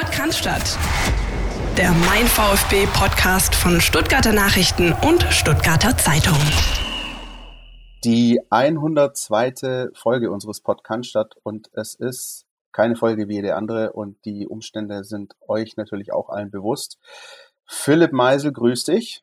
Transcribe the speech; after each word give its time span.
Podcast. 0.00 0.78
Der 1.76 1.90
Mein 1.92 2.26
VfB 2.26 2.86
Podcast 2.86 3.54
von 3.54 3.82
Stuttgarter 3.82 4.32
Nachrichten 4.32 4.94
und 5.06 5.22
Stuttgarter 5.24 5.94
Zeitung. 5.98 6.38
Die 8.04 8.40
102. 8.48 9.90
Folge 9.92 10.30
unseres 10.30 10.62
Podcasts 10.62 11.36
und 11.42 11.68
es 11.74 11.94
ist 11.96 12.46
keine 12.72 12.96
Folge 12.96 13.28
wie 13.28 13.34
jede 13.34 13.56
andere 13.56 13.92
und 13.92 14.16
die 14.24 14.46
Umstände 14.48 15.04
sind 15.04 15.34
euch 15.46 15.76
natürlich 15.76 16.14
auch 16.14 16.30
allen 16.30 16.50
bewusst. 16.50 16.98
Philipp 17.66 18.12
Meisel, 18.12 18.52
grüß 18.52 18.84
dich. 18.84 19.22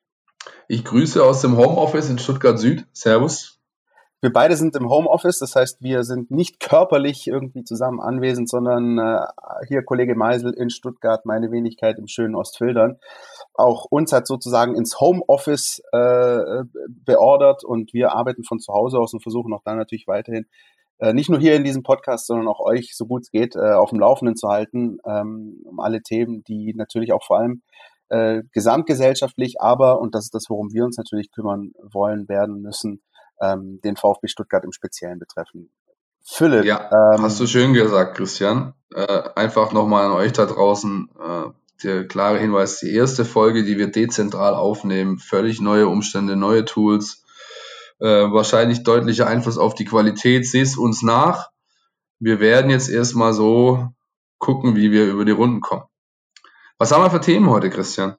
Ich 0.67 0.85
grüße 0.85 1.23
aus 1.23 1.41
dem 1.41 1.57
Homeoffice 1.57 2.11
in 2.11 2.19
Stuttgart 2.19 2.59
Süd. 2.59 2.85
Servus. 2.93 3.56
Wir 4.19 4.33
beide 4.33 4.55
sind 4.55 4.75
im 4.75 4.89
Homeoffice, 4.89 5.37
das 5.37 5.55
heißt, 5.55 5.81
wir 5.81 6.03
sind 6.03 6.31
nicht 6.31 6.59
körperlich 6.59 7.27
irgendwie 7.27 7.63
zusammen 7.63 7.99
anwesend, 8.01 8.49
sondern 8.49 8.97
äh, 8.97 9.19
hier 9.67 9.83
Kollege 9.83 10.15
Meisel 10.15 10.53
in 10.53 10.71
Stuttgart, 10.71 11.23
meine 11.25 11.51
Wenigkeit 11.51 11.99
im 11.99 12.07
schönen 12.07 12.33
Ostfildern. 12.33 12.97
Auch 13.53 13.85
uns 13.85 14.11
hat 14.11 14.25
sozusagen 14.25 14.75
ins 14.75 14.99
Homeoffice 14.99 15.83
äh, 15.91 16.63
beordert 16.87 17.63
und 17.63 17.93
wir 17.93 18.13
arbeiten 18.13 18.43
von 18.43 18.59
zu 18.59 18.73
Hause 18.73 18.97
aus 18.97 19.13
und 19.13 19.21
versuchen 19.21 19.53
auch 19.53 19.61
da 19.63 19.75
natürlich 19.75 20.07
weiterhin 20.07 20.47
äh, 20.99 21.13
nicht 21.13 21.29
nur 21.29 21.39
hier 21.39 21.55
in 21.55 21.63
diesem 21.63 21.83
Podcast, 21.83 22.25
sondern 22.25 22.47
auch 22.47 22.59
euch, 22.59 22.95
so 22.95 23.05
gut 23.05 23.23
es 23.23 23.31
geht, 23.31 23.55
äh, 23.55 23.73
auf 23.73 23.91
dem 23.91 23.99
Laufenden 23.99 24.35
zu 24.35 24.47
halten, 24.47 24.97
ähm, 25.05 25.61
um 25.63 25.79
alle 25.79 26.01
Themen, 26.01 26.43
die 26.43 26.73
natürlich 26.75 27.13
auch 27.13 27.23
vor 27.23 27.37
allem 27.37 27.61
äh, 28.09 28.41
gesamtgesellschaftlich, 28.51 29.61
aber, 29.61 29.99
und 29.99 30.15
das 30.15 30.25
ist 30.25 30.33
das, 30.33 30.45
worum 30.49 30.73
wir 30.73 30.85
uns 30.85 30.97
natürlich 30.97 31.31
kümmern 31.31 31.73
wollen, 31.83 32.27
werden 32.27 32.61
müssen, 32.61 33.01
ähm, 33.41 33.79
den 33.83 33.95
VfB 33.95 34.27
Stuttgart 34.27 34.63
im 34.63 34.71
Speziellen 34.71 35.19
betreffen. 35.19 35.69
Philipp. 36.23 36.65
Ja, 36.65 36.89
ähm, 36.91 37.21
hast 37.21 37.39
du 37.39 37.47
schön 37.47 37.73
gesagt, 37.73 38.17
Christian. 38.17 38.73
Äh, 38.93 39.29
einfach 39.35 39.71
nochmal 39.71 40.05
an 40.05 40.11
euch 40.11 40.33
da 40.33 40.45
draußen 40.45 41.09
äh, 41.19 41.49
der 41.83 42.07
klare 42.07 42.39
Hinweis, 42.39 42.79
die 42.79 42.93
erste 42.93 43.23
Folge, 43.23 43.63
die 43.63 43.77
wir 43.77 43.91
dezentral 43.91 44.53
aufnehmen, 44.53 45.19
völlig 45.19 45.61
neue 45.61 45.87
Umstände, 45.87 46.35
neue 46.35 46.65
Tools, 46.65 47.23
äh, 47.99 48.05
wahrscheinlich 48.05 48.83
deutlicher 48.83 49.27
Einfluss 49.27 49.57
auf 49.57 49.73
die 49.73 49.85
Qualität. 49.85 50.45
Seht 50.47 50.77
uns 50.77 51.01
nach. 51.01 51.49
Wir 52.19 52.39
werden 52.39 52.71
jetzt 52.71 52.89
erstmal 52.89 53.33
so 53.33 53.87
gucken, 54.39 54.75
wie 54.75 54.91
wir 54.91 55.05
über 55.05 55.25
die 55.25 55.31
Runden 55.31 55.61
kommen. 55.61 55.83
Was 56.77 56.91
haben 56.91 57.03
wir 57.03 57.09
für 57.09 57.21
Themen 57.21 57.49
heute, 57.49 57.69
Christian? 57.69 58.15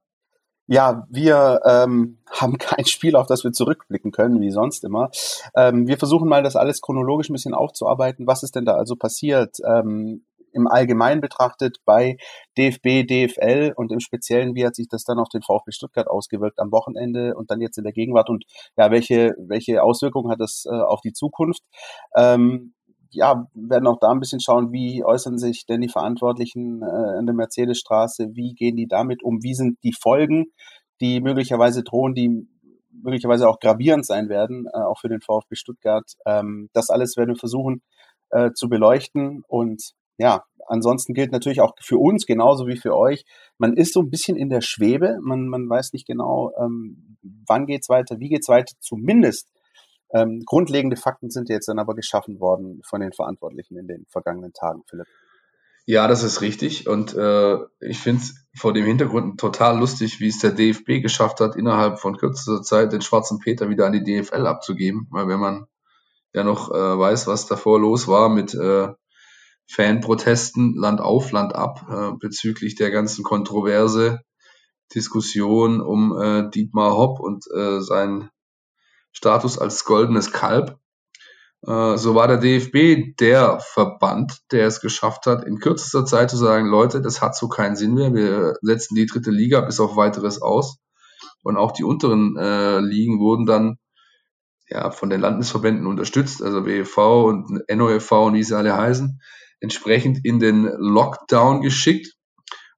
Ja, 0.67 1.07
wir 1.09 1.61
ähm, 1.65 2.18
haben 2.31 2.59
kein 2.59 2.87
Spiel, 2.87 3.17
auf 3.17 3.27
das 3.27 3.45
wir 3.45 3.53
zurückblicken 3.53 4.11
können, 4.11 4.41
wie 4.41 4.51
sonst 4.51 4.85
immer. 4.85 5.11
Ähm, 5.55 5.87
wir 5.87 5.99
versuchen 5.99 6.29
mal, 6.29 6.43
das 6.43 6.57
alles 6.57 6.81
chronologisch 6.81 7.31
ein 7.31 7.35
bisschen 7.35 7.55
aufzuarbeiten. 7.55 8.27
Was 8.27 8.43
ist 8.43 8.57
denn 8.57 8.65
da 8.65 8.75
also 8.75 8.97
passiert? 8.97 9.59
Ähm, 9.67 10.25
im 10.53 10.67
Allgemeinen 10.67 11.21
betrachtet 11.21 11.79
bei 11.85 12.17
DFB, 12.57 13.07
DFL 13.07 13.73
und 13.77 13.93
im 13.93 14.01
Speziellen, 14.01 14.55
wie 14.55 14.67
hat 14.67 14.75
sich 14.75 14.89
das 14.89 15.05
dann 15.05 15.19
auf 15.19 15.29
den 15.29 15.43
VfB 15.43 15.73
Stuttgart 15.73 16.09
ausgewirkt 16.09 16.59
am 16.59 16.73
Wochenende 16.73 17.35
und 17.37 17.51
dann 17.51 17.61
jetzt 17.61 17.79
in 17.79 17.85
der 17.85 17.93
Gegenwart 17.93 18.31
und 18.31 18.45
ja, 18.77 18.91
welche, 18.91 19.35
welche 19.39 19.83
Auswirkungen 19.83 20.31
hat 20.31 20.41
das 20.41 20.65
äh, 20.67 20.75
auf 20.75 21.01
die 21.03 21.13
Zukunft? 21.13 21.63
Ähm, 22.17 22.75
ja, 23.11 23.47
werden 23.55 23.87
auch 23.87 23.99
da 24.01 24.11
ein 24.11 24.21
bisschen 24.21 24.41
schauen, 24.41 24.71
wie 24.73 25.03
äußern 25.03 25.39
sich 25.39 25.65
denn 25.65 25.81
die 25.81 25.89
Verantwortlichen 25.89 26.83
äh, 26.83 27.19
in 27.19 27.27
der 27.27 27.35
Mercedesstraße, 27.35 28.35
wie 28.35 28.55
gehen 28.55 28.77
die 28.77 28.87
damit 28.87 29.23
um, 29.23 29.43
wie 29.43 29.55
sind 29.55 29.79
die 29.83 29.95
Folgen, 29.99 30.53
die 31.01 31.21
möglicherweise 31.21 31.83
drohen, 31.83 32.15
die 32.15 32.49
möglicherweise 32.91 33.49
auch 33.49 33.61
gravierend 33.61 34.07
sein 34.07 34.29
werden, 34.29 34.67
äh, 34.73 34.79
auch 34.79 35.01
für 35.01 35.09
den 35.09 35.21
VfB 35.21 35.55
Stuttgart. 35.55 36.11
Ähm, 36.27 36.69
das 36.73 36.91
alles 36.91 37.17
werden 37.17 37.31
wir 37.31 37.39
versuchen 37.39 37.83
äh, 38.31 38.53
zu 38.53 38.69
beleuchten 38.69 39.43
und 39.47 39.93
ja, 40.19 40.45
ansonsten 40.67 41.15
gilt 41.15 41.33
natürlich 41.33 41.61
auch 41.61 41.75
für 41.81 41.99
uns 41.99 42.27
genauso 42.27 42.67
wie 42.67 42.77
für 42.77 42.97
euch, 42.97 43.25
man 43.57 43.75
ist 43.75 43.93
so 43.93 44.01
ein 44.01 44.11
bisschen 44.11 44.37
in 44.37 44.51
der 44.51 44.61
Schwebe, 44.61 45.19
man, 45.23 45.49
man 45.49 45.69
weiß 45.69 45.93
nicht 45.93 46.07
genau, 46.07 46.53
ähm, 46.61 47.17
wann 47.47 47.67
geht's 47.67 47.89
weiter, 47.89 48.19
wie 48.19 48.29
geht's 48.29 48.49
weiter, 48.49 48.75
zumindest 48.81 49.51
ähm, 50.13 50.43
grundlegende 50.45 50.97
Fakten 50.97 51.31
sind 51.31 51.49
jetzt 51.49 51.69
dann 51.69 51.79
aber 51.79 51.95
geschaffen 51.95 52.41
worden 52.41 52.81
von 52.85 53.01
den 53.01 53.13
Verantwortlichen 53.13 53.77
in 53.77 53.87
den 53.87 54.07
vergangenen 54.09 54.53
Tagen, 54.53 54.83
Philipp. 54.89 55.07
Ja, 55.91 56.07
das 56.07 56.23
ist 56.23 56.43
richtig. 56.43 56.87
Und 56.87 57.15
äh, 57.15 57.57
ich 57.81 57.99
finde 57.99 58.21
es 58.21 58.35
vor 58.55 58.75
dem 58.75 58.85
Hintergrund 58.85 59.41
total 59.41 59.79
lustig, 59.79 60.21
wie 60.21 60.29
es 60.29 60.39
der 60.39 60.51
DFB 60.51 61.01
geschafft 61.01 61.41
hat, 61.41 61.57
innerhalb 61.57 61.99
von 61.99 62.19
kürzester 62.19 62.61
Zeit 62.61 62.93
den 62.93 63.01
schwarzen 63.01 63.39
Peter 63.39 63.71
wieder 63.71 63.87
an 63.87 63.95
die 63.95 64.05
DFL 64.05 64.47
abzugeben. 64.47 65.07
Weil 65.09 65.29
wenn 65.29 65.41
man 65.41 65.67
ja 66.35 66.45
noch 66.45 66.71
äh, 66.71 66.99
weiß, 66.99 67.27
was 67.27 67.47
davor 67.47 67.81
los 67.81 68.07
war 68.07 68.29
mit 68.29 68.53
äh, 68.53 68.89
Fanprotesten 69.67 70.75
Land 70.77 71.01
auf, 71.01 71.33
Land 71.33 71.55
ab 71.55 71.87
äh, 71.89 72.13
bezüglich 72.21 72.75
der 72.75 72.91
ganzen 72.91 73.25
Kontroverse, 73.25 74.21
Diskussion 74.95 75.81
um 75.81 76.15
äh, 76.21 76.51
Dietmar 76.51 76.99
Hopp 76.99 77.19
und 77.19 77.47
äh, 77.51 77.81
sein 77.81 78.29
Status 79.13 79.59
als 79.59 79.87
goldenes 79.87 80.33
Kalb. 80.33 80.79
Äh, 81.67 81.97
so 81.97 82.15
war 82.15 82.29
der 82.29 82.39
DFB 82.39 83.17
der 83.19 83.61
Verband, 83.61 84.39
der 84.53 84.67
es 84.67 84.81
geschafft 84.81 85.27
hat, 85.27 85.45
in 85.45 85.59
kürzester 85.59 86.05
Zeit 86.05 86.31
zu 86.31 86.37
sagen, 86.37 86.67
Leute, 86.67 87.01
das 87.01 87.21
hat 87.21 87.37
so 87.37 87.49
keinen 87.49 87.77
Sinn 87.77 87.95
mehr. 87.95 88.15
Wir 88.15 88.55
setzen 88.63 88.95
die 88.95 89.07
dritte 89.07 89.31
Liga 89.31 89.61
bis 89.61 89.81
auf 89.81 89.97
weiteres 89.97 90.41
aus. 90.41 90.79
Und 91.43 91.57
auch 91.57 91.73
die 91.73 91.85
unteren 91.85 92.37
äh, 92.37 92.81
Ligen 92.81 93.21
wurden 93.21 93.47
dann 93.47 93.79
ja, 94.69 94.91
von 94.91 95.11
den 95.11 95.21
Landesverbänden 95.21 95.87
unterstützt, 95.87 96.43
also 96.43 96.67
WEV 96.67 96.99
und 96.99 97.63
NOFV 97.71 98.13
und 98.27 98.35
wie 98.35 98.43
sie 98.43 98.57
alle 98.57 98.77
heißen, 98.77 99.21
entsprechend 99.61 100.25
in 100.25 100.39
den 100.39 100.65
Lockdown 100.65 101.63
geschickt. 101.63 102.15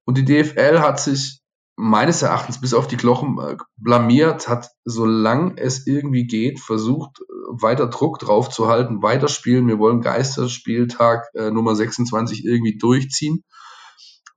Und 0.05 0.17
die 0.17 0.25
DFL 0.25 0.79
hat 0.79 0.99
sich 0.99 1.41
meines 1.75 2.21
Erachtens 2.21 2.61
bis 2.61 2.73
auf 2.73 2.87
die 2.87 2.97
Glochen 2.97 3.37
äh, 3.39 3.57
blamiert, 3.77 4.47
hat, 4.47 4.69
solange 4.85 5.57
es 5.57 5.87
irgendwie 5.87 6.27
geht, 6.27 6.59
versucht, 6.59 7.19
weiter 7.61 7.87
Druck 7.87 8.19
drauf 8.19 8.49
zu 8.49 8.67
halten, 8.67 9.01
weiterspielen. 9.01 9.67
Wir 9.67 9.79
wollen 9.79 10.01
Geisterspieltag 10.01 11.27
äh, 11.33 11.51
Nummer 11.51 11.75
26 11.75 12.45
irgendwie 12.45 12.77
durchziehen. 12.77 13.43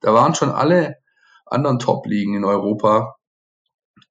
Da 0.00 0.12
waren 0.14 0.34
schon 0.34 0.50
alle 0.50 0.96
anderen 1.46 1.78
Top-Ligen 1.78 2.34
in 2.34 2.44
Europa 2.44 3.16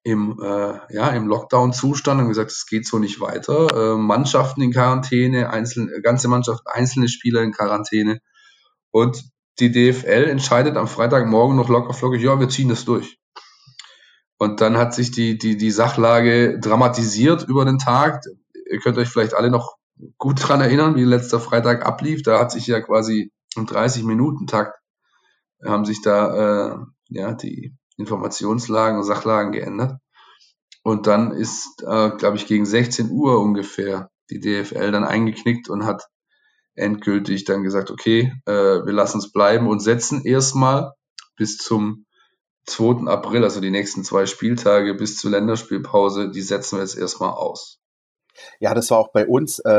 im, 0.02 0.38
äh, 0.42 0.94
ja, 0.94 1.08
im 1.08 1.26
Lockdown-Zustand 1.28 2.20
und 2.20 2.28
gesagt, 2.28 2.50
es 2.50 2.66
geht 2.66 2.86
so 2.86 2.98
nicht 2.98 3.20
weiter. 3.20 3.94
Äh, 3.94 3.96
Mannschaften 3.96 4.60
in 4.60 4.72
Quarantäne, 4.72 5.50
einzelne, 5.50 6.02
ganze 6.02 6.28
Mannschaft, 6.28 6.62
einzelne 6.66 7.08
Spieler 7.08 7.42
in 7.42 7.52
Quarantäne. 7.52 8.20
Und 8.90 9.24
die 9.60 9.72
DFL 9.72 10.28
entscheidet 10.28 10.76
am 10.76 10.88
Freitagmorgen 10.88 11.56
noch 11.56 11.68
locker 11.68 11.94
flockig, 11.94 12.22
ja, 12.22 12.38
wir 12.38 12.48
ziehen 12.48 12.68
das 12.68 12.84
durch. 12.84 13.18
Und 14.36 14.60
dann 14.60 14.76
hat 14.76 14.94
sich 14.94 15.10
die, 15.10 15.38
die, 15.38 15.56
die 15.56 15.70
Sachlage 15.70 16.58
dramatisiert 16.60 17.44
über 17.44 17.64
den 17.64 17.78
Tag. 17.78 18.24
Ihr 18.70 18.80
könnt 18.80 18.98
euch 18.98 19.08
vielleicht 19.08 19.34
alle 19.34 19.50
noch 19.50 19.76
gut 20.18 20.36
dran 20.46 20.60
erinnern, 20.60 20.96
wie 20.96 21.04
letzter 21.04 21.40
Freitag 21.40 21.86
ablief. 21.86 22.22
Da 22.22 22.38
hat 22.38 22.50
sich 22.50 22.66
ja 22.66 22.80
quasi 22.80 23.32
im 23.56 23.66
30-Minuten-Takt 23.66 24.78
haben 25.64 25.84
sich 25.84 26.02
da 26.02 26.74
äh, 26.74 26.76
ja 27.08 27.32
die 27.32 27.74
Informationslagen 27.96 28.98
und 28.98 29.04
Sachlagen 29.04 29.52
geändert. 29.52 29.98
Und 30.82 31.06
dann 31.06 31.32
ist, 31.32 31.82
äh, 31.82 32.10
glaube 32.10 32.36
ich, 32.36 32.46
gegen 32.46 32.66
16 32.66 33.10
Uhr 33.10 33.40
ungefähr 33.40 34.10
die 34.30 34.40
DFL 34.40 34.92
dann 34.92 35.04
eingeknickt 35.04 35.70
und 35.70 35.86
hat 35.86 36.08
endgültig 36.74 37.44
dann 37.44 37.62
gesagt, 37.62 37.90
okay, 37.90 38.34
äh, 38.46 38.52
wir 38.52 38.92
lassen 38.92 39.18
es 39.18 39.32
bleiben 39.32 39.68
und 39.68 39.80
setzen 39.80 40.24
erstmal 40.24 40.92
bis 41.36 41.56
zum 41.56 42.04
2. 42.66 43.06
April, 43.06 43.44
also 43.44 43.60
die 43.60 43.70
nächsten 43.70 44.04
zwei 44.04 44.26
Spieltage 44.26 44.94
bis 44.94 45.18
zur 45.18 45.30
Länderspielpause, 45.30 46.30
die 46.30 46.42
setzen 46.42 46.78
wir 46.78 46.82
jetzt 46.82 46.96
erstmal 46.96 47.30
aus. 47.30 47.78
Ja, 48.60 48.74
das 48.74 48.90
war 48.90 48.98
auch 48.98 49.08
bei 49.08 49.26
uns, 49.26 49.58
äh, 49.60 49.70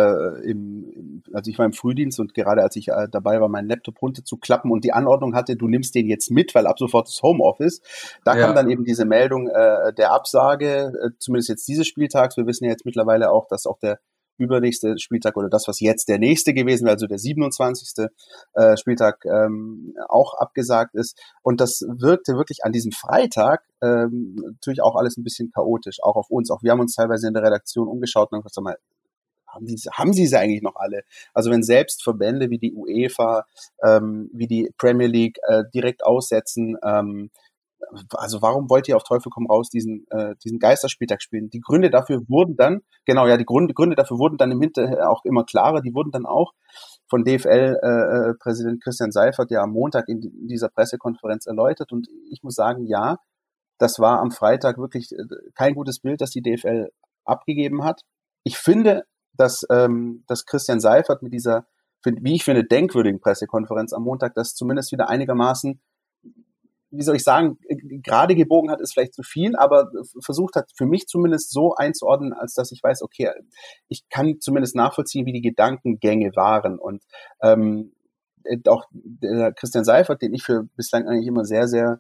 im, 0.43 1.23
also 1.33 1.49
ich 1.49 1.57
war 1.57 1.65
im 1.65 1.73
Frühdienst 1.73 2.19
und 2.19 2.33
gerade 2.33 2.61
als 2.61 2.75
ich 2.75 2.89
äh, 2.89 3.07
dabei 3.09 3.39
war, 3.41 3.49
meinen 3.49 3.67
Laptop 3.67 4.01
runterzuklappen 4.01 4.71
und 4.71 4.83
die 4.83 4.93
Anordnung 4.93 5.35
hatte, 5.35 5.55
du 5.55 5.67
nimmst 5.67 5.95
den 5.95 6.07
jetzt 6.07 6.31
mit, 6.31 6.55
weil 6.55 6.67
ab 6.67 6.79
sofort 6.79 7.07
ist 7.09 7.21
Homeoffice, 7.21 7.81
da 8.23 8.35
ja. 8.35 8.45
kam 8.45 8.55
dann 8.55 8.69
eben 8.69 8.83
diese 8.83 9.05
Meldung 9.05 9.47
äh, 9.47 9.93
der 9.93 10.11
Absage, 10.11 10.93
äh, 11.01 11.09
zumindest 11.19 11.49
jetzt 11.49 11.67
dieses 11.67 11.87
Spieltags. 11.87 12.37
Wir 12.37 12.47
wissen 12.47 12.65
ja 12.65 12.71
jetzt 12.71 12.85
mittlerweile 12.85 13.31
auch, 13.31 13.47
dass 13.47 13.65
auch 13.65 13.79
der 13.79 13.99
übernächste 14.37 14.97
Spieltag 14.99 15.37
oder 15.37 15.49
das, 15.49 15.67
was 15.67 15.79
jetzt 15.79 16.09
der 16.09 16.19
nächste 16.19 16.53
gewesen 16.53 16.85
wäre, 16.85 16.95
also 16.95 17.07
der 17.07 17.19
27. 17.19 18.07
Äh, 18.53 18.77
Spieltag 18.77 19.25
ähm, 19.25 19.95
auch 20.07 20.33
abgesagt 20.35 20.95
ist. 20.95 21.19
Und 21.41 21.61
das 21.61 21.81
wirkte 21.87 22.33
wirklich 22.33 22.63
an 22.63 22.71
diesem 22.71 22.91
Freitag 22.91 23.63
ähm, 23.81 24.35
natürlich 24.43 24.81
auch 24.81 24.95
alles 24.95 25.17
ein 25.17 25.23
bisschen 25.23 25.51
chaotisch, 25.51 26.01
auch 26.01 26.15
auf 26.15 26.29
uns. 26.29 26.51
Auch 26.51 26.63
wir 26.63 26.71
haben 26.71 26.79
uns 26.79 26.95
teilweise 26.95 27.27
in 27.27 27.33
der 27.33 27.43
Redaktion 27.43 27.87
umgeschaut 27.87 28.31
und 28.31 28.41
gesagt, 28.41 28.63
mal, 28.63 28.77
haben, 29.47 29.65
die, 29.65 29.75
haben 29.91 30.13
sie 30.13 30.27
sie 30.27 30.37
eigentlich 30.37 30.61
noch 30.61 30.75
alle? 30.75 31.03
Also 31.33 31.49
wenn 31.49 31.63
selbst 31.63 32.03
Verbände 32.03 32.49
wie 32.49 32.59
die 32.59 32.73
UEFA, 32.73 33.45
ähm, 33.83 34.29
wie 34.33 34.47
die 34.47 34.69
Premier 34.77 35.07
League 35.07 35.37
äh, 35.47 35.63
direkt 35.73 36.03
aussetzen, 36.03 36.77
ähm, 36.83 37.31
also 38.11 38.41
warum 38.41 38.69
wollt 38.69 38.87
ihr 38.87 38.95
auf 38.95 39.03
Teufel 39.03 39.29
komm 39.29 39.47
raus 39.47 39.69
diesen, 39.69 40.05
äh, 40.09 40.35
diesen 40.43 40.59
Geisterspieltag 40.59 41.21
spielen? 41.21 41.49
Die 41.49 41.59
Gründe 41.59 41.89
dafür 41.89 42.21
wurden 42.27 42.55
dann, 42.55 42.81
genau, 43.05 43.27
ja, 43.27 43.37
die 43.37 43.45
Gründe, 43.45 43.73
Gründe 43.73 43.95
dafür 43.95 44.17
wurden 44.17 44.37
dann 44.37 44.51
im 44.51 44.61
Hinterher 44.61 45.09
auch 45.09 45.23
immer 45.25 45.43
klarer, 45.43 45.81
die 45.81 45.93
wurden 45.93 46.11
dann 46.11 46.25
auch 46.25 46.53
von 47.07 47.23
DFL-Präsident 47.23 48.77
äh, 48.77 48.83
Christian 48.83 49.11
Seifert 49.11 49.51
ja 49.51 49.61
am 49.61 49.71
Montag 49.71 50.07
in, 50.07 50.21
in 50.21 50.47
dieser 50.47 50.69
Pressekonferenz 50.69 51.45
erläutert. 51.45 51.91
Und 51.91 52.07
ich 52.29 52.41
muss 52.43 52.55
sagen, 52.55 52.85
ja, 52.85 53.17
das 53.77 53.99
war 53.99 54.19
am 54.19 54.31
Freitag 54.31 54.77
wirklich 54.77 55.11
äh, 55.11 55.23
kein 55.53 55.75
gutes 55.75 55.99
Bild, 55.99 56.21
das 56.21 56.31
die 56.31 56.41
DFL 56.41 56.89
abgegeben 57.25 57.83
hat. 57.83 58.01
Ich 58.43 58.57
finde, 58.57 59.03
dass, 59.33 59.65
ähm, 59.71 60.23
dass 60.27 60.45
Christian 60.45 60.79
Seifert 60.79 61.21
mit 61.21 61.33
dieser, 61.33 61.67
wie 62.03 62.35
ich 62.35 62.43
finde, 62.43 62.63
denkwürdigen 62.63 63.19
Pressekonferenz 63.19 63.93
am 63.93 64.03
Montag 64.03 64.35
das 64.35 64.53
zumindest 64.53 64.91
wieder 64.91 65.09
einigermaßen 65.09 65.81
wie 66.91 67.03
soll 67.03 67.15
ich 67.15 67.23
sagen, 67.23 67.57
gerade 68.03 68.35
gebogen 68.35 68.71
hat, 68.71 68.79
ist 68.79 68.93
vielleicht 68.93 69.13
zu 69.13 69.23
viel, 69.23 69.55
aber 69.55 69.89
versucht 70.23 70.55
hat, 70.55 70.69
für 70.75 70.85
mich 70.85 71.07
zumindest 71.07 71.51
so 71.51 71.73
einzuordnen, 71.75 72.33
als 72.33 72.53
dass 72.53 72.71
ich 72.71 72.81
weiß, 72.81 73.01
okay, 73.01 73.31
ich 73.87 74.07
kann 74.09 74.39
zumindest 74.39 74.75
nachvollziehen, 74.75 75.25
wie 75.25 75.33
die 75.33 75.41
Gedankengänge 75.41 76.31
waren. 76.35 76.79
Und 76.79 77.03
ähm, 77.41 77.93
auch 78.67 78.85
der 78.91 79.53
Christian 79.53 79.83
Seifert, 79.83 80.21
den 80.21 80.33
ich 80.33 80.43
für 80.43 80.63
bislang 80.75 81.07
eigentlich 81.07 81.27
immer 81.27 81.45
sehr, 81.45 81.67
sehr 81.67 81.99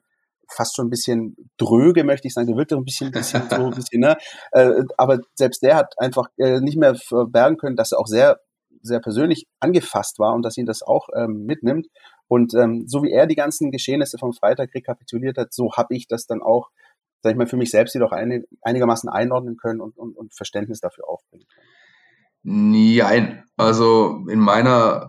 fast 0.49 0.75
schon 0.75 0.87
ein 0.87 0.91
bisschen 0.91 1.35
dröge, 1.57 2.03
möchte 2.03 2.27
ich 2.27 2.33
sagen. 2.33 2.47
Der 2.47 2.55
wirkt 2.55 2.71
doch 2.71 2.77
ein 2.77 2.85
bisschen, 2.85 3.11
bisschen 3.11 3.43
so 3.49 3.55
ein 3.55 3.71
bisschen, 3.71 4.01
ne? 4.01 4.17
Äh, 4.51 4.83
aber 4.97 5.19
selbst 5.33 5.63
der 5.63 5.75
hat 5.75 5.93
einfach 5.97 6.27
äh, 6.37 6.59
nicht 6.59 6.77
mehr 6.77 6.95
verbergen 6.95 7.57
können, 7.57 7.75
dass 7.75 7.91
er 7.91 7.99
auch 7.99 8.07
sehr, 8.07 8.39
sehr 8.81 8.99
persönlich 8.99 9.47
angefasst 9.59 10.19
war 10.19 10.33
und 10.33 10.43
dass 10.43 10.57
ihn 10.57 10.65
das 10.65 10.83
auch 10.83 11.07
ähm, 11.15 11.45
mitnimmt. 11.45 11.87
Und 12.27 12.53
ähm, 12.55 12.87
so 12.87 13.03
wie 13.03 13.11
er 13.11 13.27
die 13.27 13.35
ganzen 13.35 13.71
Geschehnisse 13.71 14.17
vom 14.17 14.33
Freitag 14.33 14.73
rekapituliert 14.73 15.37
hat, 15.37 15.53
so 15.53 15.73
habe 15.73 15.95
ich 15.95 16.07
das 16.07 16.25
dann 16.25 16.41
auch, 16.41 16.69
sag 17.21 17.31
ich 17.31 17.37
mal, 17.37 17.47
für 17.47 17.57
mich 17.57 17.71
selbst 17.71 17.93
jedoch 17.93 18.11
ein, 18.11 18.45
einigermaßen 18.61 19.09
einordnen 19.09 19.57
können 19.57 19.81
und, 19.81 19.97
und, 19.97 20.17
und 20.17 20.33
Verständnis 20.33 20.79
dafür 20.79 21.07
aufbringen 21.07 21.45
können. 21.47 21.67
Nein, 22.47 23.43
also 23.57 24.25
in 24.29 24.39
meiner 24.39 25.07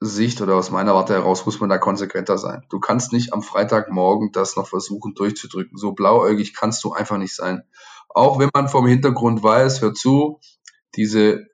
Sicht 0.00 0.40
oder 0.40 0.56
aus 0.56 0.70
meiner 0.70 0.94
Warte 0.94 1.12
heraus 1.12 1.44
muss 1.44 1.60
man 1.60 1.68
da 1.68 1.76
konsequenter 1.76 2.38
sein. 2.38 2.64
Du 2.70 2.80
kannst 2.80 3.12
nicht 3.12 3.34
am 3.34 3.42
Freitagmorgen 3.42 4.32
das 4.32 4.56
noch 4.56 4.66
versuchen 4.66 5.14
durchzudrücken. 5.14 5.76
So 5.76 5.92
blauäugig 5.92 6.54
kannst 6.54 6.82
du 6.84 6.92
einfach 6.92 7.18
nicht 7.18 7.36
sein. 7.36 7.62
Auch 8.08 8.38
wenn 8.38 8.50
man 8.54 8.68
vom 8.68 8.86
Hintergrund 8.86 9.42
weiß, 9.42 9.82
hör 9.82 9.92
zu, 9.92 10.40
diese 10.96 11.46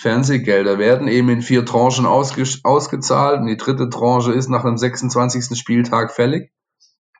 Fernsehgelder 0.00 0.78
werden 0.78 1.08
eben 1.08 1.28
in 1.28 1.42
vier 1.42 1.66
Tranchen 1.66 2.06
ausge 2.06 2.44
ausgezahlt 2.64 3.40
und 3.40 3.48
die 3.48 3.58
dritte 3.58 3.90
Tranche 3.90 4.32
ist 4.32 4.48
nach 4.48 4.62
dem 4.62 4.78
26. 4.78 5.58
Spieltag 5.58 6.14
fällig. 6.14 6.52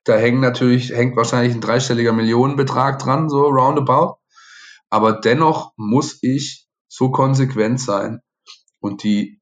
Da 0.05 0.17
hängt 0.17 0.41
natürlich, 0.41 0.91
hängt 0.91 1.15
wahrscheinlich 1.15 1.55
ein 1.55 1.61
dreistelliger 1.61 2.15
Millionenbetrag 2.15 2.99
dran, 2.99 3.29
so 3.29 3.43
roundabout. 3.49 4.17
Aber 4.89 5.13
dennoch 5.13 5.73
muss 5.77 6.23
ich 6.23 6.69
so 6.89 7.11
konsequent 7.11 7.81
sein 7.81 8.21
und 8.81 9.03
die 9.03 9.41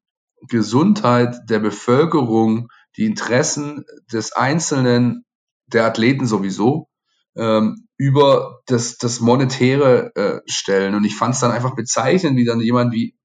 Gesundheit 0.49 1.37
der 1.49 1.61
Bevölkerung, 1.61 2.69
die 2.97 3.05
Interessen 3.05 3.85
des 4.13 4.33
Einzelnen, 4.33 5.25
der 5.67 5.87
Athleten 5.87 6.27
sowieso, 6.27 6.89
ähm, 7.37 7.87
über 7.97 8.61
das, 8.67 8.99
das 8.99 9.21
Monetäre 9.21 10.13
äh, 10.17 10.41
stellen. 10.47 10.97
Und 10.97 11.05
ich 11.05 11.17
fand 11.17 11.35
es 11.35 11.41
dann 11.41 11.53
einfach 11.53 11.77
bezeichnend, 11.77 12.37
wie 12.37 12.45
dann 12.45 12.61
jemand 12.61 12.93
wie 12.93 13.18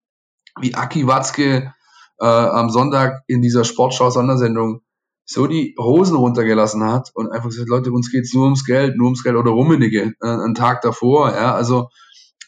wie 0.59 0.75
Aki 0.75 1.07
Watzke 1.07 1.73
äh, 2.19 2.25
am 2.25 2.69
Sonntag 2.69 3.23
in 3.27 3.41
dieser 3.41 3.63
Sportschau-Sondersendung 3.63 4.81
so 5.25 5.47
die 5.47 5.75
Hosen 5.79 6.17
runtergelassen 6.17 6.83
hat 6.83 7.11
und 7.13 7.31
einfach 7.31 7.49
gesagt, 7.49 7.69
Leute, 7.69 7.91
uns 7.91 8.11
geht's 8.11 8.33
nur 8.33 8.45
ums 8.45 8.65
Geld, 8.65 8.97
nur 8.97 9.05
ums 9.05 9.23
Geld 9.23 9.35
oder 9.35 9.51
Rummenige, 9.51 10.13
äh, 10.21 10.27
einen 10.27 10.55
Tag 10.55 10.81
davor, 10.81 11.31
ja, 11.31 11.53
also 11.55 11.89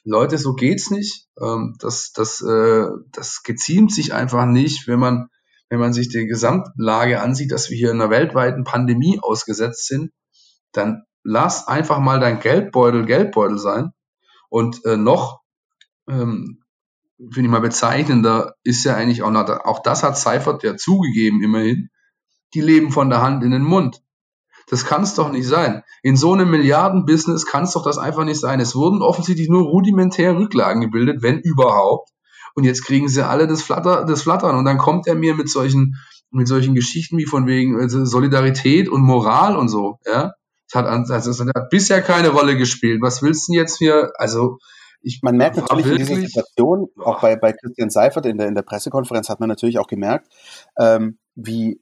Leute, 0.06 0.38
so 0.38 0.54
geht's 0.54 0.92
nicht. 0.92 1.28
Ähm, 1.42 1.76
das, 1.80 2.12
das, 2.14 2.42
äh, 2.42 2.86
das 3.12 3.42
geziemt 3.44 3.92
sich 3.92 4.14
einfach 4.14 4.46
nicht, 4.46 4.88
wenn 4.88 5.00
man, 5.00 5.30
wenn 5.70 5.80
man 5.80 5.94
sich 5.94 6.10
die 6.10 6.28
Gesamtlage 6.28 7.22
ansieht, 7.22 7.52
dass 7.52 7.70
wir 7.70 7.78
hier 7.78 7.90
in 7.90 8.00
einer 8.00 8.12
weltweiten 8.12 8.64
Pandemie 8.64 9.20
ausgesetzt 9.20 9.88
sind, 9.88 10.12
dann 10.72 11.04
lass 11.24 11.68
einfach 11.68 12.00
mal 12.00 12.20
dein 12.20 12.40
Geldbeutel 12.40 13.06
Geldbeutel 13.06 13.58
sein. 13.58 13.92
Und 14.50 14.86
äh, 14.86 14.96
noch 14.96 15.42
ähm, 16.08 16.64
finde 17.18 17.44
ich 17.44 17.52
mal 17.52 17.60
bezeichnender, 17.60 18.56
ist 18.64 18.84
ja 18.84 18.96
eigentlich 18.96 19.24
auch 19.24 19.32
noch, 19.32 19.48
auch 19.66 19.82
das 19.82 20.04
hat 20.04 20.18
Seifert 20.18 20.64
ja 20.64 20.76
zugegeben, 20.76 21.42
immerhin, 21.42 21.90
die 22.54 22.62
leben 22.62 22.92
von 22.92 23.10
der 23.10 23.22
Hand 23.22 23.44
in 23.44 23.52
den 23.52 23.64
Mund. 23.64 24.02
Das 24.68 24.86
kann 24.86 25.04
es 25.04 25.14
doch 25.14 25.32
nicht 25.32 25.48
sein. 25.48 25.84
In 26.02 26.18
so 26.18 26.34
einem 26.34 26.50
Milliardenbusiness 26.50 27.46
kann 27.46 27.66
es 27.66 27.74
doch 27.74 27.84
das 27.84 27.98
einfach 27.98 28.26
nicht 28.26 28.40
sein. 28.40 28.60
Es 28.60 28.76
wurden 28.76 29.02
offensichtlich 29.02 29.48
nur 29.48 29.64
rudimentär 29.64 30.36
Rücklagen 30.36 30.82
gebildet, 30.82 31.22
wenn 31.22 31.40
überhaupt. 31.40 32.10
Und 32.56 32.64
jetzt 32.64 32.84
kriegen 32.84 33.08
sie 33.08 33.28
alle 33.28 33.48
das, 33.48 33.62
Flatter, 33.62 34.06
das 34.06 34.24
Flattern. 34.24 34.56
Und 34.56 34.66
dann 34.66 34.78
kommt 34.78 35.08
er 35.08 35.16
mir 35.16 35.36
mit 35.36 35.50
solchen, 35.50 35.98
mit 36.32 36.48
solchen 36.48 36.74
Geschichten 36.74 37.18
wie 37.18 37.26
von 37.26 37.46
wegen 37.46 37.80
also 37.80 38.06
Solidarität 38.06 38.90
und 38.90 39.02
Moral 39.02 39.56
und 39.56 39.70
so. 39.70 40.00
Ja, 40.06 40.34
das 40.72 40.84
hat, 40.84 40.88
also 40.88 41.30
das 41.30 41.40
hat 41.40 41.70
bisher 41.70 42.02
keine 42.02 42.30
Rolle 42.30 42.58
gespielt. 42.58 43.02
Was 43.02 43.22
willst 43.22 43.48
du 43.48 43.52
denn 43.54 43.62
jetzt 43.62 43.78
hier? 43.78 44.14
Also 44.18 44.58
ich, 45.02 45.22
man 45.22 45.38
merkt 45.38 45.58
natürlich 45.58 45.86
in 45.86 45.98
dieser 45.98 46.16
Situation, 46.16 46.90
auch 46.98 47.22
bei, 47.22 47.36
bei 47.36 47.54
Christian 47.54 47.90
Seifert 47.90 48.26
in 48.26 48.38
der, 48.38 48.48
in 48.48 48.56
der 48.56 48.64
Pressekonferenz 48.64 49.30
hat 49.30 49.40
man 49.40 49.50
natürlich 49.50 49.80
auch 49.80 49.88
gemerkt, 49.88 50.28
ähm, 50.78 51.18
wie 51.36 51.80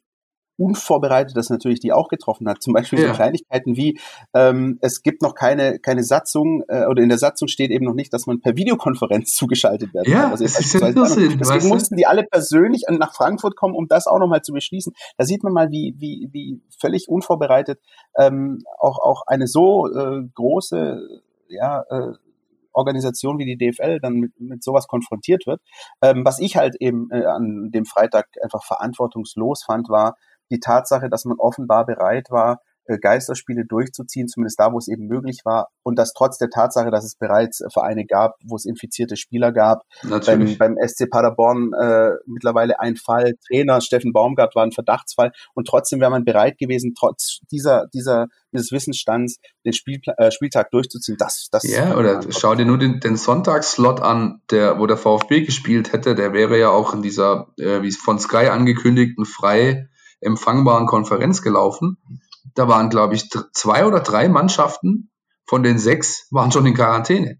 unvorbereitet 0.57 1.35
das 1.35 1.49
natürlich 1.49 1.79
die 1.79 1.91
auch 1.91 2.09
getroffen 2.09 2.47
hat. 2.47 2.61
Zum 2.61 2.73
Beispiel 2.73 2.99
ja. 2.99 3.07
so 3.07 3.13
Kleinigkeiten 3.13 3.75
wie, 3.75 3.99
ähm, 4.33 4.77
es 4.81 5.01
gibt 5.01 5.21
noch 5.21 5.33
keine, 5.33 5.79
keine 5.79 6.03
Satzung, 6.03 6.63
äh, 6.67 6.85
oder 6.85 7.01
in 7.01 7.09
der 7.09 7.17
Satzung 7.17 7.47
steht 7.47 7.71
eben 7.71 7.85
noch 7.85 7.95
nicht, 7.95 8.13
dass 8.13 8.27
man 8.27 8.39
per 8.39 8.55
Videokonferenz 8.55 9.33
zugeschaltet 9.35 9.93
werden 9.93 10.11
ja, 10.11 10.21
kann. 10.21 10.31
Also 10.31 10.43
das 10.43 10.59
ist 10.59 10.73
ja 10.73 10.91
Deswegen 10.91 11.39
weißt 11.39 11.65
du? 11.65 11.69
mussten 11.69 11.95
die 11.95 12.05
alle 12.05 12.23
persönlich 12.23 12.83
nach 12.89 13.15
Frankfurt 13.15 13.55
kommen, 13.55 13.75
um 13.75 13.87
das 13.87 14.05
auch 14.05 14.19
nochmal 14.19 14.41
zu 14.41 14.53
beschließen. 14.53 14.93
Da 15.17 15.25
sieht 15.25 15.43
man 15.43 15.53
mal, 15.53 15.71
wie, 15.71 15.95
wie, 15.97 16.29
wie 16.31 16.61
völlig 16.79 17.09
unvorbereitet 17.09 17.79
ähm, 18.17 18.59
auch, 18.79 18.99
auch 18.99 19.23
eine 19.25 19.47
so 19.47 19.87
äh, 19.87 20.23
große 20.35 21.01
ja, 21.49 21.83
äh, 21.89 22.13
Organisation 22.73 23.37
wie 23.37 23.45
die 23.45 23.57
DFL 23.57 23.99
dann 23.99 24.15
mit, 24.15 24.31
mit 24.39 24.63
sowas 24.63 24.87
konfrontiert 24.87 25.45
wird. 25.47 25.61
Ähm, 26.01 26.25
was 26.25 26.39
ich 26.39 26.57
halt 26.57 26.75
eben 26.79 27.09
äh, 27.11 27.25
an 27.25 27.69
dem 27.71 27.85
Freitag 27.85 28.27
einfach 28.41 28.63
verantwortungslos 28.63 29.63
fand, 29.63 29.89
war 29.89 30.15
die 30.51 30.59
Tatsache, 30.59 31.09
dass 31.09 31.25
man 31.25 31.39
offenbar 31.39 31.85
bereit 31.85 32.27
war, 32.29 32.59
Geisterspiele 32.85 33.65
durchzuziehen, 33.65 34.27
zumindest 34.27 34.59
da, 34.59 34.71
wo 34.71 34.77
es 34.77 34.87
eben 34.87 35.07
möglich 35.07 35.41
war. 35.43 35.69
Und 35.83 35.97
das 35.97 36.13
trotz 36.13 36.37
der 36.37 36.49
Tatsache, 36.49 36.91
dass 36.91 37.05
es 37.05 37.15
bereits 37.15 37.61
äh, 37.61 37.69
Vereine 37.71 38.05
gab, 38.05 38.35
wo 38.43 38.55
es 38.55 38.65
infizierte 38.65 39.15
Spieler 39.15 39.51
gab. 39.51 39.83
Beim, 40.03 40.57
beim 40.57 40.77
SC 40.85 41.09
Paderborn 41.09 41.71
äh, 41.73 42.11
mittlerweile 42.25 42.79
ein 42.79 42.95
Fall. 42.95 43.35
Trainer 43.47 43.81
Steffen 43.81 44.13
Baumgart 44.13 44.55
war 44.55 44.63
ein 44.63 44.71
Verdachtsfall. 44.71 45.31
Und 45.53 45.67
trotzdem 45.67 45.99
wäre 45.99 46.11
man 46.11 46.25
bereit 46.25 46.57
gewesen, 46.57 46.93
trotz 46.97 47.39
dieser, 47.51 47.87
dieser, 47.93 48.27
dieses 48.51 48.71
Wissensstands 48.71 49.39
den 49.65 49.73
Spiel, 49.73 50.01
äh, 50.17 50.31
Spieltag 50.31 50.71
durchzuziehen. 50.71 51.17
Das, 51.17 51.47
das 51.51 51.63
ja, 51.63 51.95
oder 51.95 52.21
schau 52.29 52.55
dir 52.55 52.65
nur 52.65 52.77
den, 52.77 52.99
den 52.99 53.15
Sonntagsslot 53.15 54.01
an, 54.01 54.41
der, 54.51 54.79
wo 54.79 54.87
der 54.87 54.97
VfB 54.97 55.41
gespielt 55.41 55.93
hätte. 55.93 56.15
Der 56.15 56.33
wäre 56.33 56.59
ja 56.59 56.69
auch 56.69 56.93
in 56.93 57.01
dieser, 57.01 57.47
äh, 57.57 57.81
wie 57.81 57.91
von 57.91 58.19
Sky 58.19 58.47
angekündigten, 58.47 59.25
frei 59.25 59.89
empfangbaren 60.21 60.87
Konferenz 60.87 61.41
gelaufen 61.41 61.97
da 62.55 62.67
waren, 62.67 62.89
glaube 62.89 63.15
ich, 63.15 63.29
zwei 63.53 63.85
oder 63.85 63.99
drei 63.99 64.29
Mannschaften 64.29 65.11
von 65.45 65.63
den 65.63 65.77
sechs 65.77 66.27
waren 66.31 66.51
schon 66.51 66.65
in 66.65 66.73
Quarantäne. 66.73 67.39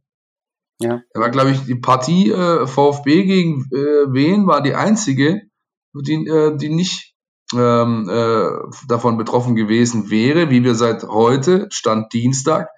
Ja. 0.80 1.02
Da 1.14 1.20
war, 1.22 1.30
glaube 1.30 1.52
ich, 1.52 1.66
die 1.66 1.76
Partie 1.76 2.32
äh, 2.32 2.68
VfB 2.68 3.24
gegen 3.24 3.66
äh, 3.72 4.12
Wen 4.12 4.48
war 4.48 4.62
die 4.62 4.76
einzige, 4.76 5.42
die, 5.94 6.28
äh, 6.28 6.58
die 6.58 6.70
nicht 6.70 7.14
ähm, 7.54 8.10
äh, 8.10 8.50
davon 8.88 9.18
betroffen 9.18 9.56
gewesen 9.56 10.10
wäre, 10.10 10.50
wie 10.50 10.64
wir 10.64 10.76
seit 10.76 11.04
heute, 11.04 11.68
Stand 11.72 12.12
Dienstag, 12.14 12.70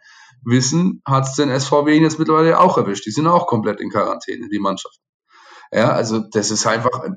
wissen, 0.43 1.01
hat 1.05 1.25
es 1.25 1.35
den 1.35 1.49
SVW 1.49 1.97
jetzt 1.99 2.19
mittlerweile 2.19 2.59
auch 2.59 2.77
erwischt. 2.77 3.05
Die 3.05 3.11
sind 3.11 3.27
auch 3.27 3.47
komplett 3.47 3.81
in 3.81 3.89
Quarantäne, 3.89 4.47
die 4.49 4.59
Mannschaft. 4.59 4.99
Ja, 5.71 5.91
also 5.91 6.19
das 6.31 6.51
ist 6.51 6.67
einfach 6.67 7.09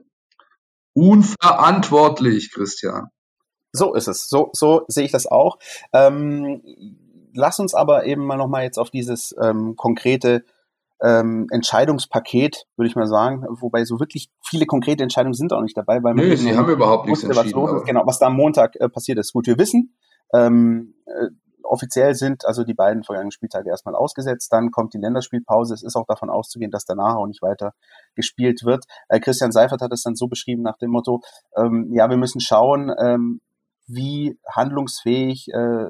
unverantwortlich, 0.95 2.53
Christian. 2.53 3.09
So 3.73 3.95
ist 3.95 4.09
es. 4.09 4.29
So, 4.29 4.51
so 4.53 4.83
sehe 4.89 5.05
ich 5.05 5.13
das 5.13 5.27
auch. 5.27 5.59
Ähm, 5.93 6.63
lass 7.35 7.59
uns 7.59 7.75
aber 7.75 8.07
eben 8.07 8.25
mal 8.25 8.37
nochmal 8.37 8.65
jetzt 8.65 8.79
auf 8.79 8.91
dieses 8.91 9.35
ähm, 9.41 9.77
konkrete 9.77 10.45
ähm, 11.01 11.47
Entscheidungspaket, 11.51 12.67
würde 12.77 12.89
ich 12.89 12.97
mal 12.97 13.07
sagen, 13.07 13.45
wobei 13.61 13.85
so 13.85 14.01
wirklich 14.01 14.31
viele 14.45 14.67
konkrete 14.67 15.03
Entscheidungen 15.03 15.35
sind 15.35 15.53
auch 15.53 15.63
nicht 15.63 15.77
dabei, 15.77 16.03
weil 16.03 16.15
nee, 16.15 16.35
sie 16.35 16.57
haben 16.57 16.69
überhaupt 16.69 17.07
nichts 17.07 17.23
entschieden. 17.23 17.47
Was 17.47 17.53
los 17.53 17.73
ist. 17.81 17.87
Genau, 17.87 18.03
was 18.05 18.19
da 18.19 18.27
am 18.27 18.35
Montag 18.35 18.75
äh, 18.77 18.89
passiert 18.89 19.19
ist. 19.19 19.33
Gut, 19.33 19.47
wir 19.47 19.59
wissen, 19.59 19.95
ähm, 20.35 20.95
äh, 21.07 21.29
offiziell 21.63 22.15
sind 22.15 22.45
also 22.47 22.65
die 22.65 22.75
beiden 22.75 23.05
vergangenen 23.05 23.31
Spieltage 23.31 23.69
erstmal 23.69 23.95
ausgesetzt. 23.95 24.53
Dann 24.53 24.71
kommt 24.71 24.95
die 24.95 24.99
Länderspielpause. 24.99 25.75
Es 25.75 25.83
ist 25.83 25.97
auch 25.97 26.07
davon 26.07 26.31
auszugehen, 26.31 26.71
dass 26.71 26.85
danach 26.85 27.17
auch 27.17 27.27
nicht 27.27 27.43
weiter 27.43 27.75
gespielt 28.15 28.65
wird. 28.65 28.85
Äh, 29.09 29.21
Christian 29.21 29.53
Seifert 29.53 29.83
hat 29.83 29.93
es 29.93 30.03
dann 30.03 30.17
so 30.17 30.27
beschrieben 30.27 30.63
nach 30.63 30.79
dem 30.79 30.91
Motto, 30.91 31.21
ähm, 31.57 31.91
ja, 31.93 32.09
wir 32.11 32.17
müssen 32.17 32.41
schauen, 32.41 32.93
ähm, 32.99 33.41
wie 33.89 34.39
handlungsfähig 34.49 35.49
äh, 35.53 35.89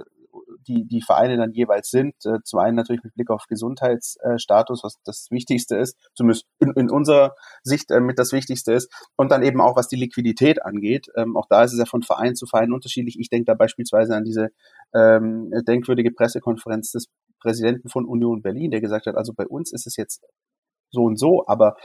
die, 0.67 0.87
die 0.87 1.03
Vereine 1.03 1.37
dann 1.37 1.53
jeweils 1.53 1.91
sind. 1.91 2.15
Äh, 2.25 2.39
zum 2.45 2.61
einen 2.61 2.77
natürlich 2.77 3.03
mit 3.03 3.15
Blick 3.15 3.31
auf 3.31 3.47
Gesundheitsstatus, 3.49 4.85
was 4.85 4.97
das 5.05 5.27
Wichtigste 5.31 5.77
ist, 5.77 5.97
zumindest 6.15 6.47
in, 6.61 6.73
in 6.73 6.91
unserer 6.91 7.35
Sicht 7.63 7.91
äh, 7.91 8.01
mit 8.01 8.19
das 8.19 8.33
Wichtigste 8.33 8.73
ist. 8.73 8.93
Und 9.17 9.33
dann 9.33 9.43
eben 9.43 9.61
auch, 9.61 9.77
was 9.77 9.89
die 9.89 9.97
Liquidität 9.97 10.65
angeht. 10.65 11.09
Ähm, 11.17 11.37
auch 11.37 11.47
da 11.49 11.65
ist 11.65 11.73
es 11.73 11.79
ja 11.79 11.87
von 11.87 12.03
Verein 12.03 12.37
zu 12.37 12.47
Verein 12.47 12.73
unterschiedlich. 12.73 13.19
Ich 13.19 13.31
denke 13.31 13.47
da 13.47 13.55
beispielsweise 13.55 14.15
an 14.15 14.25
diese 14.25 14.49
ähm, 14.95 15.51
denkwürdige 15.67 16.13
Pressekonferenz 16.13 16.93
des 16.93 17.07
Präsidenten 17.41 17.89
von 17.89 18.05
Union 18.05 18.43
Berlin, 18.43 18.71
der 18.71 18.81
gesagt 18.81 19.07
hat, 19.07 19.17
also 19.17 19.33
bei 19.33 19.47
uns 19.47 19.73
ist 19.73 19.87
es 19.87 19.97
jetzt 19.97 20.25
so 20.91 21.03
und 21.03 21.19
so, 21.19 21.45
aber 21.47 21.77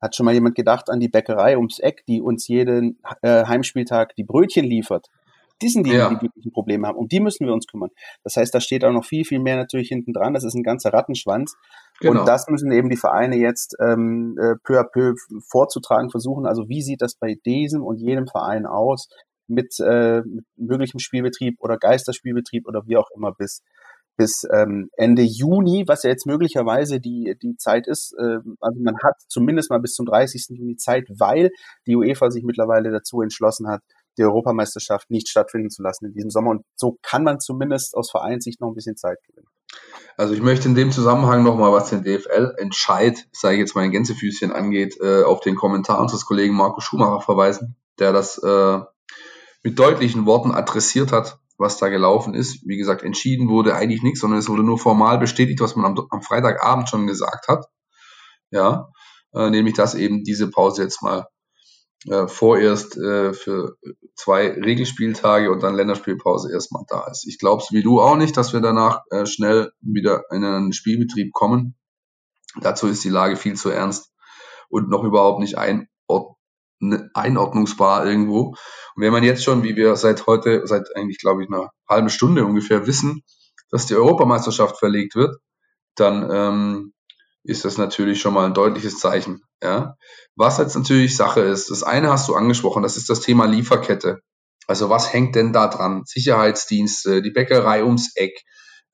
hat 0.00 0.16
schon 0.16 0.26
mal 0.26 0.34
jemand 0.34 0.54
gedacht 0.54 0.90
an 0.90 1.00
die 1.00 1.08
Bäckerei 1.08 1.56
ums 1.56 1.78
Eck, 1.78 2.04
die 2.06 2.20
uns 2.20 2.46
jeden 2.48 2.98
äh, 3.22 3.44
Heimspieltag 3.46 4.14
die 4.16 4.24
Brötchen 4.24 4.64
liefert? 4.64 5.08
Die 5.62 5.68
sind 5.68 5.86
die, 5.86 5.92
ja. 5.92 6.08
die 6.08 6.20
wirklichen 6.20 6.52
Probleme 6.52 6.86
haben. 6.86 6.98
Um 6.98 7.08
die 7.08 7.20
müssen 7.20 7.46
wir 7.46 7.52
uns 7.52 7.66
kümmern. 7.66 7.90
Das 8.22 8.36
heißt, 8.36 8.54
da 8.54 8.60
steht 8.60 8.84
auch 8.84 8.92
noch 8.92 9.04
viel, 9.04 9.24
viel 9.24 9.38
mehr 9.38 9.56
natürlich 9.56 9.88
hinten 9.88 10.12
dran. 10.12 10.34
Das 10.34 10.44
ist 10.44 10.54
ein 10.54 10.62
ganzer 10.62 10.92
Rattenschwanz. 10.92 11.54
Genau. 12.00 12.20
Und 12.20 12.28
das 12.28 12.48
müssen 12.48 12.72
eben 12.72 12.90
die 12.90 12.96
Vereine 12.96 13.36
jetzt 13.36 13.76
ähm, 13.80 14.36
äh, 14.40 14.56
peu 14.64 14.80
à 14.80 14.84
peu 14.84 15.14
vorzutragen 15.48 16.10
versuchen. 16.10 16.46
Also 16.46 16.68
wie 16.68 16.82
sieht 16.82 17.02
das 17.02 17.14
bei 17.14 17.36
diesem 17.46 17.82
und 17.82 17.98
jenem 17.98 18.26
Verein 18.26 18.66
aus 18.66 19.08
mit, 19.46 19.78
äh, 19.78 20.22
mit 20.22 20.44
möglichem 20.56 20.98
Spielbetrieb 20.98 21.56
oder 21.60 21.78
Geisterspielbetrieb 21.78 22.66
oder 22.66 22.82
wie 22.86 22.96
auch 22.96 23.08
immer 23.14 23.32
bis 23.32 23.62
bis 24.16 24.44
ähm, 24.52 24.88
Ende 24.96 25.22
Juni, 25.22 25.84
was 25.86 26.04
ja 26.04 26.10
jetzt 26.10 26.26
möglicherweise 26.26 27.00
die, 27.00 27.36
die 27.42 27.56
Zeit 27.56 27.86
ist. 27.86 28.14
Äh, 28.18 28.38
also 28.60 28.80
man 28.80 28.96
hat 29.02 29.16
zumindest 29.28 29.70
mal 29.70 29.80
bis 29.80 29.94
zum 29.94 30.06
30. 30.06 30.56
Juni 30.56 30.76
Zeit, 30.76 31.04
weil 31.18 31.50
die 31.86 31.96
UEFA 31.96 32.30
sich 32.30 32.44
mittlerweile 32.44 32.90
dazu 32.90 33.22
entschlossen 33.22 33.68
hat, 33.68 33.80
die 34.18 34.22
Europameisterschaft 34.22 35.10
nicht 35.10 35.28
stattfinden 35.28 35.70
zu 35.70 35.82
lassen 35.82 36.06
in 36.06 36.12
diesem 36.12 36.30
Sommer. 36.30 36.50
Und 36.50 36.64
so 36.76 36.98
kann 37.02 37.24
man 37.24 37.40
zumindest 37.40 37.94
aus 37.96 38.10
Vereinssicht 38.10 38.60
noch 38.60 38.68
ein 38.68 38.74
bisschen 38.74 38.96
Zeit 38.96 39.18
gewinnen. 39.26 39.48
Also 40.16 40.34
ich 40.34 40.42
möchte 40.42 40.68
in 40.68 40.74
dem 40.74 40.92
Zusammenhang 40.92 41.42
nochmal, 41.42 41.72
was 41.72 41.90
den 41.90 42.04
DFL-Entscheid, 42.04 43.26
sage 43.32 43.54
ich 43.54 43.60
jetzt 43.60 43.74
mal 43.74 43.84
in 43.84 43.90
Gänsefüßchen 43.90 44.52
angeht, 44.52 44.96
äh, 45.00 45.22
auf 45.24 45.40
den 45.40 45.56
Kommentar 45.56 46.00
unseres 46.00 46.26
Kollegen 46.26 46.54
Marco 46.54 46.80
Schumacher 46.80 47.20
verweisen, 47.20 47.76
der 47.98 48.12
das 48.12 48.38
äh, 48.38 48.78
mit 49.64 49.78
deutlichen 49.78 50.26
Worten 50.26 50.52
adressiert 50.52 51.10
hat 51.10 51.38
was 51.58 51.78
da 51.78 51.88
gelaufen 51.88 52.34
ist. 52.34 52.66
Wie 52.66 52.76
gesagt, 52.76 53.02
entschieden 53.02 53.48
wurde 53.48 53.74
eigentlich 53.74 54.02
nichts, 54.02 54.20
sondern 54.20 54.38
es 54.38 54.48
wurde 54.48 54.62
nur 54.62 54.78
formal 54.78 55.18
bestätigt, 55.18 55.60
was 55.60 55.76
man 55.76 55.84
am, 55.84 56.06
am 56.10 56.22
Freitagabend 56.22 56.88
schon 56.88 57.06
gesagt 57.06 57.48
hat. 57.48 57.66
Ja, 58.50 58.88
äh, 59.32 59.50
nämlich, 59.50 59.74
dass 59.74 59.94
eben 59.94 60.24
diese 60.24 60.50
Pause 60.50 60.82
jetzt 60.82 61.02
mal 61.02 61.26
äh, 62.08 62.28
vorerst 62.28 62.96
äh, 62.96 63.32
für 63.32 63.76
zwei 64.14 64.50
Regelspieltage 64.50 65.50
und 65.50 65.62
dann 65.62 65.74
Länderspielpause 65.74 66.52
erstmal 66.52 66.84
da 66.88 67.06
ist. 67.10 67.26
Ich 67.26 67.38
glaube 67.38 67.62
wie 67.70 67.82
du 67.82 68.00
auch 68.00 68.16
nicht, 68.16 68.36
dass 68.36 68.52
wir 68.52 68.60
danach 68.60 69.02
äh, 69.10 69.26
schnell 69.26 69.72
wieder 69.80 70.24
in 70.30 70.44
einen 70.44 70.72
Spielbetrieb 70.72 71.32
kommen. 71.32 71.76
Dazu 72.60 72.86
ist 72.86 73.04
die 73.04 73.08
Lage 73.08 73.36
viel 73.36 73.54
zu 73.54 73.70
ernst 73.70 74.12
und 74.68 74.88
noch 74.88 75.04
überhaupt 75.04 75.40
nicht 75.40 75.58
einordnbar 75.58 76.34
einordnungsbar 77.14 78.04
irgendwo. 78.04 78.48
Und 78.94 79.02
wenn 79.02 79.12
man 79.12 79.24
jetzt 79.24 79.42
schon, 79.42 79.62
wie 79.62 79.76
wir 79.76 79.96
seit 79.96 80.26
heute, 80.26 80.66
seit 80.66 80.94
eigentlich 80.96 81.18
glaube 81.18 81.42
ich 81.42 81.48
einer 81.48 81.70
halben 81.88 82.10
Stunde 82.10 82.44
ungefähr 82.44 82.86
wissen, 82.86 83.22
dass 83.70 83.86
die 83.86 83.94
Europameisterschaft 83.94 84.78
verlegt 84.78 85.14
wird, 85.14 85.36
dann 85.94 86.28
ähm, 86.30 86.93
ist 87.44 87.64
das 87.64 87.78
natürlich 87.78 88.20
schon 88.20 88.34
mal 88.34 88.46
ein 88.46 88.54
deutliches 88.54 88.98
Zeichen. 88.98 89.42
Ja? 89.62 89.96
Was 90.34 90.58
jetzt 90.58 90.74
natürlich 90.74 91.16
Sache 91.16 91.40
ist, 91.40 91.70
das 91.70 91.82
eine 91.82 92.10
hast 92.10 92.28
du 92.28 92.34
angesprochen, 92.34 92.82
das 92.82 92.96
ist 92.96 93.10
das 93.10 93.20
Thema 93.20 93.44
Lieferkette. 93.44 94.20
Also 94.66 94.88
was 94.88 95.12
hängt 95.12 95.36
denn 95.36 95.52
da 95.52 95.68
dran? 95.68 96.02
Sicherheitsdienste, 96.06 97.22
die 97.22 97.30
Bäckerei 97.30 97.84
ums 97.84 98.16
Eck, 98.16 98.40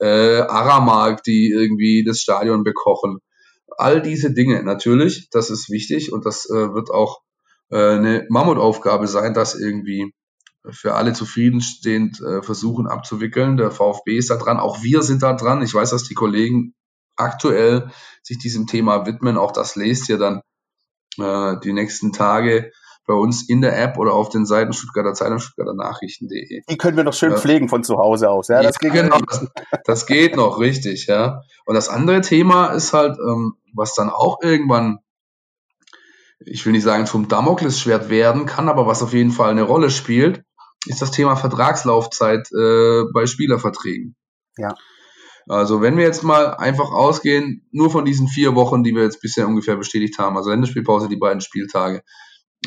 äh, 0.01 0.41
Aramark, 0.41 1.23
die 1.23 1.51
irgendwie 1.51 2.05
das 2.05 2.21
Stadion 2.21 2.65
bekochen. 2.65 3.19
All 3.79 4.03
diese 4.03 4.33
Dinge 4.33 4.63
natürlich, 4.65 5.29
das 5.31 5.49
ist 5.49 5.71
wichtig 5.71 6.13
und 6.13 6.27
das 6.27 6.51
äh, 6.51 6.75
wird 6.75 6.91
auch 6.91 7.21
äh, 7.71 7.77
eine 7.77 8.27
Mammutaufgabe 8.29 9.07
sein, 9.07 9.33
das 9.33 9.55
irgendwie 9.55 10.13
für 10.69 10.95
alle 10.95 11.13
zufriedenstehend 11.13 12.21
äh, 12.21 12.43
versuchen 12.43 12.89
abzuwickeln. 12.89 13.57
Der 13.57 13.71
VfB 13.71 14.17
ist 14.17 14.31
da 14.31 14.37
dran, 14.37 14.59
auch 14.59 14.83
wir 14.83 15.03
sind 15.03 15.23
da 15.23 15.35
dran. 15.35 15.63
Ich 15.63 15.73
weiß, 15.73 15.91
dass 15.91 16.03
die 16.03 16.15
Kollegen 16.15 16.75
aktuell 17.17 17.91
sich 18.23 18.39
diesem 18.39 18.67
Thema 18.67 19.07
widmen. 19.07 19.37
Auch 19.37 19.53
das 19.53 19.77
lest 19.77 20.09
ihr 20.09 20.19
dann 20.19 20.43
äh, 21.19 21.59
die 21.63 21.73
nächsten 21.73 22.13
Tage 22.13 22.73
bei 23.07 23.15
uns 23.15 23.49
in 23.49 23.61
der 23.61 23.81
App 23.83 23.99
oder 23.99 24.13
auf 24.13 24.29
den 24.29 24.47
Seiten 24.47 24.73
Stuttgarter 24.73 25.15
Zeitung, 25.15 25.39
Stuttgarter 25.41 25.75
Nachrichten.de. 25.75 26.63
Die 26.69 26.77
können 26.77 26.97
wir 26.97 27.05
noch 27.05 27.15
schön 27.15 27.33
ja. 27.33 27.39
pflegen 27.39 27.69
von 27.69 27.83
zu 27.83 27.97
Hause 27.97 28.31
aus. 28.31 28.49
Ja, 28.49 28.63
das, 28.63 28.77
ja, 28.81 28.91
genau, 28.91 29.19
das, 29.19 29.47
das, 29.85 30.07
geht 30.07 30.37
noch 30.37 30.61
richtig. 30.61 31.07
Ja. 31.07 31.43
Und 31.65 31.75
das 31.75 31.89
andere 31.89 32.21
Thema 32.21 32.69
ist 32.69 32.93
halt, 32.93 33.19
ähm, 33.19 33.55
was 33.75 33.95
dann 33.95 34.11
auch 34.11 34.39
irgendwann 34.43 35.01
ich 36.47 36.65
will 36.65 36.73
nicht 36.73 36.85
sagen 36.85 37.07
zum 37.07 37.29
Damoklesschwert 37.29 38.09
werden 38.09 38.47
kann, 38.47 38.69
aber 38.69 38.87
was 38.87 39.03
auf 39.03 39.13
jeden 39.13 39.31
Fall 39.31 39.51
eine 39.51 39.63
Rolle 39.63 39.91
spielt, 39.91 40.43
ist 40.87 41.03
das 41.03 41.11
Thema 41.11 41.37
Vertragslaufzeit 41.37 42.51
äh, 42.53 43.05
bei 43.13 43.27
Spielerverträgen. 43.27 44.17
Ja. 44.57 44.75
Also 45.49 45.81
wenn 45.81 45.97
wir 45.97 46.05
jetzt 46.05 46.23
mal 46.23 46.55
einfach 46.55 46.91
ausgehen, 46.91 47.67
nur 47.73 47.91
von 47.91 48.05
diesen 48.05 48.29
vier 48.29 48.55
Wochen, 48.55 48.83
die 48.83 48.95
wir 48.95 49.03
jetzt 49.03 49.21
bisher 49.21 49.49
ungefähr 49.49 49.77
bestätigt 49.77 50.19
haben, 50.19 50.37
also 50.37 50.51
Länderspielpause, 50.51 51.09
die 51.09 51.17
beiden 51.17 51.41
Spieltage, 51.41 52.03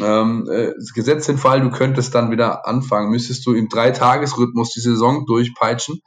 ähm, 0.02 0.48
äh, 0.50 0.74
gesetzt 0.96 1.28
den 1.28 1.38
Fall, 1.38 1.62
du 1.62 1.70
könntest 1.70 2.16
dann 2.16 2.32
wieder 2.32 2.68
anfangen, 2.68 3.12
müsstest 3.12 3.46
du 3.46 3.54
im 3.54 3.70
Dreitagesrhythmus 3.70 4.72
die 4.72 4.82
Saison 4.82 5.26
durchpeitschen, 5.26 6.02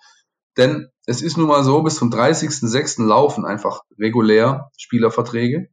denn 0.57 0.89
es 1.07 1.23
ist 1.23 1.37
nun 1.37 1.49
mal 1.49 1.63
so, 1.63 1.83
bis 1.83 1.97
zum 1.97 2.11
30.06. 2.11 3.05
laufen 3.05 3.45
einfach 3.45 3.83
regulär 3.99 4.71
Spielerverträge. 4.77 5.69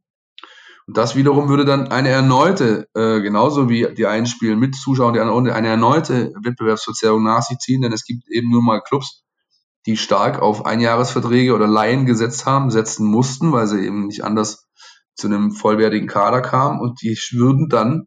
Und 0.86 0.98
das 0.98 1.16
wiederum 1.16 1.48
würde 1.48 1.64
dann 1.64 1.88
eine 1.88 2.10
erneute, 2.10 2.86
äh, 2.94 3.20
genauso 3.22 3.70
wie 3.70 3.88
die 3.94 4.06
einen 4.06 4.26
spielen 4.26 4.58
mit 4.58 4.74
Zuschauern, 4.74 5.14
die 5.14 5.20
anderen 5.20 5.48
eine 5.48 5.68
erneute 5.68 6.32
Wettbewerbsverzerrung 6.42 7.22
nach 7.22 7.42
sich 7.42 7.58
ziehen, 7.58 7.80
denn 7.80 7.92
es 7.92 8.04
gibt 8.04 8.28
eben 8.28 8.50
nur 8.50 8.62
mal 8.62 8.82
Clubs, 8.82 9.23
die 9.86 9.96
stark 9.96 10.40
auf 10.40 10.64
Einjahresverträge 10.64 11.54
oder 11.54 11.66
Laien 11.66 12.06
gesetzt 12.06 12.46
haben, 12.46 12.70
setzen 12.70 13.06
mussten, 13.06 13.52
weil 13.52 13.66
sie 13.66 13.84
eben 13.84 14.06
nicht 14.06 14.24
anders 14.24 14.66
zu 15.14 15.26
einem 15.26 15.52
vollwertigen 15.52 16.08
Kader 16.08 16.40
kamen 16.40 16.80
und 16.80 17.00
die 17.02 17.16
würden 17.32 17.68
dann, 17.68 18.06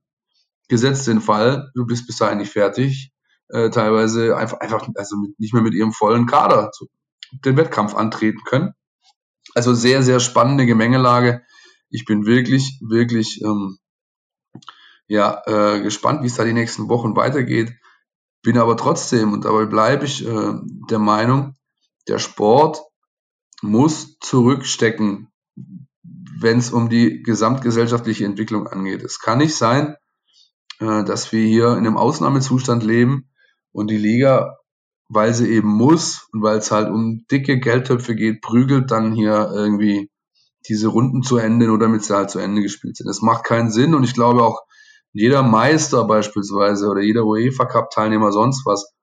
gesetzt 0.69 1.07
den 1.07 1.21
Fall, 1.21 1.71
du 1.75 1.85
bist 1.85 2.07
bis 2.07 2.17
dahin 2.17 2.39
nicht 2.39 2.51
fertig, 2.51 3.11
äh, 3.49 3.69
teilweise 3.69 4.35
einfach, 4.35 4.59
einfach 4.59 4.87
also 4.95 5.15
mit, 5.17 5.39
nicht 5.39 5.53
mehr 5.53 5.63
mit 5.63 5.73
ihrem 5.73 5.93
vollen 5.93 6.25
Kader 6.25 6.71
zu, 6.71 6.87
den 7.45 7.55
Wettkampf 7.55 7.95
antreten 7.95 8.41
können. 8.43 8.73
Also 9.55 9.73
sehr, 9.73 10.03
sehr 10.03 10.19
spannende 10.19 10.65
Gemengelage 10.65 11.41
ich 11.89 12.05
bin 12.05 12.25
wirklich, 12.25 12.79
wirklich 12.81 13.41
ähm, 13.43 13.77
ja, 15.07 15.41
äh, 15.45 15.81
gespannt, 15.81 16.21
wie 16.21 16.27
es 16.27 16.35
da 16.35 16.43
die 16.43 16.53
nächsten 16.53 16.89
Wochen 16.89 17.15
weitergeht. 17.15 17.73
Bin 18.43 18.57
aber 18.57 18.77
trotzdem, 18.77 19.33
und 19.33 19.45
dabei 19.45 19.65
bleibe 19.65 20.05
ich 20.05 20.25
äh, 20.25 20.53
der 20.89 20.99
Meinung, 20.99 21.55
der 22.07 22.19
Sport 22.19 22.81
muss 23.61 24.17
zurückstecken, 24.19 25.31
wenn 26.39 26.59
es 26.59 26.71
um 26.71 26.89
die 26.89 27.23
gesamtgesellschaftliche 27.23 28.25
Entwicklung 28.25 28.67
angeht. 28.67 29.03
Es 29.03 29.19
kann 29.19 29.39
nicht 29.39 29.55
sein, 29.55 29.95
äh, 30.79 31.03
dass 31.03 31.31
wir 31.31 31.45
hier 31.45 31.71
in 31.71 31.79
einem 31.79 31.97
Ausnahmezustand 31.97 32.83
leben 32.83 33.29
und 33.71 33.89
die 33.89 33.97
Liga, 33.97 34.57
weil 35.09 35.33
sie 35.33 35.49
eben 35.49 35.69
muss 35.69 36.27
und 36.31 36.43
weil 36.43 36.57
es 36.57 36.71
halt 36.71 36.89
um 36.89 37.25
dicke 37.31 37.59
Geldtöpfe 37.59 38.15
geht, 38.15 38.41
prügelt 38.41 38.91
dann 38.91 39.13
hier 39.13 39.49
irgendwie 39.53 40.11
diese 40.67 40.89
Runden 40.89 41.23
zu 41.23 41.37
Ende, 41.37 41.67
nur 41.67 41.79
damit 41.79 42.03
sie 42.03 42.15
halt 42.15 42.29
zu 42.29 42.39
Ende 42.39 42.61
gespielt 42.61 42.97
sind. 42.97 43.07
Das 43.07 43.21
macht 43.21 43.45
keinen 43.45 43.71
Sinn 43.71 43.95
und 43.95 44.03
ich 44.03 44.13
glaube 44.13 44.43
auch 44.43 44.61
jeder 45.13 45.41
Meister 45.41 46.05
beispielsweise 46.05 46.87
oder 46.87 47.01
jeder 47.01 47.25
UEFA 47.25 47.65
Cup 47.65 47.89
Teilnehmer 47.89 48.31
sonst 48.31 48.65
was 48.65 48.93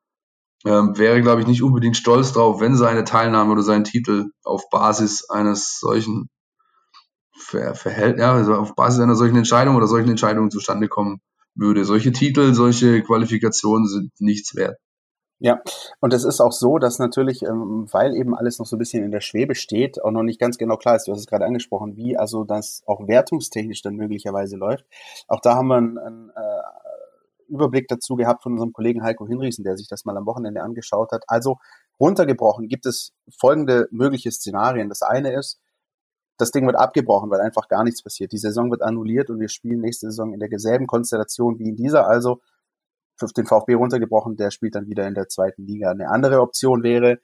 ähm, 0.65 0.97
wäre, 0.97 1.21
glaube 1.21 1.43
ich, 1.43 1.47
nicht 1.47 1.63
unbedingt 1.63 1.97
stolz 1.97 2.33
drauf, 2.33 2.61
wenn 2.61 2.77
seine 2.77 3.05
Teilnahme 3.05 3.53
oder 3.53 3.63
sein 3.63 3.85
Titel 3.85 4.31
auf 4.45 4.71
Basis 4.71 5.29
eines 5.29 5.79
solchen 5.79 6.29
Ver 7.37 7.75
Verhält 7.75 8.19
ja, 8.19 8.33
also 8.33 8.55
auf 8.55 8.75
Basis 8.75 9.01
einer 9.01 9.17
solchen 9.17 9.37
Entscheidung 9.37 9.77
oder 9.77 9.87
solchen 9.87 10.09
Entscheidungen 10.09 10.51
zustande 10.51 10.89
kommen 10.89 11.21
würde. 11.55 11.85
Solche 11.85 12.13
Titel, 12.13 12.55
solche 12.55 13.03
Qualifikationen 13.03 13.87
sind 13.87 14.13
nichts 14.21 14.55
wert. 14.57 14.79
Ja, 15.41 15.61
und 16.01 16.15
es 16.15 16.25
ist 16.25 16.41
auch 16.41 16.53
so, 16.53 16.79
dass 16.79 16.99
natürlich, 16.99 17.43
ähm, 17.43 17.87
weil 17.91 18.15
eben 18.15 18.35
alles 18.35 18.59
noch 18.59 18.67
so 18.67 18.77
ein 18.77 18.79
bisschen 18.79 19.05
in 19.05 19.11
der 19.11 19.21
Schwebe 19.21 19.55
steht, 19.55 20.03
auch 20.03 20.13
noch 20.13 20.23
nicht 20.23 20.41
ganz 20.41 20.59
genau 20.59 20.77
klar 20.77 20.97
ist, 20.97 21.07
du 21.07 21.13
hast 21.13 21.19
es 21.19 21.27
gerade 21.27 21.45
angesprochen, 21.45 21.97
wie 21.97 22.17
also 22.17 22.45
das 22.45 22.83
auch 22.87 23.07
wertungstechnisch 23.07 23.83
dann 23.83 23.97
möglicherweise 23.97 24.57
läuft. 24.57 24.87
Auch 25.27 25.41
da 25.41 25.57
haben 25.57 25.67
wir 25.69 25.77
einen, 25.77 25.99
einen 25.99 26.31
äh, 26.31 26.54
Überblick 27.49 27.89
dazu 27.89 28.17
gehabt 28.17 28.43
von 28.43 28.53
unserem 28.53 28.73
Kollegen 28.73 29.03
Heiko 29.03 29.27
Hinriesen, 29.27 29.65
der 29.65 29.77
sich 29.77 29.89
das 29.89 30.05
mal 30.05 30.17
am 30.17 30.27
Wochenende 30.27 30.63
angeschaut 30.63 31.13
hat. 31.13 31.25
Also 31.27 31.59
runtergebrochen 32.01 32.69
gibt 32.69 32.87
es 32.87 33.13
folgende 33.39 33.89
mögliche 33.91 34.31
Szenarien. 34.31 34.89
Das 34.89 35.03
eine 35.03 35.33
ist, 35.33 35.61
das 36.39 36.51
Ding 36.51 36.67
wird 36.67 36.77
abgebrochen, 36.77 37.31
weil 37.31 37.41
einfach 37.41 37.69
gar 37.69 37.85
nichts 37.85 38.03
passiert. 38.03 38.33
Die 38.33 38.39
Saison 38.39 38.71
wird 38.71 38.83
annulliert 38.83 39.31
und 39.31 39.41
wir 39.41 39.49
spielen 39.49 39.81
nächste 39.81 40.07
Saison 40.07 40.33
in 40.33 40.41
derselben 40.41 40.87
Konstellation 40.87 41.59
wie 41.59 41.69
in 41.69 41.77
dieser. 41.77 42.09
Also 42.09 42.41
auf 43.23 43.33
den 43.33 43.47
VfB 43.47 43.75
runtergebrochen, 43.75 44.37
der 44.37 44.51
spielt 44.51 44.75
dann 44.75 44.89
wieder 44.89 45.07
in 45.07 45.15
der 45.15 45.29
zweiten 45.29 45.67
Liga. 45.67 45.91
Eine 45.91 46.09
andere 46.09 46.41
Option 46.41 46.83
wäre, 46.83 47.19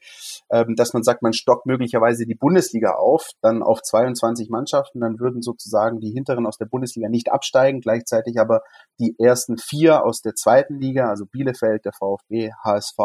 ähm, 0.51 0.77
dass 0.77 0.93
man 0.93 1.03
sagt, 1.03 1.23
man 1.23 1.33
stockt 1.33 1.67
möglicherweise 1.67 2.27
die 2.27 2.35
Bundesliga 2.35 2.93
auf, 2.93 3.31
dann 3.41 3.63
auf 3.63 3.83
22 3.83 4.51
Mannschaften, 4.51 5.01
dann 5.01 5.19
würden 5.19 5.43
sozusagen 5.43 6.01
die 6.01 6.11
hinteren 6.11 6.47
aus 6.47 6.59
der 6.59 6.67
Bundesliga 6.67 7.09
nicht 7.09 7.33
absteigen, 7.33 7.81
gleichzeitig 7.81 8.39
aber 8.39 8.63
die 8.99 9.17
ersten 9.19 9.57
vier 9.59 10.05
aus 10.05 10.21
der 10.23 10.35
zweiten 10.35 10.79
Liga, 10.79 11.09
also 11.09 11.27
Bielefeld, 11.27 11.85
der 11.85 11.93
VfB, 11.93 12.51
HSV 12.65 12.99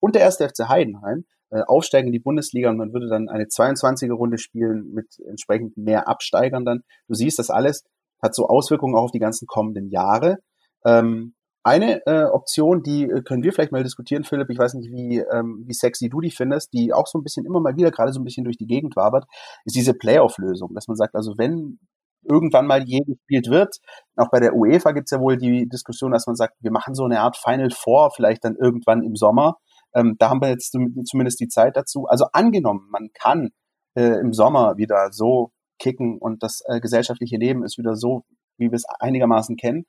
und 0.00 0.14
der 0.14 0.22
erste 0.22 0.48
FC 0.48 0.68
Heidenheim, 0.68 1.24
äh, 1.50 1.62
aufsteigen 1.66 2.08
in 2.08 2.12
die 2.12 2.18
Bundesliga 2.18 2.70
und 2.70 2.76
man 2.76 2.92
würde 2.92 3.08
dann 3.08 3.28
eine 3.28 3.44
22er 3.44 4.14
Runde 4.14 4.38
spielen 4.38 4.92
mit 4.92 5.20
entsprechend 5.28 5.76
mehr 5.76 6.08
Absteigern 6.08 6.64
dann. 6.64 6.82
Du 7.06 7.14
siehst, 7.14 7.38
das 7.38 7.50
alles 7.50 7.84
hat 8.20 8.34
so 8.34 8.48
Auswirkungen 8.48 8.96
auch 8.96 9.04
auf 9.04 9.10
die 9.12 9.18
ganzen 9.20 9.46
kommenden 9.46 9.88
Jahre. 9.88 10.38
Ähm, 10.84 11.34
eine 11.64 12.06
äh, 12.06 12.24
Option, 12.24 12.82
die 12.82 13.04
äh, 13.04 13.22
können 13.22 13.42
wir 13.42 13.52
vielleicht 13.52 13.72
mal 13.72 13.82
diskutieren, 13.82 14.24
Philipp, 14.24 14.50
ich 14.50 14.58
weiß 14.58 14.74
nicht, 14.74 14.90
wie, 14.90 15.18
ähm, 15.18 15.64
wie 15.66 15.72
sexy 15.72 16.10
du 16.10 16.20
die 16.20 16.30
findest, 16.30 16.72
die 16.74 16.92
auch 16.92 17.06
so 17.06 17.18
ein 17.18 17.22
bisschen 17.24 17.46
immer 17.46 17.60
mal 17.60 17.76
wieder 17.76 17.90
gerade 17.90 18.12
so 18.12 18.20
ein 18.20 18.24
bisschen 18.24 18.44
durch 18.44 18.58
die 18.58 18.66
Gegend 18.66 18.96
wabert, 18.96 19.24
ist 19.64 19.74
diese 19.74 19.94
Playoff-Lösung, 19.94 20.74
dass 20.74 20.88
man 20.88 20.96
sagt, 20.96 21.14
also 21.14 21.34
wenn 21.38 21.78
irgendwann 22.22 22.66
mal 22.66 22.82
je 22.84 23.00
gespielt 23.00 23.48
wird, 23.48 23.78
auch 24.16 24.30
bei 24.30 24.40
der 24.40 24.54
UEFA 24.54 24.92
gibt's 24.92 25.10
ja 25.10 25.20
wohl 25.20 25.36
die 25.36 25.68
Diskussion, 25.68 26.12
dass 26.12 26.26
man 26.26 26.36
sagt, 26.36 26.54
wir 26.60 26.70
machen 26.70 26.94
so 26.94 27.04
eine 27.04 27.20
Art 27.20 27.36
Final 27.36 27.70
Four 27.70 28.10
vielleicht 28.14 28.44
dann 28.44 28.56
irgendwann 28.56 29.02
im 29.02 29.16
Sommer. 29.16 29.56
Ähm, 29.94 30.16
da 30.18 30.30
haben 30.30 30.40
wir 30.40 30.48
jetzt 30.48 30.72
zumindest 30.72 31.40
die 31.40 31.48
Zeit 31.48 31.76
dazu. 31.76 32.06
Also 32.06 32.26
angenommen, 32.32 32.88
man 32.90 33.08
kann 33.14 33.50
äh, 33.94 34.20
im 34.20 34.32
Sommer 34.32 34.76
wieder 34.76 35.08
so 35.12 35.50
kicken 35.78 36.18
und 36.18 36.42
das 36.42 36.62
äh, 36.66 36.80
gesellschaftliche 36.80 37.36
Leben 37.36 37.64
ist 37.64 37.78
wieder 37.78 37.96
so, 37.96 38.24
wie 38.58 38.70
wir 38.70 38.76
es 38.76 38.84
einigermaßen 39.00 39.56
kennen, 39.56 39.86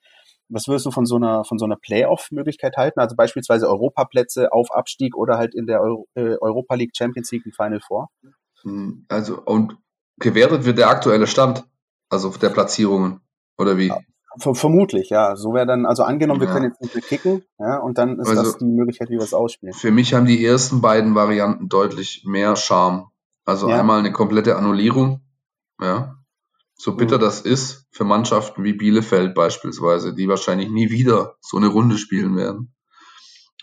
was 0.50 0.68
würdest 0.68 0.86
du 0.86 0.92
von 0.92 1.06
so 1.06 1.16
einer, 1.16 1.44
von 1.44 1.58
so 1.58 1.66
einer 1.66 1.76
Playoff-Möglichkeit 1.76 2.78
halten? 2.78 3.00
Also 3.00 3.16
beispielsweise 3.16 3.68
Europaplätze 3.68 4.52
auf 4.52 4.72
Abstieg 4.72 5.16
oder 5.16 5.38
halt 5.38 5.56
in 5.56 5.66
der 5.66 5.82
Euro, 5.82 6.08
äh, 6.16 6.36
Europa 6.40 6.76
League 6.76 6.96
Champions 6.96 7.32
League 7.32 7.46
ein 7.46 7.52
Final 7.52 7.80
Four? 7.80 8.10
Hm, 8.62 9.06
also, 9.10 9.42
und 9.44 9.78
gewertet 10.18 10.66
wird 10.66 10.78
der 10.78 10.90
aktuelle 10.90 11.28
Stand, 11.28 11.66
also 12.10 12.30
der 12.30 12.50
Platzierungen, 12.50 13.22
oder 13.58 13.78
wie? 13.78 13.88
Ja, 13.88 14.00
vermutlich, 14.54 15.10
ja. 15.10 15.36
So 15.36 15.54
wäre 15.54 15.66
dann, 15.66 15.86
also 15.86 16.04
angenommen, 16.04 16.42
wir 16.42 16.48
können 16.48 16.66
jetzt 16.66 16.82
nicht 16.82 16.94
mehr 16.94 17.04
kicken, 17.04 17.44
ja, 17.60 17.78
und 17.80 17.98
dann 17.98 18.20
ist 18.20 18.30
also, 18.30 18.44
das 18.44 18.58
die 18.58 18.66
Möglichkeit, 18.66 19.10
wie 19.10 19.18
wir 19.18 19.24
es 19.24 19.34
ausspielen. 19.34 19.74
Für 19.74 19.92
mich 19.92 20.14
haben 20.14 20.26
die 20.26 20.46
ersten 20.46 20.82
beiden 20.82 21.16
Varianten 21.16 21.70
deutlich 21.70 22.24
mehr 22.26 22.56
Charme. 22.56 23.08
Also 23.46 23.70
ja. 23.70 23.80
einmal 23.80 24.00
eine 24.00 24.12
komplette 24.12 24.56
Annullierung, 24.56 25.22
ja, 25.80 26.16
so 26.78 26.96
bitter 26.96 27.18
mhm. 27.18 27.22
das 27.22 27.42
ist 27.42 27.86
für 27.92 28.04
Mannschaften 28.04 28.64
wie 28.64 28.74
Bielefeld 28.74 29.34
beispielsweise, 29.34 30.14
die 30.14 30.28
wahrscheinlich 30.28 30.70
nie 30.70 30.90
wieder 30.90 31.38
so 31.42 31.58
eine 31.58 31.68
Runde 31.68 31.98
spielen 31.98 32.36
werden. 32.36 32.74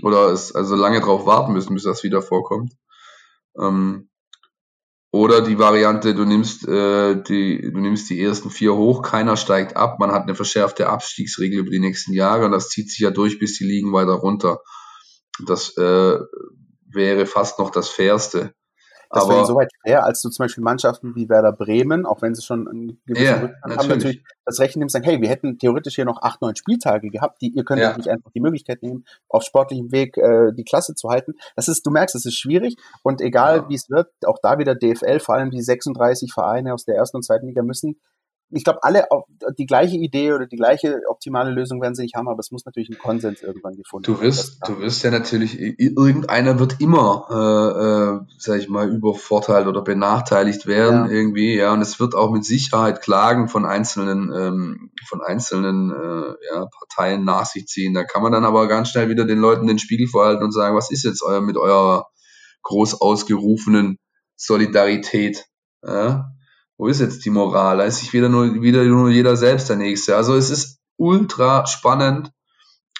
Oder 0.03 0.31
es 0.31 0.55
also 0.55 0.75
lange 0.75 1.01
drauf 1.01 1.27
warten 1.27 1.53
müssen, 1.53 1.75
bis 1.75 1.85
das 1.85 2.03
wieder 2.03 2.23
vorkommt. 2.23 2.73
Ähm, 3.59 4.09
oder 5.15 5.43
die 5.43 5.59
Variante, 5.59 6.15
du 6.15 6.25
nimmst, 6.25 6.67
äh, 6.67 7.23
die, 7.23 7.71
du 7.71 7.81
nimmst 7.81 8.09
die 8.09 8.23
ersten 8.23 8.49
vier 8.49 8.75
hoch, 8.75 9.03
keiner 9.03 9.37
steigt 9.37 9.77
ab, 9.77 9.99
man 9.99 10.11
hat 10.11 10.23
eine 10.23 10.35
verschärfte 10.35 10.89
Abstiegsregel 10.89 11.61
über 11.61 11.71
die 11.71 11.81
nächsten 11.81 12.15
Jahre 12.15 12.47
und 12.47 12.53
das 12.53 12.71
zieht 12.71 12.89
sich 12.91 13.01
ja 13.01 13.11
durch, 13.11 13.39
bis 13.39 13.59
die 13.59 13.65
liegen 13.65 13.93
weiter 13.93 14.15
runter. 14.15 14.63
Das 15.47 15.77
äh, 15.77 16.19
wäre 16.89 17.27
fast 17.27 17.59
noch 17.59 17.69
das 17.69 17.91
Fairste. 17.91 18.55
Das 19.13 19.29
wäre 19.29 19.41
insoweit 19.41 19.71
fair, 19.85 20.05
als 20.05 20.23
du 20.23 20.31
zum 20.31 20.45
Beispiel 20.45 20.65
Mannschaften 20.65 21.15
wie 21.15 21.29
Werder 21.29 21.53
Bremen, 21.53 22.07
auch 22.07 22.23
wenn 22.23 22.35
sie 22.35 22.43
schon 22.43 22.67
einen 22.67 23.01
gewissen 23.05 23.25
ja, 23.25 23.41
Rückstand 23.41 23.77
haben, 23.77 23.89
natürlich 23.89 24.25
das 24.47 24.59
Recht 24.59 24.77
nehmen, 24.77 24.89
sagen, 24.89 25.05
hey, 25.05 25.21
wir 25.21 25.29
hätten 25.29 25.59
theoretisch 25.59 25.97
hier 25.97 26.07
noch 26.07 26.23
acht, 26.23 26.41
neun 26.41 26.57
Spieltage 26.57 27.11
gehabt, 27.11 27.43
die, 27.43 27.53
ihr 27.55 27.65
könnt 27.65 27.83
ja. 27.83 27.97
nicht 27.97 28.09
einfach 28.09 28.31
die 28.31 28.41
Möglichkeit 28.41 28.83
nehmen, 28.83 29.05
auf 29.29 29.43
sportlichem 29.43 29.93
Weg 29.93 30.17
äh, 30.17 30.53
die 30.53 30.65
Klasse 30.65 30.95
zu 30.95 31.11
halten. 31.11 31.35
Das 31.57 31.69
ist, 31.69 31.85
du 31.85 31.91
merkst, 31.91 32.15
es 32.15 32.25
ist 32.25 32.39
schwierig 32.39 32.77
und 33.03 33.21
egal 33.21 33.59
ja. 33.59 33.69
wie 33.69 33.75
es 33.75 33.91
wird, 33.91 34.09
auch 34.25 34.39
da 34.43 34.59
wieder 34.59 34.75
DFL, 34.75 35.21
vor 35.21 35.35
allem 35.35 35.51
die 35.51 35.63
36 35.63 36.33
Vereine 36.33 36.73
aus 36.73 36.85
der 36.85 36.97
ersten 36.97 37.19
und 37.19 37.23
zweiten 37.23 37.47
Liga 37.47 37.63
müssen 37.63 38.01
ich 38.53 38.65
glaube, 38.65 38.83
alle 38.83 39.07
die 39.59 39.67
gleiche 39.67 39.97
Idee 39.97 40.33
oder 40.33 40.47
die 40.47 40.57
gleiche 40.57 41.01
optimale 41.09 41.51
Lösung 41.51 41.81
werden 41.81 41.95
sie 41.95 42.03
nicht 42.03 42.15
haben, 42.15 42.29
aber 42.29 42.41
es 42.41 42.51
muss 42.51 42.65
natürlich 42.65 42.91
ein 42.91 42.99
Konsens 42.99 43.43
irgendwann 43.43 43.77
gefunden 43.77 44.07
werden. 44.07 44.21
Du 44.21 44.23
wirst, 44.23 44.59
du 44.67 44.79
wirst 44.81 45.03
ja 45.03 45.11
natürlich, 45.11 45.59
irgendeiner 45.59 46.59
wird 46.59 46.81
immer, 46.81 47.27
äh, 47.31 48.33
äh, 48.33 48.37
sag 48.39 48.59
ich 48.59 48.69
mal, 48.69 48.89
übervorteilt 48.91 49.67
oder 49.67 49.83
benachteiligt 49.83 50.67
werden 50.67 51.07
ja. 51.07 51.11
irgendwie, 51.11 51.57
ja, 51.57 51.73
und 51.73 51.81
es 51.81 51.99
wird 51.99 52.15
auch 52.15 52.31
mit 52.31 52.45
Sicherheit 52.45 53.01
Klagen 53.01 53.49
von 53.49 53.65
einzelnen, 53.65 54.31
ähm, 54.35 54.91
von 55.09 55.23
einzelnen 55.23 55.91
äh, 55.91 56.35
ja, 56.55 56.67
Parteien 56.79 57.25
nach 57.25 57.47
sich 57.47 57.67
ziehen. 57.67 57.95
Da 57.95 58.05
kann 58.05 58.23
man 58.23 58.33
dann 58.33 58.45
aber 58.45 58.69
ganz 58.69 58.91
schnell 58.91 59.09
wieder 59.09 59.25
den 59.25 59.39
Leuten 59.39 59.67
den 59.67 59.79
Spiegel 59.79 60.09
vorhalten 60.09 60.45
und 60.45 60.53
sagen, 60.53 60.77
was 60.77 60.91
ist 60.91 61.05
jetzt 61.05 61.23
euer 61.23 61.41
mit 61.41 61.57
eurer 61.57 62.09
groß 62.63 63.01
ausgerufenen 63.01 63.99
Solidarität? 64.37 65.47
Ja? 65.85 66.33
Wo 66.77 66.89
ist 66.89 67.01
jetzt 67.01 67.25
die 67.25 67.31
Moral? 67.31 67.79
Da 67.79 67.85
ist 67.85 67.99
sich 67.99 68.13
wieder 68.13 68.29
nur, 68.29 68.63
wieder 68.63 68.85
nur 68.85 69.11
jeder 69.11 69.37
selbst 69.37 69.69
der 69.69 69.77
Nächste. 69.77 70.17
Also 70.17 70.35
es 70.35 70.51
ist 70.51 70.79
ultra 70.97 71.67
spannend 71.67 72.33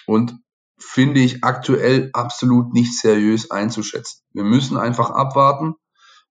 und 0.05 0.35
finde 0.77 1.21
ich 1.21 1.43
aktuell 1.43 2.09
absolut 2.13 2.73
nicht 2.73 2.99
seriös 2.99 3.51
einzuschätzen. 3.51 4.21
Wir 4.33 4.43
müssen 4.43 4.77
einfach 4.77 5.09
abwarten, 5.09 5.75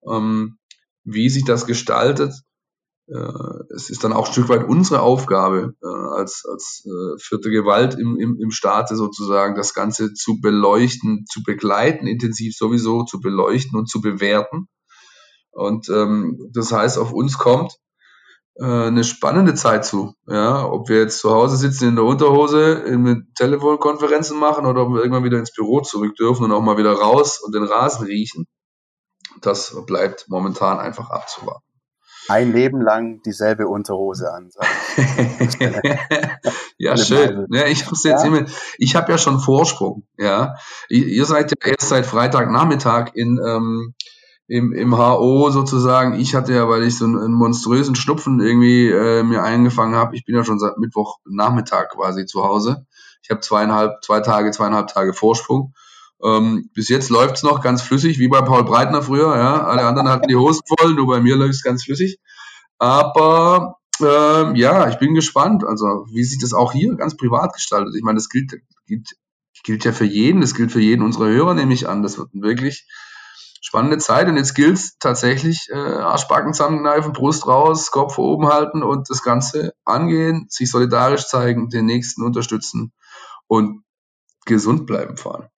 ähm, 0.06 0.58
wie 1.04 1.28
sich 1.28 1.44
das 1.44 1.66
gestaltet. 1.66 2.34
Äh, 3.08 3.74
es 3.74 3.90
ist 3.90 4.04
dann 4.04 4.12
auch 4.12 4.26
ein 4.26 4.32
Stück 4.32 4.48
weit 4.48 4.68
unsere 4.68 5.00
Aufgabe 5.00 5.74
äh, 5.82 5.86
als, 5.86 6.44
als 6.50 6.84
äh, 6.86 7.18
vierte 7.20 7.50
Gewalt 7.50 7.94
im, 7.94 8.18
im, 8.18 8.38
im 8.40 8.50
Staate 8.50 8.96
sozusagen, 8.96 9.54
das 9.54 9.74
Ganze 9.74 10.12
zu 10.14 10.40
beleuchten, 10.40 11.24
zu 11.28 11.42
begleiten, 11.42 12.06
intensiv 12.06 12.56
sowieso 12.56 13.04
zu 13.04 13.20
beleuchten 13.20 13.78
und 13.78 13.88
zu 13.88 14.00
bewerten 14.00 14.68
und 15.52 15.88
ähm, 15.88 16.50
das 16.52 16.72
heißt, 16.72 16.98
auf 16.98 17.12
uns 17.12 17.38
kommt 17.38 17.78
äh, 18.60 18.64
eine 18.64 19.04
spannende 19.04 19.54
Zeit 19.54 19.84
zu. 19.84 20.14
Ja, 20.26 20.64
ob 20.64 20.88
wir 20.88 20.98
jetzt 21.00 21.18
zu 21.18 21.30
Hause 21.30 21.56
sitzen 21.56 21.88
in 21.88 21.96
der 21.96 22.04
Unterhose, 22.04 22.72
in 22.72 23.28
Telefonkonferenzen 23.36 24.38
machen 24.38 24.66
oder 24.66 24.82
ob 24.82 24.90
wir 24.90 25.00
irgendwann 25.00 25.24
wieder 25.24 25.38
ins 25.38 25.52
Büro 25.52 25.80
zurück 25.80 26.14
dürfen 26.16 26.44
und 26.44 26.52
auch 26.52 26.62
mal 26.62 26.76
wieder 26.76 26.92
raus 26.92 27.40
und 27.40 27.54
den 27.54 27.64
Rasen 27.64 28.06
riechen. 28.06 28.46
Das 29.40 29.74
bleibt 29.86 30.26
momentan 30.28 30.78
einfach 30.78 31.10
abzuwarten. 31.10 31.64
Ein 32.28 32.52
Leben 32.52 32.80
lang 32.80 33.22
dieselbe 33.22 33.66
Unterhose 33.66 34.32
an. 34.32 34.50
ja, 36.78 36.96
schön. 36.96 37.46
Ja, 37.50 37.66
ich 37.66 37.86
habe 37.86 37.96
ja? 38.04 38.22
immer, 38.24 38.44
ich 38.78 38.94
habe 38.94 39.10
ja 39.10 39.18
schon 39.18 39.40
Vorsprung. 39.40 40.06
Ja, 40.16 40.54
ihr 40.88 41.24
seid 41.24 41.50
ja 41.50 41.72
erst 41.72 41.88
seit 41.88 42.06
Freitagnachmittag 42.06 43.12
in 43.14 43.40
ähm, 43.44 43.94
im, 44.50 44.72
im 44.72 44.98
HO 44.98 45.50
sozusagen. 45.50 46.18
Ich 46.18 46.34
hatte 46.34 46.52
ja, 46.52 46.68
weil 46.68 46.82
ich 46.82 46.98
so 46.98 47.04
einen, 47.04 47.18
einen 47.18 47.34
monströsen 47.34 47.94
Schnupfen 47.94 48.40
irgendwie 48.40 48.88
äh, 48.88 49.22
mir 49.22 49.44
eingefangen 49.44 49.94
habe, 49.94 50.16
ich 50.16 50.24
bin 50.24 50.34
ja 50.34 50.42
schon 50.42 50.58
seit 50.58 50.76
Mittwochnachmittag 50.76 51.90
quasi 51.90 52.26
zu 52.26 52.42
Hause. 52.42 52.84
Ich 53.22 53.30
habe 53.30 53.40
zweieinhalb, 53.40 54.02
zwei 54.02 54.18
Tage, 54.18 54.50
zweieinhalb 54.50 54.88
Tage 54.88 55.14
Vorsprung. 55.14 55.72
Ähm, 56.20 56.68
bis 56.74 56.88
jetzt 56.88 57.10
läuft's 57.10 57.44
noch 57.44 57.60
ganz 57.60 57.80
flüssig, 57.80 58.18
wie 58.18 58.26
bei 58.26 58.42
Paul 58.42 58.64
Breitner 58.64 59.02
früher. 59.02 59.36
Ja, 59.36 59.62
alle 59.62 59.86
anderen 59.86 60.08
hatten 60.08 60.26
die 60.26 60.34
Hosen 60.34 60.62
voll, 60.66 60.94
nur 60.94 61.06
bei 61.06 61.20
mir 61.20 61.36
läuft's 61.36 61.62
ganz 61.62 61.84
flüssig. 61.84 62.18
Aber 62.78 63.76
ähm, 64.00 64.56
ja, 64.56 64.88
ich 64.88 64.98
bin 64.98 65.14
gespannt, 65.14 65.62
also 65.64 66.06
wie 66.10 66.24
sich 66.24 66.40
das 66.40 66.54
auch 66.54 66.72
hier 66.72 66.96
ganz 66.96 67.16
privat 67.16 67.52
gestaltet. 67.52 67.94
Ich 67.96 68.02
meine, 68.02 68.16
das 68.16 68.28
gilt, 68.28 68.56
gilt, 68.88 69.10
gilt 69.62 69.84
ja 69.84 69.92
für 69.92 70.06
jeden, 70.06 70.40
das 70.40 70.56
gilt 70.56 70.72
für 70.72 70.80
jeden 70.80 71.04
unserer 71.04 71.28
Hörer, 71.28 71.54
nehme 71.54 71.72
ich 71.72 71.88
an. 71.88 72.02
Das 72.02 72.18
wird 72.18 72.30
wirklich 72.32 72.88
spannende 73.60 73.98
Zeit 73.98 74.26
und 74.28 74.36
jetzt 74.36 74.54
gilt 74.54 74.76
es 74.76 74.98
tatsächlich, 74.98 75.68
äh, 75.70 75.76
Arschbacken 75.76 76.54
zusammenkneifen, 76.54 77.12
Brust 77.12 77.46
raus, 77.46 77.90
Kopf 77.90 78.18
oben 78.18 78.48
halten 78.48 78.82
und 78.82 79.10
das 79.10 79.22
Ganze 79.22 79.74
angehen, 79.84 80.46
sich 80.48 80.70
solidarisch 80.70 81.26
zeigen, 81.26 81.68
den 81.68 81.86
Nächsten 81.86 82.24
unterstützen 82.24 82.92
und 83.46 83.84
gesund 84.46 84.86
bleiben 84.86 85.16
allem. 85.24 85.48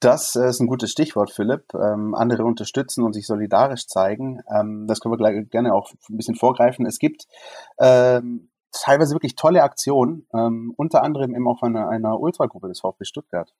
Das 0.00 0.36
äh, 0.36 0.48
ist 0.48 0.60
ein 0.60 0.68
gutes 0.68 0.92
Stichwort, 0.92 1.30
Philipp. 1.30 1.74
Ähm, 1.74 2.14
andere 2.14 2.44
unterstützen 2.44 3.02
und 3.02 3.14
sich 3.14 3.26
solidarisch 3.26 3.86
zeigen. 3.88 4.40
Ähm, 4.48 4.86
das 4.86 5.00
können 5.00 5.12
wir 5.12 5.16
gleich, 5.16 5.50
gerne 5.50 5.74
auch 5.74 5.90
ein 6.08 6.16
bisschen 6.16 6.36
vorgreifen. 6.36 6.86
Es 6.86 6.98
gibt 6.98 7.26
ähm, 7.80 8.50
teilweise 8.70 9.14
wirklich 9.14 9.34
tolle 9.34 9.62
Aktionen, 9.62 10.26
ähm, 10.34 10.72
unter 10.76 11.02
anderem 11.02 11.34
eben 11.34 11.48
auch 11.48 11.58
von 11.58 11.76
einer, 11.76 11.88
einer 11.88 12.20
Ultragruppe 12.20 12.68
des 12.68 12.80
VfB 12.80 13.04
Stuttgart. 13.04 13.52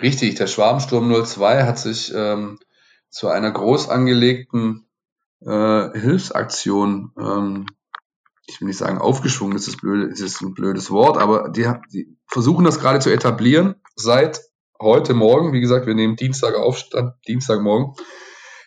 Richtig, 0.00 0.36
der 0.36 0.46
Schwabensturm 0.46 1.12
02 1.24 1.64
hat 1.64 1.78
sich 1.78 2.12
ähm, 2.14 2.58
zu 3.10 3.28
einer 3.28 3.50
groß 3.50 3.88
angelegten 3.88 4.86
äh, 5.40 5.90
Hilfsaktion, 5.98 7.12
ähm, 7.18 7.66
ich 8.46 8.60
will 8.60 8.68
nicht 8.68 8.78
sagen 8.78 8.98
aufgeschwungen, 8.98 9.54
das 9.56 9.66
ist, 9.66 9.80
blöd, 9.80 10.12
das 10.12 10.20
ist 10.20 10.40
ein 10.40 10.54
blödes 10.54 10.90
Wort, 10.90 11.18
aber 11.18 11.48
die, 11.48 11.68
die 11.92 12.16
versuchen 12.26 12.64
das 12.64 12.78
gerade 12.78 13.00
zu 13.00 13.10
etablieren 13.10 13.74
seit 13.96 14.40
heute 14.80 15.14
Morgen. 15.14 15.52
Wie 15.52 15.60
gesagt, 15.60 15.86
wir 15.86 15.94
nehmen 15.94 16.16
Dienstag 16.16 16.54
auf, 16.54 16.84
Dienstagmorgen. 17.26 17.94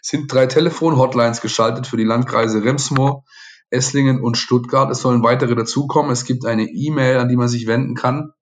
Sind 0.02 0.32
drei 0.32 0.48
Telefon-Hotlines 0.48 1.42
geschaltet 1.42 1.88
für 1.88 1.98
die 1.98 2.04
Landkreise 2.04 2.64
Remsmoor, 2.64 3.24
Esslingen 3.70 4.20
und 4.20 4.38
Stuttgart. 4.38 4.92
Es 4.92 5.02
sollen 5.02 5.24
weitere 5.24 5.56
dazukommen. 5.56 6.12
Es 6.12 6.26
gibt 6.26 6.46
eine 6.46 6.64
E-Mail, 6.64 7.18
an 7.18 7.30
die 7.30 7.38
man 7.38 7.48
sich 7.48 7.68
wenden 7.68 7.96
kann 7.96 8.34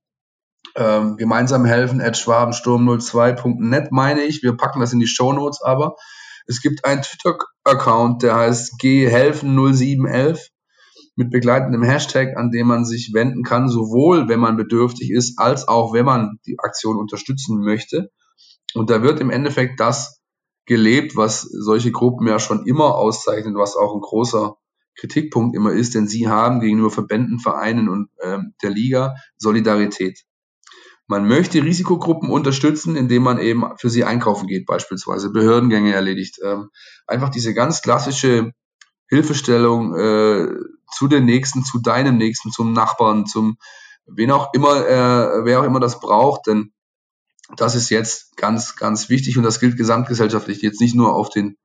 ähm, 0.76 1.18
gemeinsam 1.18 1.66
helfen 1.66 2.02
at 2.02 2.16
schwabensturm02.net 2.16 3.92
meine 3.92 4.22
ich. 4.24 4.44
Wir 4.44 4.56
packen 4.56 4.80
das 4.80 4.94
in 4.94 5.00
die 5.00 5.08
Show 5.08 5.34
Notes 5.34 5.62
aber. 5.62 5.96
Es 6.48 6.62
gibt 6.62 6.86
einen 6.86 7.04
Twitter-Account, 7.04 8.24
der 8.24 8.36
heißt 8.36 8.82
ghelfen0711 8.82 10.40
mit 11.16 11.32
begleitendem 11.32 11.84
Hashtag, 11.84 12.38
an 12.38 12.50
dem 12.50 12.68
man 12.68 12.86
sich 12.86 13.12
wenden 13.14 13.44
kann, 13.44 13.70
sowohl 13.70 14.30
wenn 14.30 14.40
man 14.40 14.58
bedürftig 14.58 15.12
ist, 15.12 15.38
als 15.38 15.68
auch 15.68 15.94
wenn 15.94 16.06
man 16.06 16.40
die 16.46 16.58
Aktion 16.58 16.98
unterstützen 16.98 17.60
möchte. 17.60 18.10
Und 18.74 18.90
da 18.90 19.04
wird 19.04 19.20
im 19.20 19.30
Endeffekt 19.30 19.80
das 19.80 20.22
gelebt, 20.66 21.16
was 21.16 21.42
solche 21.42 21.92
Gruppen 21.92 22.28
ja 22.28 22.40
schon 22.40 22.66
immer 22.66 22.96
auszeichnen, 22.96 23.56
was 23.56 23.76
auch 23.76 23.94
ein 23.94 24.02
großer 24.02 24.56
Kritikpunkt 24.96 25.56
immer 25.56 25.72
ist, 25.72 25.96
denn 25.96 26.08
sie 26.08 26.28
haben 26.28 26.60
gegenüber 26.60 26.92
Verbänden, 26.92 27.40
Vereinen 27.40 27.90
und 27.90 28.10
ähm, 28.22 28.54
der 28.62 28.70
Liga 28.70 29.16
Solidarität. 29.38 30.24
Man 31.10 31.28
möchte 31.28 31.64
Risikogruppen 31.64 32.30
unterstützen, 32.30 32.96
indem 32.96 33.24
man 33.24 33.40
eben 33.40 33.64
für 33.78 33.90
sie 33.90 34.04
einkaufen 34.04 34.46
geht, 34.46 34.68
beispielsweise 34.68 35.32
Behördengänge 35.32 35.92
erledigt. 35.92 36.38
Ähm, 36.44 36.70
einfach 37.08 37.30
diese 37.30 37.56
ganz 37.56 37.82
klassische 37.82 38.52
Hilfestellung 39.08 39.96
äh, 39.96 40.50
zu 40.94 41.08
den 41.08 41.26
Nächsten, 41.26 41.64
zu 41.64 41.80
deinem 41.80 42.18
Nächsten, 42.18 42.52
zum 42.52 42.74
Nachbarn, 42.74 43.26
zum 43.26 43.58
wen 44.06 44.30
auch 44.30 44.54
immer, 44.54 44.88
äh, 44.88 45.46
wer 45.46 45.62
auch 45.62 45.64
immer 45.64 45.80
das 45.80 46.00
braucht, 46.00 46.46
denn 46.46 46.74
das 47.56 47.74
ist 47.74 47.90
jetzt 47.90 48.38
ganz, 48.38 48.76
ganz 48.76 49.10
wichtig 49.10 49.36
und 49.36 49.44
das 49.44 49.60
gilt 49.60 49.78
gesamtgesellschaftlich, 49.78 50.62
jetzt 50.62 50.80
nicht 50.80 50.94
nur 50.94 51.16
auf 51.16 51.32
den 51.32 51.58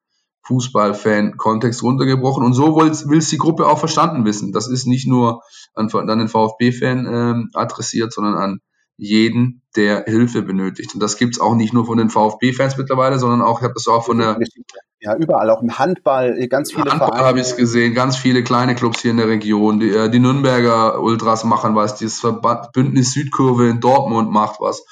Fußballfan-Kontext 0.46 1.82
runtergebrochen. 1.82 2.44
Und 2.44 2.54
so 2.54 2.76
will 2.76 3.18
es 3.18 3.28
die 3.28 3.36
Gruppe 3.36 3.66
auch 3.66 3.78
verstanden 3.78 4.24
wissen. 4.24 4.52
Das 4.52 4.68
ist 4.68 4.86
nicht 4.86 5.06
nur 5.06 5.42
an, 5.74 5.90
an 5.90 6.18
den 6.18 6.28
VfB-Fan 6.28 7.06
ähm, 7.06 7.50
adressiert, 7.52 8.10
sondern 8.10 8.36
an 8.36 8.60
jeden, 8.96 9.62
der 9.76 10.04
Hilfe 10.04 10.42
benötigt. 10.42 10.94
Und 10.94 11.00
das 11.00 11.16
gibt's 11.16 11.40
auch 11.40 11.54
nicht 11.54 11.72
nur 11.72 11.86
von 11.86 11.98
den 11.98 12.10
VfB-Fans 12.10 12.76
mittlerweile, 12.76 13.18
sondern 13.18 13.42
auch, 13.42 13.58
ich 13.58 13.64
habe 13.64 13.74
das 13.74 13.88
auch 13.88 14.04
von 14.04 14.18
der 14.18 14.38
ja, 15.00 15.14
überall, 15.16 15.50
auch 15.50 15.60
im 15.60 15.78
Handball, 15.78 16.38
äh, 16.38 16.48
ganz 16.48 16.72
viele 16.72 16.90
Handball 16.90 17.18
habe 17.18 17.38
ich 17.38 17.56
gesehen, 17.56 17.92
ganz 17.92 18.16
viele 18.16 18.42
kleine 18.42 18.74
Clubs 18.74 19.02
hier 19.02 19.10
in 19.10 19.18
der 19.18 19.28
Region. 19.28 19.78
Die, 19.78 19.90
äh, 19.90 20.08
die 20.08 20.18
Nürnberger 20.18 21.02
Ultras 21.02 21.44
machen 21.44 21.74
was, 21.74 21.98
das 21.98 22.20
Verband, 22.20 22.72
Bündnis 22.72 23.12
Südkurve 23.12 23.68
in 23.68 23.80
Dortmund 23.80 24.30
macht 24.30 24.60
was. 24.60 24.82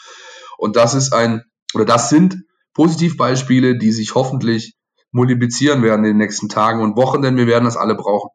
Und 0.58 0.76
das 0.76 0.92
ist 0.92 1.14
ein, 1.14 1.44
oder 1.74 1.86
das 1.86 2.10
sind 2.10 2.44
Positivbeispiele, 2.74 3.78
die 3.78 3.90
sich 3.90 4.14
hoffentlich 4.14 4.76
multiplizieren 5.12 5.82
werden 5.82 6.04
in 6.04 6.10
den 6.10 6.18
nächsten 6.18 6.50
Tagen 6.50 6.82
und 6.82 6.96
Wochen, 6.96 7.22
denn 7.22 7.38
wir 7.38 7.46
werden 7.46 7.64
das 7.64 7.78
alle 7.78 7.94
brauchen. 7.94 8.28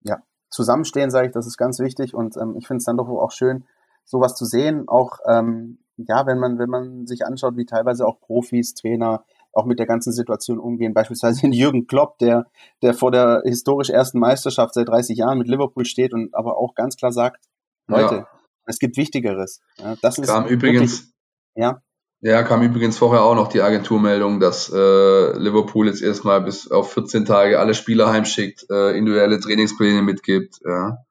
Ja, 0.00 0.18
zusammenstehen, 0.50 1.10
sage 1.10 1.26
ich, 1.26 1.32
das 1.34 1.46
ist 1.46 1.58
ganz 1.58 1.78
wichtig 1.78 2.14
und 2.14 2.38
ähm, 2.38 2.54
ich 2.56 2.66
finde 2.66 2.78
es 2.78 2.84
dann 2.84 2.96
doch 2.96 3.08
auch 3.08 3.32
schön, 3.32 3.64
sowas 4.06 4.34
zu 4.34 4.46
sehen, 4.46 4.88
auch 4.88 5.18
ähm, 5.28 5.78
ja, 5.98 6.26
wenn 6.26 6.38
man, 6.38 6.58
wenn 6.58 6.70
man 6.70 7.06
sich 7.06 7.24
anschaut, 7.24 7.56
wie 7.56 7.66
teilweise 7.66 8.06
auch 8.06 8.20
Profis, 8.20 8.74
Trainer 8.74 9.24
auch 9.52 9.64
mit 9.64 9.78
der 9.78 9.86
ganzen 9.86 10.12
Situation 10.12 10.58
umgehen. 10.58 10.94
Beispielsweise 10.94 11.46
Jürgen 11.50 11.86
Klopp, 11.86 12.18
der, 12.18 12.46
der 12.82 12.94
vor 12.94 13.10
der 13.10 13.42
historisch 13.44 13.90
ersten 13.90 14.18
Meisterschaft 14.18 14.74
seit 14.74 14.88
30 14.88 15.18
Jahren 15.18 15.38
mit 15.38 15.48
Liverpool 15.48 15.84
steht 15.84 16.12
und 16.12 16.34
aber 16.34 16.58
auch 16.58 16.74
ganz 16.74 16.96
klar 16.96 17.12
sagt, 17.12 17.44
Leute, 17.88 18.14
ja. 18.16 18.28
es 18.66 18.78
gibt 18.78 18.96
Wichtigeres. 18.96 19.60
Ja, 19.78 19.96
das 20.02 20.18
ist 20.18 20.28
kam 20.28 20.46
übrigens, 20.46 21.12
ja. 21.54 21.80
Ja, 22.20 22.42
kam 22.42 22.62
übrigens 22.62 22.98
vorher 22.98 23.22
auch 23.22 23.34
noch 23.34 23.48
die 23.48 23.60
Agenturmeldung, 23.60 24.40
dass 24.40 24.72
äh, 24.72 25.38
Liverpool 25.38 25.86
jetzt 25.86 26.02
erstmal 26.02 26.40
bis 26.40 26.70
auf 26.70 26.92
14 26.92 27.24
Tage 27.24 27.58
alle 27.58 27.74
Spieler 27.74 28.10
heimschickt, 28.10 28.66
äh, 28.70 28.96
individuelle 28.96 29.38
Trainingspläne 29.38 30.02
mitgibt. 30.02 30.60
Ja. 30.64 31.05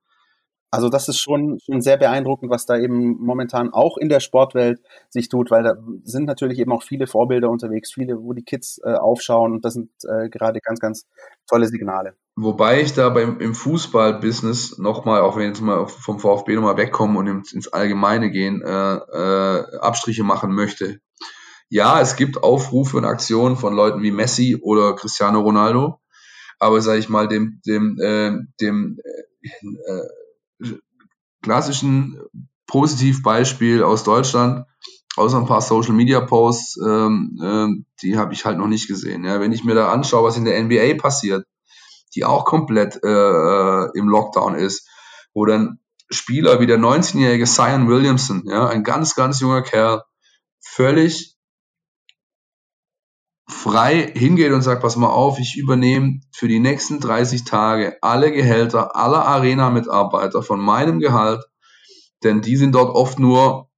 Also 0.76 0.90
das 0.90 1.08
ist 1.08 1.22
schon, 1.22 1.58
schon 1.66 1.80
sehr 1.80 1.96
beeindruckend, 1.96 2.52
was 2.52 2.66
da 2.66 2.78
eben 2.78 3.16
momentan 3.18 3.72
auch 3.72 3.96
in 3.96 4.10
der 4.10 4.20
Sportwelt 4.20 4.82
sich 5.08 5.30
tut, 5.30 5.50
weil 5.50 5.64
da 5.64 5.78
sind 6.04 6.26
natürlich 6.26 6.60
eben 6.60 6.74
auch 6.74 6.84
viele 6.84 7.08
Vorbilder 7.08 7.50
unterwegs, 7.50 7.94
viele, 7.94 8.22
wo 8.22 8.34
die 8.34 8.44
Kids 8.44 8.82
äh, 8.84 8.92
aufschauen 8.92 9.54
und 9.54 9.64
das 9.64 9.76
sind 9.76 9.90
äh, 10.04 10.28
gerade 10.28 10.60
ganz, 10.60 10.82
ganz 10.82 11.08
tolle 11.48 11.68
Signale. 11.68 12.18
Wobei 12.36 12.82
ich 12.82 12.92
da 12.92 13.08
beim, 13.08 13.40
im 13.40 13.56
Fußball-Business 13.56 14.78
nochmal, 14.78 15.22
auch 15.22 15.38
wenn 15.38 15.48
jetzt 15.48 15.62
mal 15.62 15.88
vom 15.88 16.20
VfB 16.20 16.56
nochmal 16.56 16.76
wegkommen 16.76 17.16
und 17.16 17.28
ins, 17.28 17.54
ins 17.54 17.70
Allgemeine 17.70 18.30
gehen, 18.30 18.62
äh, 18.62 18.96
äh, 18.96 19.78
Abstriche 19.80 20.26
machen 20.26 20.54
möchte. 20.54 21.00
Ja, 21.70 22.02
es 22.02 22.18
gibt 22.18 22.44
Aufrufe 22.44 22.98
und 22.98 23.06
Aktionen 23.06 23.56
von 23.56 23.74
Leuten 23.74 24.04
wie 24.04 24.12
Messi 24.12 24.60
oder 24.62 24.94
Cristiano 24.94 25.40
Ronaldo, 25.40 26.02
aber 26.60 26.82
sage 26.82 27.00
ich 27.00 27.08
mal, 27.08 27.30
dem, 27.30 27.62
dem, 27.66 27.98
äh, 28.02 28.34
dem 28.60 28.98
äh, 29.02 29.94
äh 29.94 30.10
klassischen 31.42 32.20
Positivbeispiel 32.68 33.84
aus 33.84 34.04
Deutschland, 34.04 34.66
außer 35.16 35.38
ein 35.38 35.46
paar 35.46 35.62
Social 35.62 35.94
Media 35.94 36.22
Posts, 36.22 36.80
ähm, 36.86 37.40
ähm, 37.42 37.86
die 38.02 38.18
habe 38.18 38.34
ich 38.34 38.46
halt 38.46 38.58
noch 38.58 38.68
nicht 38.68 38.88
gesehen. 38.88 39.24
Ja, 39.24 39.40
wenn 39.40 39.52
ich 39.52 39.64
mir 39.64 39.76
da 39.76 39.92
anschaue, 39.92 40.24
was 40.24 40.38
in 40.38 40.46
der 40.46 40.62
NBA 40.62 40.96
passiert, 41.00 41.46
die 42.16 42.26
auch 42.26 42.46
komplett 42.46 43.00
äh, 43.04 43.08
äh, 43.08 43.90
im 43.94 44.10
Lockdown 44.10 44.56
ist, 44.56 44.90
wo 45.34 45.46
dann 45.46 45.80
Spieler 46.10 46.60
wie 46.60 46.68
der 46.68 46.78
19-jährige 46.78 47.46
Zion 47.46 47.88
Williamson, 47.88 48.44
ja, 48.46 48.68
ein 48.68 48.84
ganz, 48.84 49.16
ganz 49.16 49.40
junger 49.40 49.62
Kerl, 49.62 50.04
völlig 50.62 51.35
frei 53.48 54.12
hingeht 54.16 54.52
und 54.52 54.62
sagt, 54.62 54.82
pass 54.82 54.96
mal 54.96 55.10
auf, 55.10 55.40
ich 55.40 55.56
übernehme 55.58 56.22
für 56.32 56.48
die 56.48 56.60
nächsten 56.60 57.00
30 57.00 57.44
Tage 57.44 57.98
alle 58.02 58.32
Gehälter 58.32 58.96
aller 58.96 59.26
Arena-Mitarbeiter 59.26 60.42
von 60.42 60.60
meinem 60.60 61.00
Gehalt, 61.00 61.44
denn 62.24 62.42
die 62.42 62.58
sind 62.58 62.74
dort 62.74 62.96
oft 62.96 63.20
nur 63.20 63.70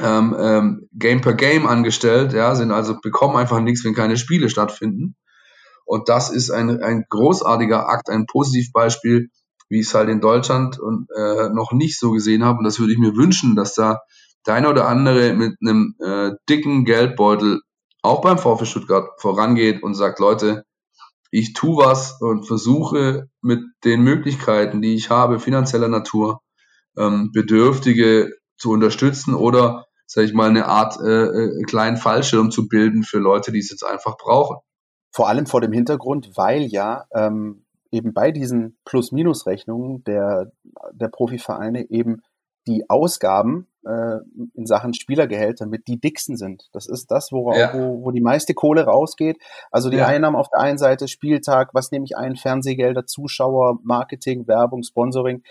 ähm, 0.00 0.34
ähm, 0.38 0.88
Game 0.92 1.20
per 1.20 1.34
Game 1.34 1.66
angestellt, 1.66 2.32
ja, 2.32 2.54
sind 2.54 2.70
also 2.70 2.98
bekommen 3.00 3.36
einfach 3.36 3.60
nichts, 3.60 3.84
wenn 3.84 3.94
keine 3.94 4.16
Spiele 4.16 4.48
stattfinden. 4.48 5.16
Und 5.84 6.08
das 6.08 6.30
ist 6.30 6.50
ein, 6.50 6.82
ein 6.82 7.04
großartiger 7.10 7.88
Akt, 7.88 8.08
ein 8.08 8.24
Positivbeispiel, 8.26 9.28
wie 9.68 9.80
ich 9.80 9.86
es 9.86 9.94
halt 9.94 10.08
in 10.08 10.20
Deutschland 10.20 10.78
und 10.78 11.08
äh, 11.14 11.50
noch 11.50 11.72
nicht 11.72 11.98
so 11.98 12.12
gesehen 12.12 12.44
habe. 12.44 12.58
Und 12.58 12.64
das 12.64 12.78
würde 12.78 12.92
ich 12.92 12.98
mir 12.98 13.14
wünschen, 13.14 13.56
dass 13.56 13.74
da 13.74 14.00
der 14.46 14.54
eine 14.54 14.70
oder 14.70 14.88
andere 14.88 15.34
mit 15.34 15.56
einem 15.60 15.94
äh, 15.98 16.30
dicken 16.48 16.84
Geldbeutel 16.84 17.60
auch 18.02 18.20
beim 18.20 18.38
VfB 18.38 18.64
Stuttgart 18.64 19.08
vorangeht 19.18 19.82
und 19.82 19.94
sagt, 19.94 20.18
Leute, 20.18 20.64
ich 21.30 21.54
tu 21.54 21.78
was 21.78 22.20
und 22.20 22.46
versuche 22.46 23.28
mit 23.40 23.60
den 23.84 24.02
Möglichkeiten, 24.02 24.82
die 24.82 24.94
ich 24.94 25.08
habe, 25.08 25.40
finanzieller 25.40 25.88
Natur, 25.88 26.40
ähm, 26.98 27.30
Bedürftige 27.32 28.32
zu 28.58 28.70
unterstützen 28.70 29.34
oder, 29.34 29.86
sage 30.06 30.26
ich 30.26 30.34
mal, 30.34 30.50
eine 30.50 30.66
Art 30.66 31.00
äh, 31.00 31.24
äh, 31.24 31.62
kleinen 31.62 31.96
Fallschirm 31.96 32.50
zu 32.50 32.68
bilden 32.68 33.02
für 33.02 33.18
Leute, 33.18 33.50
die 33.50 33.60
es 33.60 33.70
jetzt 33.70 33.84
einfach 33.84 34.18
brauchen. 34.18 34.58
Vor 35.10 35.28
allem 35.28 35.46
vor 35.46 35.60
dem 35.60 35.72
Hintergrund, 35.72 36.32
weil 36.36 36.62
ja 36.62 37.06
ähm, 37.14 37.64
eben 37.90 38.12
bei 38.12 38.30
diesen 38.30 38.78
Plus-Minus-Rechnungen 38.84 40.04
der, 40.04 40.52
der 40.92 41.08
Profivereine 41.08 41.90
eben 41.90 42.22
die 42.66 42.88
Ausgaben 42.88 43.66
äh, 43.84 44.18
in 44.54 44.66
Sachen 44.66 44.94
Spielergehälter 44.94 45.66
mit 45.66 45.88
die 45.88 46.00
dicksten 46.00 46.36
sind. 46.36 46.68
Das 46.72 46.86
ist 46.86 47.10
das, 47.10 47.32
worauf, 47.32 47.56
ja. 47.56 47.72
wo, 47.74 48.04
wo 48.04 48.10
die 48.10 48.20
meiste 48.20 48.54
Kohle 48.54 48.84
rausgeht. 48.84 49.38
Also 49.70 49.90
die 49.90 49.96
ja. 49.96 50.06
Einnahmen 50.06 50.36
auf 50.36 50.48
der 50.48 50.60
einen 50.60 50.78
Seite, 50.78 51.08
Spieltag, 51.08 51.70
was 51.74 51.90
nehme 51.90 52.04
ich 52.04 52.16
ein, 52.16 52.36
Fernsehgelder, 52.36 53.06
Zuschauer, 53.06 53.78
Marketing, 53.82 54.46
Werbung, 54.46 54.82
Sponsoring. 54.82 55.42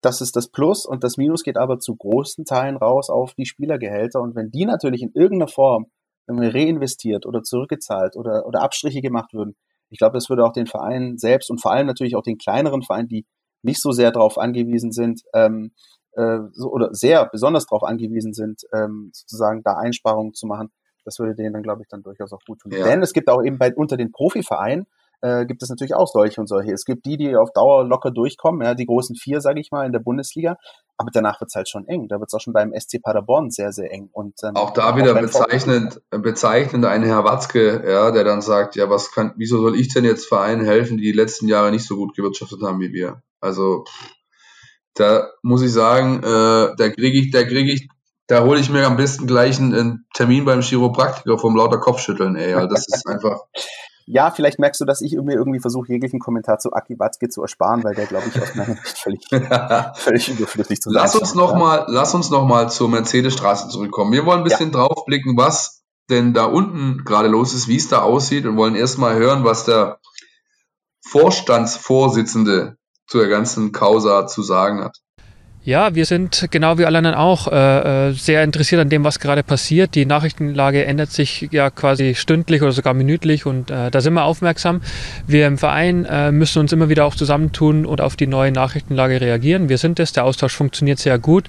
Das 0.00 0.20
ist 0.20 0.36
das 0.36 0.48
Plus 0.48 0.86
und 0.86 1.04
das 1.04 1.16
Minus 1.16 1.42
geht 1.42 1.56
aber 1.56 1.78
zu 1.78 1.94
großen 1.96 2.44
Teilen 2.44 2.76
raus 2.76 3.10
auf 3.10 3.34
die 3.34 3.46
Spielergehälter. 3.46 4.20
Und 4.20 4.34
wenn 4.34 4.50
die 4.50 4.64
natürlich 4.64 5.02
in 5.02 5.12
irgendeiner 5.14 5.48
Form 5.48 5.86
reinvestiert 6.28 7.26
oder 7.26 7.42
zurückgezahlt 7.42 8.16
oder, 8.16 8.46
oder 8.46 8.62
Abstriche 8.62 9.00
gemacht 9.00 9.32
würden, 9.32 9.56
ich 9.90 9.98
glaube, 9.98 10.14
das 10.14 10.30
würde 10.30 10.44
auch 10.44 10.52
den 10.52 10.66
Verein 10.66 11.18
selbst 11.18 11.50
und 11.50 11.60
vor 11.60 11.72
allem 11.72 11.86
natürlich 11.86 12.16
auch 12.16 12.22
den 12.22 12.38
kleineren 12.38 12.82
Vereinen, 12.82 13.08
die 13.08 13.26
nicht 13.62 13.80
so 13.80 13.92
sehr 13.92 14.10
darauf 14.10 14.38
angewiesen 14.38 14.90
sind, 14.90 15.22
ähm, 15.34 15.72
äh, 16.14 16.38
so, 16.52 16.70
oder 16.70 16.92
sehr 16.92 17.26
besonders 17.26 17.66
darauf 17.66 17.82
angewiesen 17.82 18.32
sind, 18.32 18.62
ähm, 18.72 19.10
sozusagen 19.12 19.62
da 19.62 19.76
Einsparungen 19.76 20.34
zu 20.34 20.46
machen, 20.46 20.70
das 21.04 21.18
würde 21.18 21.34
denen 21.34 21.52
dann, 21.52 21.62
glaube 21.62 21.82
ich, 21.82 21.88
dann 21.88 22.02
durchaus 22.02 22.32
auch 22.32 22.40
gut 22.46 22.60
tun. 22.60 22.72
Ja. 22.72 22.84
Denn 22.84 23.02
es 23.02 23.12
gibt 23.12 23.28
auch 23.28 23.42
eben 23.42 23.58
bei 23.58 23.74
unter 23.74 23.96
den 23.96 24.12
Profivereinen 24.12 24.86
äh, 25.22 25.46
gibt 25.46 25.62
es 25.62 25.68
natürlich 25.68 25.94
auch 25.94 26.08
solche 26.08 26.40
und 26.40 26.48
solche. 26.48 26.72
Es 26.72 26.84
gibt 26.84 27.06
die, 27.06 27.16
die 27.16 27.36
auf 27.36 27.52
Dauer 27.52 27.84
locker 27.84 28.10
durchkommen, 28.10 28.60
ja, 28.62 28.74
die 28.74 28.86
großen 28.86 29.16
vier, 29.16 29.40
sage 29.40 29.60
ich 29.60 29.70
mal, 29.70 29.86
in 29.86 29.92
der 29.92 30.00
Bundesliga. 30.00 30.56
Aber 30.98 31.10
danach 31.12 31.40
wird's 31.40 31.54
halt 31.54 31.68
schon 31.68 31.86
eng. 31.86 32.08
Da 32.08 32.20
wird's 32.20 32.34
auch 32.34 32.40
schon 32.40 32.52
beim 32.52 32.72
SC 32.78 33.00
Paderborn 33.00 33.50
sehr, 33.50 33.72
sehr 33.72 33.90
eng. 33.92 34.08
Und, 34.12 34.34
ähm, 34.42 34.56
auch 34.56 34.72
da 34.72 34.96
wieder 34.96 35.14
bezeichnend, 35.14 36.02
bezeichnend 36.10 36.84
ein 36.84 37.02
Herr 37.02 37.24
Watzke, 37.24 37.82
ja, 37.88 38.10
der 38.10 38.24
dann 38.24 38.42
sagt, 38.42 38.76
ja, 38.76 38.90
was 38.90 39.12
kann, 39.12 39.32
wieso 39.36 39.60
soll 39.60 39.78
ich 39.78 39.94
denn 39.94 40.04
jetzt 40.04 40.26
Vereinen 40.26 40.64
helfen, 40.64 40.96
die 40.96 41.04
die 41.04 41.12
letzten 41.12 41.48
Jahre 41.48 41.70
nicht 41.70 41.86
so 41.86 41.96
gut 41.96 42.14
gewirtschaftet 42.16 42.60
haben 42.62 42.80
wie 42.80 42.92
wir? 42.92 43.22
Also 43.40 43.84
pff 43.84 44.21
da 44.94 45.28
muss 45.42 45.62
ich 45.62 45.72
sagen, 45.72 46.18
äh, 46.22 46.74
da 46.76 46.88
kriege 46.90 47.18
ich, 47.18 47.30
da 47.30 47.44
kriege 47.44 47.72
ich, 47.72 47.88
da 48.26 48.44
hole 48.44 48.60
ich 48.60 48.70
mir 48.70 48.86
am 48.86 48.96
besten 48.96 49.26
gleich 49.26 49.58
einen, 49.58 49.74
einen, 49.74 50.06
Termin 50.14 50.44
beim 50.44 50.60
Chiropraktiker 50.60 51.38
vom 51.38 51.56
lauter 51.56 51.78
Kopfschütteln, 51.78 52.36
ey. 52.36 52.54
Also 52.54 52.68
das 52.68 52.86
ist 52.88 53.06
einfach, 53.06 53.40
ja, 54.06 54.30
vielleicht 54.30 54.58
merkst 54.58 54.80
du, 54.80 54.84
dass 54.84 55.00
ich 55.00 55.12
mir 55.12 55.34
irgendwie 55.34 55.60
versuche, 55.60 55.88
jeglichen 55.88 56.20
Kommentar 56.20 56.58
zu 56.58 56.72
Aki 56.72 56.98
Watzke 56.98 57.28
zu 57.28 57.42
ersparen, 57.42 57.82
weil 57.84 57.94
der, 57.94 58.06
glaube 58.06 58.26
ich, 58.28 58.40
aus 58.40 58.54
meiner 58.54 58.76
Sicht 58.76 58.98
völlig, 58.98 59.20
völlig 59.94 60.28
überflüssig 60.28 60.80
zu 60.80 60.90
sein 60.90 61.02
lass 61.02 61.16
uns 61.16 61.34
noch 61.34 61.52
ja. 61.52 61.58
mal, 61.58 61.84
Lass 61.88 62.14
uns 62.14 62.30
noch 62.30 62.46
mal 62.46 62.70
zur 62.70 62.88
Mercedesstraße 62.88 63.68
zurückkommen. 63.68 64.12
Wir 64.12 64.26
wollen 64.26 64.38
ein 64.38 64.44
bisschen 64.44 64.72
ja. 64.72 64.78
draufblicken, 64.78 65.36
was 65.36 65.82
denn 66.10 66.34
da 66.34 66.44
unten 66.44 67.04
gerade 67.04 67.28
los 67.28 67.54
ist, 67.54 67.68
wie 67.68 67.76
es 67.76 67.88
da 67.88 68.02
aussieht 68.02 68.44
und 68.44 68.56
wollen 68.56 68.74
erstmal 68.74 69.14
hören, 69.14 69.44
was 69.44 69.64
der 69.64 69.98
Vorstandsvorsitzende 71.06 72.76
zu 73.12 73.18
der 73.18 73.28
ganzen 73.28 73.72
Causa 73.72 74.26
zu 74.26 74.42
sagen 74.42 74.82
hat. 74.82 74.96
Ja, 75.64 75.94
wir 75.94 76.06
sind 76.06 76.48
genau 76.50 76.76
wie 76.78 76.86
alle 76.86 76.98
anderen 76.98 77.16
auch 77.16 77.46
äh, 77.46 78.08
äh, 78.08 78.12
sehr 78.14 78.42
interessiert 78.42 78.80
an 78.80 78.88
dem, 78.88 79.04
was 79.04 79.20
gerade 79.20 79.44
passiert. 79.44 79.94
Die 79.94 80.04
Nachrichtenlage 80.06 80.84
ändert 80.84 81.12
sich 81.12 81.50
ja 81.52 81.70
quasi 81.70 82.16
stündlich 82.16 82.62
oder 82.62 82.72
sogar 82.72 82.94
minütlich 82.94 83.46
und 83.46 83.70
äh, 83.70 83.88
da 83.92 84.00
sind 84.00 84.14
wir 84.14 84.24
aufmerksam. 84.24 84.80
Wir 85.28 85.46
im 85.46 85.58
Verein 85.58 86.04
äh, 86.04 86.32
müssen 86.32 86.58
uns 86.58 86.72
immer 86.72 86.88
wieder 86.88 87.04
auch 87.04 87.14
zusammentun 87.14 87.86
und 87.86 88.00
auf 88.00 88.16
die 88.16 88.26
neue 88.26 88.50
Nachrichtenlage 88.50 89.20
reagieren. 89.20 89.68
Wir 89.68 89.78
sind 89.78 90.00
es, 90.00 90.12
der 90.12 90.24
Austausch 90.24 90.52
funktioniert 90.52 90.98
sehr 90.98 91.16
gut. 91.20 91.44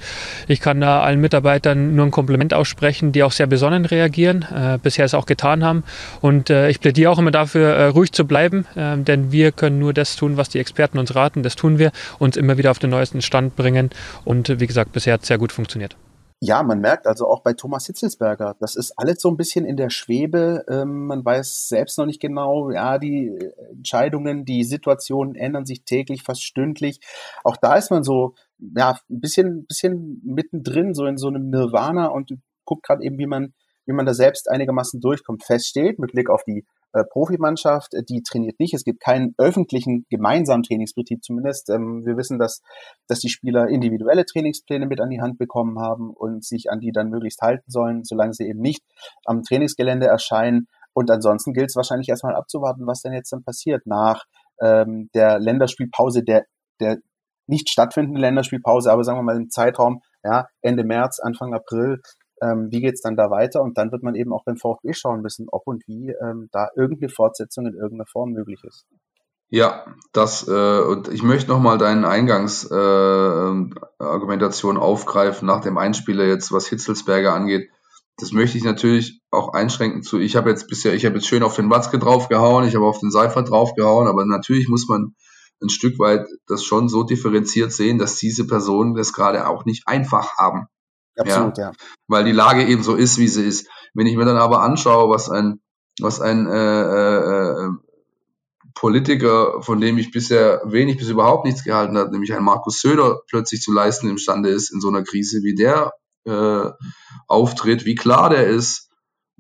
Ich 0.48 0.62
kann 0.62 0.80
da 0.80 1.02
allen 1.02 1.20
Mitarbeitern 1.20 1.96
nur 1.96 2.06
ein 2.06 2.12
Kompliment 2.12 2.54
aussprechen, 2.54 3.14
die 3.14 3.24
auch 3.24 3.32
sehr 3.32 3.48
besonnen 3.48 3.86
reagieren, 3.86 4.46
äh, 4.56 4.78
bisher 4.78 5.06
es 5.06 5.16
auch 5.16 5.26
getan 5.26 5.64
haben. 5.64 5.84
Und 6.22 6.52
äh, 6.52 6.70
ich 6.70 6.80
plädiere 6.80 7.10
auch 7.10 7.18
immer 7.18 7.32
dafür, 7.32 7.88
ruhig 7.88 8.12
zu 8.12 8.26
bleiben, 8.26 8.66
denn 8.76 9.32
wir 9.32 9.52
können 9.52 9.80
nur 9.80 9.94
das 9.94 10.16
tun, 10.16 10.38
was 10.38 10.50
die 10.50 10.60
Experten 10.60 11.00
uns 11.00 11.16
raten. 11.16 11.42
Das 11.42 11.56
tun 11.56 11.80
wir, 11.80 11.92
uns 12.20 12.38
immer 12.38 12.60
wieder 12.60 12.70
auf 12.70 12.78
den 12.78 12.92
neuesten 12.92 13.24
Stand 13.24 13.56
bringen 13.56 13.90
und 14.26 14.60
wie 14.60 14.68
gesagt, 14.68 14.92
bisher 14.92 15.14
hat 15.14 15.22
es 15.22 15.28
sehr 15.28 15.38
gut 15.38 15.52
funktioniert. 15.52 15.96
Ja, 16.46 16.62
man 16.62 16.82
merkt 16.82 17.08
also 17.08 17.26
auch 17.26 17.42
bei 17.42 17.54
Thomas 17.54 17.86
Hitzelsberger, 17.86 18.58
das 18.60 18.76
ist 18.76 18.92
alles 18.98 19.22
so 19.22 19.30
ein 19.30 19.38
bisschen 19.38 19.64
in 19.64 19.78
der 19.78 19.90
Schwebe. 19.90 20.66
Ähm, 20.68 21.06
man 21.08 21.24
weiß 21.24 21.70
selbst 21.70 21.98
noch 21.98 22.06
nicht 22.06 22.20
genau, 22.20 22.70
ja, 22.70 22.98
die 22.98 23.32
Entscheidungen, 23.72 24.44
die 24.44 24.66
Situationen 24.66 25.36
ändern 25.36 25.66
sich 25.66 25.86
täglich, 25.86 26.22
fast 26.24 26.44
stündlich. 26.44 27.00
Auch 27.46 27.56
da 27.56 27.76
ist 27.76 27.92
man 27.92 28.04
so, 28.04 28.36
ja, 28.60 29.00
ein 29.10 29.22
bisschen, 29.22 29.66
bisschen 29.68 30.22
mittendrin, 30.26 30.94
so 30.94 31.06
in 31.06 31.16
so 31.16 31.30
einem 31.30 31.50
Nirvana 31.50 32.08
und 32.08 32.34
guckt 32.66 32.84
gerade 32.84 33.04
eben, 33.04 33.18
wie 33.18 33.28
man, 33.28 33.54
wie 33.86 33.94
man 33.94 34.06
da 34.06 34.14
selbst 34.14 34.50
einigermaßen 34.50 35.00
durchkommt. 35.00 35.46
Feststeht 35.46 35.98
mit 35.98 36.12
Blick 36.12 36.30
auf 36.30 36.44
die 36.44 36.66
äh, 36.94 37.04
Profimannschaft, 37.04 37.94
äh, 37.94 38.04
die 38.04 38.22
trainiert 38.22 38.60
nicht. 38.60 38.74
Es 38.74 38.84
gibt 38.84 39.02
keinen 39.02 39.34
öffentlichen 39.38 40.06
gemeinsamen 40.10 40.64
Trainingsbetrieb 40.64 41.24
zumindest. 41.24 41.70
Ähm, 41.70 42.06
wir 42.06 42.18
wissen, 42.18 42.40
dass, 42.40 42.62
dass 43.08 43.20
die 43.20 43.30
Spieler 43.30 43.68
individuelle 43.68 44.26
Trainingspläne 44.26 44.86
mit 44.86 45.02
an 45.02 45.10
die 45.10 45.22
Hand 45.22 45.38
bekommen 45.38 45.80
haben 45.80 46.12
und 46.12 46.46
sich 46.46 46.70
an 46.70 46.80
die 46.80 46.92
dann 46.92 47.10
möglichst 47.10 47.42
halten 47.42 47.70
sollen, 47.70 48.04
solange 48.04 48.34
sie 48.34 48.48
eben 48.48 48.62
nicht 48.62 48.84
am 49.26 49.42
Trainingsgelände 49.44 50.06
erscheinen. 50.06 50.68
Und 50.94 51.10
ansonsten 51.10 51.54
gilt 51.54 51.70
es 51.70 51.76
wahrscheinlich 51.76 52.10
erstmal 52.10 52.36
abzuwarten, 52.36 52.86
was 52.86 53.02
denn 53.02 53.14
jetzt 53.14 53.34
dann 53.34 53.44
passiert 53.44 53.86
nach 53.86 54.24
ähm, 54.62 55.10
der 55.16 55.40
Länderspielpause, 55.40 56.24
der, 56.24 56.46
der 56.80 56.98
nicht 57.48 57.70
stattfindenden 57.70 58.22
Länderspielpause, 58.22 58.92
aber 58.92 59.04
sagen 59.04 59.18
wir 59.18 59.24
mal 59.24 59.36
im 59.36 59.50
Zeitraum 59.50 60.02
ja, 60.24 60.48
Ende 60.62 60.84
März, 60.84 61.20
Anfang 61.20 61.54
April, 61.54 62.02
ähm, 62.44 62.68
wie 62.72 62.82
geht's 62.82 63.02
dann 63.02 63.16
da 63.16 63.32
weiter? 63.32 63.62
Und 63.62 63.78
dann 63.78 63.92
wird 63.92 64.04
man 64.04 64.16
eben 64.16 64.34
auch 64.34 64.44
beim 64.44 64.58
VfB 64.58 64.94
schauen 64.94 65.22
müssen, 65.22 65.48
ob 65.50 65.66
und 65.66 65.88
wie 65.88 66.10
ähm, 66.10 66.50
da 66.52 66.68
irgendeine 66.76 67.08
Fortsetzung 67.10 67.66
in 67.66 67.76
irgendeiner 67.76 68.06
Form 68.06 68.32
möglich 68.32 68.62
ist. 68.64 68.86
Ja, 69.50 69.86
das 70.14 70.48
äh, 70.48 70.82
und 70.82 71.10
ich 71.10 71.22
möchte 71.22 71.52
nochmal 71.52 71.78
deinen 71.78 72.06
Eingangsargumentation 72.06 74.78
äh, 74.78 74.80
aufgreifen 74.80 75.46
nach 75.46 75.62
dem 75.62 75.78
Einspieler 75.78 76.26
jetzt, 76.26 76.52
was 76.52 76.66
Hitzelsberger 76.68 77.34
angeht. 77.34 77.70
Das 78.18 78.32
möchte 78.32 78.58
ich 78.58 78.64
natürlich 78.64 79.22
auch 79.32 79.54
einschränken 79.54 80.02
zu. 80.02 80.18
Ich 80.20 80.36
habe 80.36 80.50
jetzt 80.50 80.68
bisher, 80.68 80.96
ich 80.96 81.06
habe 81.06 81.16
jetzt 81.16 81.28
schön 81.28 81.44
auf 81.44 81.56
den 81.56 81.70
Watzke 81.70 82.00
draufgehauen, 82.00 82.68
ich 82.68 82.76
habe 82.76 82.86
auf 82.86 83.00
den 83.00 83.12
Seifert 83.12 83.50
draufgehauen, 83.50 84.08
aber 84.08 84.26
natürlich 84.26 84.70
muss 84.70 84.88
man 84.88 85.16
ein 85.62 85.70
Stück 85.70 86.00
weit 86.00 86.28
das 86.48 86.64
schon 86.64 86.90
so 86.90 87.04
differenziert 87.04 87.72
sehen, 87.72 87.98
dass 87.98 88.18
diese 88.18 88.46
Personen 88.48 88.96
das 88.96 89.14
gerade 89.14 89.48
auch 89.48 89.66
nicht 89.66 89.88
einfach 89.88 90.38
haben. 90.38 90.68
Absolut, 91.18 91.58
ja. 91.58 91.66
ja. 91.66 91.72
Weil 92.08 92.24
die 92.24 92.32
Lage 92.32 92.66
eben 92.66 92.84
so 92.84 92.96
ist, 92.96 93.18
wie 93.18 93.28
sie 93.28 93.46
ist. 93.46 93.68
Wenn 93.94 94.08
ich 94.08 94.16
mir 94.16 94.26
dann 94.26 94.38
aber 94.38 94.62
anschaue, 94.62 95.10
was 95.10 95.30
ein, 95.30 95.62
was 96.00 96.22
ein 96.22 96.48
äh, 96.48 96.82
äh, 96.82 97.66
äh, 97.66 97.70
Politiker, 98.74 99.62
von 99.62 99.80
dem 99.80 99.98
ich 99.98 100.12
bisher 100.12 100.62
wenig 100.66 100.98
bis 100.98 101.10
überhaupt 101.10 101.46
nichts 101.46 101.64
gehalten 101.64 101.98
habe, 101.98 102.12
nämlich 102.12 102.34
ein 102.34 102.44
Markus 102.44 102.82
Söder 102.82 103.22
plötzlich 103.28 103.62
zu 103.62 103.72
leisten 103.72 104.10
imstande 104.10 104.50
ist 104.50 104.72
in 104.72 104.82
so 104.82 104.90
einer 104.90 105.04
Krise, 105.04 105.44
wie 105.44 105.54
der 105.54 105.94
äh, 106.26 106.72
auftritt, 107.28 107.86
wie 107.86 107.96
klar 107.96 108.30
der 108.30 108.48
ist, 108.48 108.90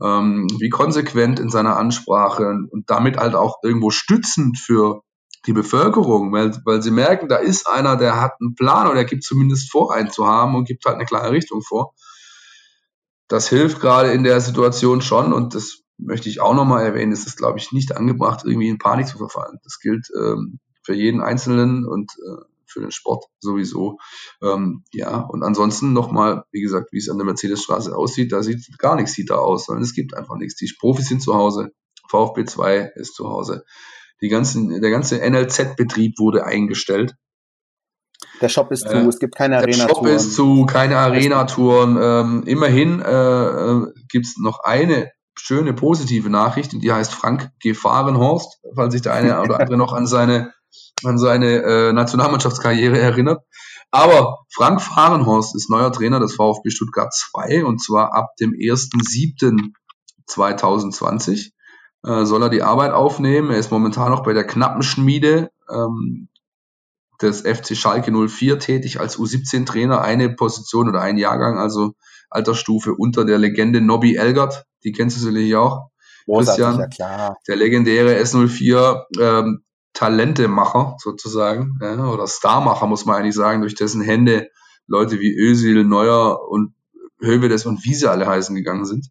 ähm, 0.01 0.47
wie 0.59 0.69
konsequent 0.69 1.39
in 1.39 1.49
seiner 1.49 1.77
Ansprache 1.77 2.57
und 2.69 2.89
damit 2.89 3.17
halt 3.17 3.35
auch 3.35 3.57
irgendwo 3.63 3.89
stützend 3.89 4.59
für 4.59 5.01
die 5.45 5.53
Bevölkerung, 5.53 6.31
weil, 6.31 6.51
weil 6.65 6.81
sie 6.81 6.91
merken, 6.91 7.27
da 7.27 7.37
ist 7.37 7.67
einer, 7.67 7.97
der 7.97 8.21
hat 8.21 8.33
einen 8.39 8.55
Plan 8.55 8.87
oder 8.87 8.95
der 8.95 9.05
gibt 9.05 9.23
zumindest 9.23 9.71
vor, 9.71 9.93
einen 9.93 10.09
zu 10.09 10.25
haben 10.27 10.55
und 10.55 10.67
gibt 10.67 10.85
halt 10.85 10.95
eine 10.95 11.05
klare 11.05 11.31
Richtung 11.31 11.61
vor. 11.61 11.93
Das 13.27 13.49
hilft 13.49 13.81
gerade 13.81 14.11
in 14.11 14.23
der 14.23 14.39
Situation 14.41 15.01
schon 15.01 15.33
und 15.33 15.55
das 15.55 15.83
möchte 15.97 16.29
ich 16.29 16.41
auch 16.41 16.53
nochmal 16.53 16.85
erwähnen, 16.85 17.11
es 17.11 17.25
ist, 17.25 17.37
glaube 17.37 17.59
ich, 17.59 17.71
nicht 17.71 17.95
angebracht, 17.95 18.43
irgendwie 18.45 18.69
in 18.69 18.77
Panik 18.77 19.07
zu 19.07 19.17
verfallen. 19.17 19.59
Das 19.63 19.79
gilt 19.79 20.07
ähm, 20.17 20.59
für 20.81 20.93
jeden 20.93 21.21
Einzelnen 21.21 21.85
und 21.85 22.11
äh, 22.11 22.43
für 22.65 22.81
den 22.81 22.91
Sport 22.91 23.25
sowieso. 23.39 23.99
Ähm, 24.41 24.83
ja, 24.91 25.19
und 25.19 25.43
ansonsten 25.43 25.93
nochmal, 25.93 26.43
wie 26.51 26.61
gesagt, 26.61 26.91
wie 26.91 26.97
es 26.97 27.09
an 27.09 27.17
der 27.17 27.25
Mercedesstraße 27.25 27.95
aussieht, 27.95 28.31
da 28.31 28.43
sieht 28.43 28.77
gar 28.79 28.95
nichts 28.95 29.13
sieht 29.13 29.29
da 29.29 29.35
aus, 29.35 29.65
sondern 29.65 29.83
es 29.83 29.93
gibt 29.93 30.15
einfach 30.15 30.35
nichts. 30.35 30.55
Die 30.55 30.71
Profis 30.77 31.07
sind 31.07 31.21
zu 31.21 31.35
Hause, 31.35 31.71
VfB 32.09 32.45
2 32.45 32.93
ist 32.95 33.15
zu 33.15 33.29
Hause. 33.29 33.63
Die 34.23 34.29
ganzen, 34.29 34.81
der 34.81 34.89
ganze 34.89 35.19
NLZ-Betrieb 35.19 36.17
wurde 36.17 36.45
eingestellt. 36.45 37.15
Der 38.39 38.47
Shop 38.47 38.71
ist 38.71 38.87
zu, 38.87 38.95
äh, 38.95 39.05
es 39.05 39.19
gibt 39.19 39.35
keine 39.35 39.57
Arena-Touren. 39.57 40.05
Der 40.05 40.11
Shop 40.11 40.17
ist 40.27 40.33
zu, 40.33 40.65
keine 40.65 40.97
Arena-Touren. 40.97 41.99
Ähm, 42.01 42.43
immerhin 42.45 43.01
äh, 43.01 43.11
äh 43.11 43.85
gibt 44.09 44.25
es 44.25 44.37
noch 44.37 44.61
eine 44.63 45.11
schöne 45.35 45.73
positive 45.73 46.29
Nachricht, 46.29 46.71
die 46.71 46.93
heißt 46.93 47.13
Frank 47.13 47.51
Gefahrenhorst, 47.61 48.61
falls 48.73 48.93
sich 48.93 49.01
der 49.01 49.13
eine 49.13 49.41
oder 49.45 49.59
andere 49.59 49.77
noch 49.77 49.91
an 49.91 50.07
seine, 50.07 50.53
an 51.03 51.17
seine 51.17 51.61
äh, 51.61 51.91
Nationalmannschaftskarriere 51.91 52.97
erinnert. 52.97 53.43
Aber 53.91 54.45
Frank 54.53 54.81
Fahrenhorst 54.81 55.53
ist 55.53 55.69
neuer 55.69 55.91
Trainer 55.91 56.21
des 56.21 56.35
VfB 56.35 56.69
Stuttgart 56.69 57.13
2 57.13 57.65
und 57.65 57.83
zwar 57.83 58.15
ab 58.15 58.37
dem 58.39 58.51
1.7.2020 58.51 61.51
äh, 62.03 62.25
soll 62.25 62.43
er 62.43 62.49
die 62.49 62.63
Arbeit 62.63 62.91
aufnehmen. 62.91 63.51
Er 63.51 63.57
ist 63.57 63.71
momentan 63.71 64.11
noch 64.11 64.23
bei 64.23 64.33
der 64.33 64.45
knappen 64.45 64.83
Schmiede 64.83 65.51
ähm, 65.69 66.29
des 67.21 67.41
FC 67.41 67.75
Schalke 67.75 68.11
04 68.11 68.59
tätig 68.59 68.99
als 68.99 69.17
U17-Trainer, 69.17 70.01
eine 70.01 70.29
Position 70.29 70.89
oder 70.89 71.01
ein 71.01 71.17
Jahrgang, 71.17 71.57
also 71.57 71.93
Altersstufe 72.29 72.93
unter 72.93 73.25
der 73.25 73.37
Legende 73.37 73.79
Nobby 73.79 74.15
Elgert, 74.15 74.65
die 74.83 74.91
kennst 74.91 75.17
du 75.17 75.21
sicherlich 75.21 75.55
auch. 75.55 75.89
Christian, 76.25 76.79
ja 76.79 76.87
klar. 76.87 77.37
der 77.47 77.55
legendäre 77.57 78.15
S04 78.21 79.03
ähm, 79.19 79.63
Talentemacher 79.93 80.95
sozusagen, 80.99 81.77
ja, 81.81 82.05
oder 82.07 82.27
Starmacher 82.27 82.87
muss 82.87 83.05
man 83.05 83.17
eigentlich 83.17 83.35
sagen, 83.35 83.61
durch 83.61 83.75
dessen 83.75 84.01
Hände 84.01 84.49
Leute 84.87 85.19
wie 85.19 85.37
Özil, 85.37 85.83
Neuer 85.83 86.49
und 86.49 86.73
Hövedes 87.19 87.65
und 87.65 87.83
wie 87.85 87.93
sie 87.93 88.09
alle 88.09 88.25
heißen 88.25 88.55
gegangen 88.55 88.85
sind. 88.85 89.09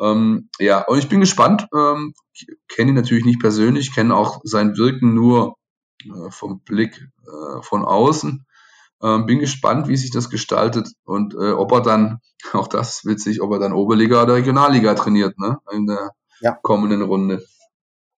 Ähm, 0.00 0.48
ja, 0.58 0.84
und 0.86 0.98
ich 0.98 1.08
bin 1.08 1.20
gespannt. 1.20 1.66
Ähm, 1.74 2.14
kenne 2.68 2.90
ihn 2.90 2.96
natürlich 2.96 3.24
nicht 3.24 3.40
persönlich, 3.40 3.94
kenne 3.94 4.14
auch 4.14 4.40
sein 4.44 4.76
Wirken 4.76 5.14
nur 5.14 5.56
äh, 6.04 6.30
vom 6.30 6.60
Blick 6.60 7.08
äh, 7.26 7.62
von 7.62 7.84
außen. 7.84 8.46
Ähm, 9.02 9.26
bin 9.26 9.38
gespannt, 9.38 9.88
wie 9.88 9.96
sich 9.96 10.10
das 10.10 10.28
gestaltet 10.28 10.90
und 11.04 11.34
äh, 11.34 11.52
ob 11.52 11.72
er 11.72 11.80
dann, 11.80 12.20
auch 12.52 12.68
das 12.68 12.96
ist 12.96 13.06
witzig, 13.06 13.40
ob 13.42 13.52
er 13.52 13.58
dann 13.58 13.72
Oberliga 13.72 14.22
oder 14.22 14.34
Regionalliga 14.34 14.94
trainiert, 14.94 15.38
ne? 15.38 15.58
In 15.72 15.86
der 15.86 16.10
ja. 16.40 16.58
kommenden 16.62 17.02
Runde. 17.02 17.44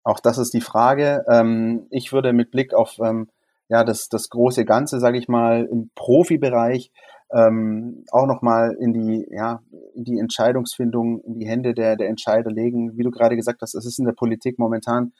Auch 0.02 0.20
das 0.20 0.38
ist 0.38 0.54
die 0.54 0.62
Frage. 0.62 1.24
Ähm, 1.28 1.86
ich 1.90 2.12
würde 2.12 2.32
mit 2.32 2.50
Blick 2.50 2.72
auf 2.72 2.98
ähm, 2.98 3.28
ja, 3.68 3.84
das, 3.84 4.08
das 4.08 4.30
große 4.30 4.64
Ganze, 4.64 4.98
sage 4.98 5.18
ich 5.18 5.28
mal, 5.28 5.68
im 5.70 5.90
Profibereich 5.94 6.90
ähm, 7.32 8.04
auch 8.10 8.26
nochmal 8.26 8.76
in 8.80 8.92
die, 8.92 9.26
ja, 9.30 9.60
in 9.94 10.04
die 10.04 10.18
Entscheidungsfindung, 10.18 11.20
in 11.20 11.38
die 11.38 11.46
Hände 11.46 11.74
der, 11.74 11.96
der 11.96 12.08
Entscheider 12.08 12.50
legen. 12.50 12.96
Wie 12.96 13.02
du 13.02 13.10
gerade 13.10 13.36
gesagt 13.36 13.62
hast, 13.62 13.74
es 13.74 13.86
ist 13.86 13.98
in 13.98 14.06
der 14.06 14.14
Politik 14.14 14.58
momentan 14.58 15.12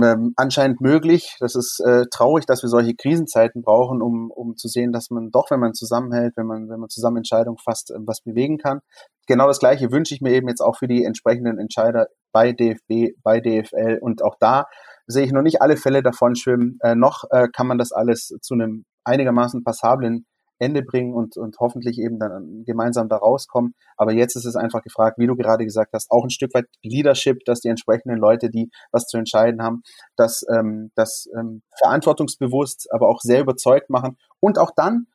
ähm, 0.00 0.32
anscheinend 0.36 0.80
möglich. 0.80 1.36
Das 1.40 1.54
ist 1.54 1.80
äh, 1.80 2.04
traurig, 2.12 2.46
dass 2.46 2.62
wir 2.62 2.68
solche 2.68 2.94
Krisenzeiten 2.94 3.62
brauchen, 3.62 4.02
um, 4.02 4.30
um 4.30 4.56
zu 4.56 4.68
sehen, 4.68 4.92
dass 4.92 5.10
man 5.10 5.30
doch, 5.30 5.50
wenn 5.50 5.60
man 5.60 5.74
zusammenhält, 5.74 6.34
wenn 6.36 6.46
man, 6.46 6.68
wenn 6.68 6.80
man 6.80 6.88
zusammen 6.88 7.18
Entscheidungen 7.18 7.58
fasst, 7.58 7.90
äh, 7.90 7.98
was 8.06 8.20
bewegen 8.20 8.58
kann. 8.58 8.80
Genau 9.26 9.46
das 9.46 9.60
Gleiche 9.60 9.90
wünsche 9.90 10.14
ich 10.14 10.20
mir 10.20 10.32
eben 10.32 10.48
jetzt 10.48 10.60
auch 10.60 10.76
für 10.76 10.88
die 10.88 11.04
entsprechenden 11.04 11.58
Entscheider 11.58 12.08
bei 12.32 12.52
DFB, 12.52 13.16
bei 13.22 13.40
DFL 13.40 13.98
und 14.00 14.22
auch 14.22 14.36
da 14.38 14.66
sehe 15.06 15.24
ich 15.24 15.32
noch 15.32 15.42
nicht 15.42 15.62
alle 15.62 15.76
Fälle 15.76 16.02
davon 16.02 16.34
schwimmen. 16.34 16.78
Äh, 16.82 16.94
noch 16.94 17.24
äh, 17.30 17.48
kann 17.52 17.66
man 17.66 17.78
das 17.78 17.92
alles 17.92 18.34
zu 18.40 18.54
einem 18.54 18.84
einigermaßen 19.04 19.62
passablen 19.64 20.26
Ende 20.58 20.82
bringen 20.82 21.14
und, 21.14 21.36
und 21.36 21.56
hoffentlich 21.58 21.98
eben 21.98 22.18
dann 22.18 22.64
gemeinsam 22.64 23.08
da 23.08 23.16
rauskommen. 23.16 23.74
Aber 23.96 24.12
jetzt 24.12 24.36
ist 24.36 24.44
es 24.44 24.56
einfach 24.56 24.82
gefragt, 24.82 25.18
wie 25.18 25.26
du 25.26 25.36
gerade 25.36 25.64
gesagt 25.64 25.92
hast, 25.92 26.10
auch 26.10 26.24
ein 26.24 26.30
Stück 26.30 26.54
weit 26.54 26.66
Leadership, 26.82 27.44
dass 27.44 27.60
die 27.60 27.68
entsprechenden 27.68 28.18
Leute, 28.18 28.50
die 28.50 28.70
was 28.92 29.06
zu 29.06 29.18
entscheiden 29.18 29.62
haben, 29.62 29.82
das, 30.16 30.44
ähm, 30.52 30.90
das 30.94 31.28
ähm, 31.38 31.62
verantwortungsbewusst, 31.78 32.88
aber 32.92 33.08
auch 33.08 33.20
sehr 33.20 33.40
überzeugt 33.40 33.90
machen 33.90 34.16
und 34.40 34.58
auch 34.58 34.70
dann 34.74 35.06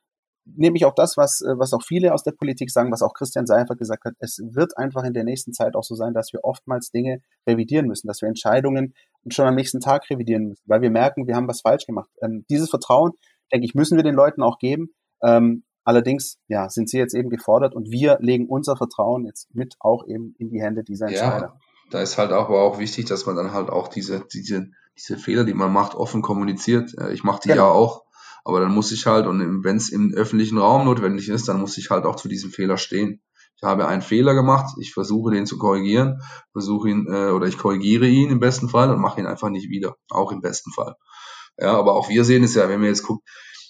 nehme 0.55 0.77
ich 0.77 0.85
auch 0.85 0.93
das, 0.95 1.17
was, 1.17 1.41
äh, 1.41 1.57
was 1.57 1.73
auch 1.73 1.83
viele 1.83 2.13
aus 2.13 2.23
der 2.23 2.31
Politik 2.31 2.71
sagen, 2.71 2.91
was 2.91 3.01
auch 3.01 3.13
Christian 3.13 3.45
Seifert 3.45 3.77
gesagt 3.77 4.05
hat. 4.05 4.13
Es 4.19 4.39
wird 4.43 4.77
einfach 4.77 5.03
in 5.03 5.13
der 5.13 5.23
nächsten 5.23 5.53
Zeit 5.53 5.75
auch 5.75 5.83
so 5.83 5.95
sein, 5.95 6.13
dass 6.13 6.33
wir 6.33 6.43
oftmals 6.43 6.91
Dinge 6.91 7.21
revidieren 7.47 7.87
müssen, 7.87 8.07
dass 8.07 8.21
wir 8.21 8.29
Entscheidungen 8.29 8.93
schon 9.29 9.45
am 9.45 9.55
nächsten 9.55 9.79
Tag 9.79 10.09
revidieren 10.09 10.47
müssen, 10.47 10.63
weil 10.65 10.81
wir 10.81 10.91
merken, 10.91 11.27
wir 11.27 11.35
haben 11.35 11.47
was 11.47 11.61
falsch 11.61 11.85
gemacht. 11.85 12.09
Ähm, 12.21 12.45
dieses 12.49 12.69
Vertrauen, 12.69 13.11
denke 13.51 13.65
ich, 13.65 13.75
müssen 13.75 13.97
wir 13.97 14.03
den 14.03 14.15
Leuten 14.15 14.41
auch 14.41 14.57
geben. 14.59 14.89
Ähm, 15.23 15.63
allerdings, 15.83 16.37
ja, 16.47 16.69
sind 16.69 16.89
sie 16.89 16.97
jetzt 16.97 17.13
eben 17.13 17.29
gefordert 17.29 17.75
und 17.75 17.91
wir 17.91 18.17
legen 18.21 18.47
unser 18.47 18.77
Vertrauen 18.77 19.25
jetzt 19.25 19.53
mit 19.53 19.75
auch 19.79 20.07
eben 20.07 20.35
in 20.37 20.49
die 20.49 20.61
Hände 20.61 20.83
dieser 20.83 21.07
Entscheider. 21.07 21.53
Ja, 21.53 21.59
da 21.91 22.01
ist 22.01 22.17
halt 22.17 22.31
aber 22.31 22.61
auch 22.61 22.79
wichtig, 22.79 23.05
dass 23.05 23.25
man 23.25 23.35
dann 23.35 23.53
halt 23.53 23.69
auch 23.69 23.87
diese, 23.87 24.25
diese, 24.31 24.69
diese 24.97 25.17
Fehler, 25.17 25.43
die 25.43 25.53
man 25.53 25.73
macht, 25.73 25.95
offen 25.95 26.21
kommuniziert. 26.21 26.93
Ich 27.11 27.23
mache 27.23 27.41
die 27.43 27.49
genau. 27.49 27.63
ja 27.63 27.71
auch 27.71 28.03
aber 28.43 28.61
dann 28.61 28.73
muss 28.73 28.91
ich 28.91 29.05
halt, 29.05 29.27
und 29.27 29.63
wenn 29.63 29.77
es 29.77 29.89
im 29.89 30.13
öffentlichen 30.13 30.57
Raum 30.57 30.85
notwendig 30.85 31.29
ist, 31.29 31.47
dann 31.47 31.59
muss 31.59 31.77
ich 31.77 31.89
halt 31.89 32.05
auch 32.05 32.15
zu 32.15 32.27
diesem 32.27 32.51
Fehler 32.51 32.77
stehen. 32.77 33.21
Ich 33.57 33.63
habe 33.63 33.87
einen 33.87 34.01
Fehler 34.01 34.33
gemacht, 34.33 34.75
ich 34.79 34.93
versuche 34.93 35.31
den 35.31 35.45
zu 35.45 35.57
korrigieren, 35.57 36.21
versuche 36.53 36.89
ihn 36.89 37.07
äh, 37.07 37.29
oder 37.29 37.45
ich 37.47 37.57
korrigiere 37.57 38.07
ihn 38.07 38.31
im 38.31 38.39
besten 38.39 38.69
Fall 38.69 38.89
und 38.89 39.01
mache 39.01 39.19
ihn 39.19 39.27
einfach 39.27 39.49
nicht 39.49 39.69
wieder, 39.69 39.95
auch 40.09 40.31
im 40.31 40.41
besten 40.41 40.71
Fall. 40.71 40.95
Ja, 41.57 41.77
aber 41.77 41.93
auch 41.93 42.07
wir 42.07 42.23
sehen 42.23 42.43
es 42.43 42.55
ja, 42.55 42.69
wenn 42.69 42.81
wir 42.81 42.87
jetzt 42.87 43.03
gucken, 43.03 43.23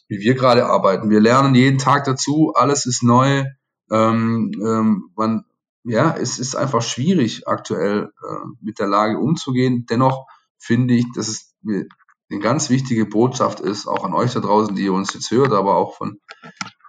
wie 0.09 0.19
wir 0.19 0.33
gerade 0.33 0.65
arbeiten. 0.65 1.09
Wir 1.09 1.21
lernen 1.21 1.55
jeden 1.55 1.77
Tag 1.77 2.03
dazu, 2.03 2.53
alles 2.55 2.85
ist 2.85 3.03
neu. 3.03 3.45
Ähm, 3.91 4.51
ähm, 4.61 5.11
man, 5.15 5.45
ja, 5.83 6.15
es 6.15 6.39
ist 6.39 6.55
einfach 6.55 6.81
schwierig 6.81 7.47
aktuell 7.47 8.11
äh, 8.27 8.45
mit 8.59 8.79
der 8.79 8.87
Lage 8.87 9.19
umzugehen. 9.19 9.85
Dennoch 9.89 10.25
finde 10.57 10.95
ich, 10.95 11.05
dass 11.15 11.27
es 11.27 11.55
eine 11.63 12.39
ganz 12.41 12.69
wichtige 12.69 13.05
Botschaft 13.05 13.59
ist, 13.59 13.87
auch 13.87 14.03
an 14.03 14.13
euch 14.13 14.33
da 14.33 14.39
draußen, 14.39 14.75
die 14.75 14.83
ihr 14.83 14.93
uns 14.93 15.13
jetzt 15.13 15.31
hört, 15.31 15.53
aber 15.53 15.75
auch 15.77 15.95
von 15.95 16.19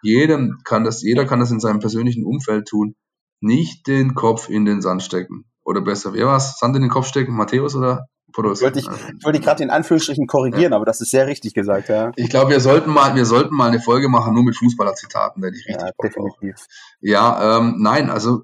jedem 0.02 0.58
kann 0.64 0.84
das, 0.84 1.02
jeder 1.02 1.26
kann 1.26 1.40
das 1.40 1.50
in 1.50 1.60
seinem 1.60 1.80
persönlichen 1.80 2.24
Umfeld 2.24 2.68
tun, 2.68 2.94
nicht 3.40 3.86
den 3.86 4.14
Kopf 4.14 4.48
in 4.48 4.64
den 4.64 4.82
Sand 4.82 5.02
stecken. 5.02 5.44
Oder 5.62 5.82
besser, 5.82 6.14
wer 6.14 6.26
war's? 6.26 6.58
Sand 6.58 6.76
in 6.76 6.82
den 6.82 6.90
Kopf 6.90 7.06
stecken? 7.06 7.36
Matthäus 7.36 7.74
oder 7.74 8.06
Podolski? 8.32 8.64
Wollte 8.64 8.78
ich, 8.78 8.86
ich 8.86 9.24
wollte 9.24 9.40
gerade 9.40 9.62
in 9.62 9.70
Anführungsstrichen 9.70 10.26
korrigieren, 10.26 10.72
ja. 10.72 10.76
aber 10.76 10.84
das 10.84 11.00
ist 11.00 11.10
sehr 11.10 11.26
richtig 11.26 11.54
gesagt, 11.54 11.88
ja. 11.88 12.12
Ich 12.16 12.28
glaube, 12.28 12.50
wir 12.50 12.60
sollten 12.60 12.90
mal, 12.90 13.14
wir 13.14 13.26
sollten 13.26 13.54
mal 13.54 13.68
eine 13.68 13.80
Folge 13.80 14.08
machen, 14.08 14.34
nur 14.34 14.44
mit 14.44 14.56
Fußballer-Zitaten, 14.56 15.42
werde 15.42 15.56
ich 15.56 15.66
richtig 15.66 15.86
ja, 15.86 15.92
definitiv. 16.02 16.66
Ja, 17.00 17.58
ähm, 17.58 17.76
nein, 17.78 18.10
also 18.10 18.42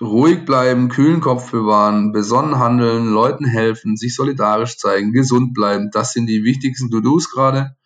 ruhig 0.00 0.44
bleiben, 0.44 0.88
kühlen 0.88 1.20
Kopf 1.20 1.50
bewahren, 1.50 2.12
besonnen 2.12 2.58
handeln, 2.58 3.06
Leuten 3.06 3.44
helfen, 3.44 3.96
sich 3.96 4.14
solidarisch 4.14 4.76
zeigen, 4.76 5.12
gesund 5.12 5.54
bleiben. 5.54 5.90
Das 5.92 6.12
sind 6.12 6.26
die 6.26 6.44
wichtigsten 6.44 6.90
To-Dos 6.90 7.30
gerade. 7.30 7.76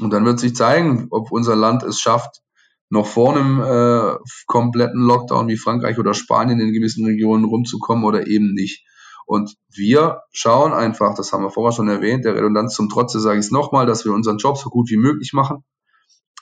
Und 0.00 0.10
dann 0.12 0.24
wird 0.24 0.38
sich 0.38 0.54
zeigen, 0.54 1.08
ob 1.10 1.32
unser 1.32 1.56
Land 1.56 1.82
es 1.82 2.00
schafft, 2.00 2.42
noch 2.90 3.06
vor 3.06 3.36
einem 3.36 3.60
äh, 3.60 4.16
kompletten 4.46 5.00
Lockdown 5.02 5.48
wie 5.48 5.56
Frankreich 5.56 5.98
oder 5.98 6.14
Spanien 6.14 6.60
in 6.60 6.72
gewissen 6.72 7.04
Regionen 7.04 7.44
rumzukommen 7.44 8.04
oder 8.04 8.26
eben 8.26 8.54
nicht. 8.54 8.84
Und 9.28 9.56
wir 9.68 10.22
schauen 10.32 10.72
einfach, 10.72 11.14
das 11.14 11.34
haben 11.34 11.44
wir 11.44 11.50
vorher 11.50 11.76
schon 11.76 11.88
erwähnt, 11.88 12.24
der 12.24 12.34
Redundanz 12.34 12.74
zum 12.74 12.88
Trotze 12.88 13.20
sage 13.20 13.38
ich 13.38 13.44
es 13.44 13.52
nochmal, 13.52 13.84
dass 13.84 14.06
wir 14.06 14.12
unseren 14.14 14.38
Job 14.38 14.56
so 14.56 14.70
gut 14.70 14.88
wie 14.88 14.96
möglich 14.96 15.34
machen 15.34 15.64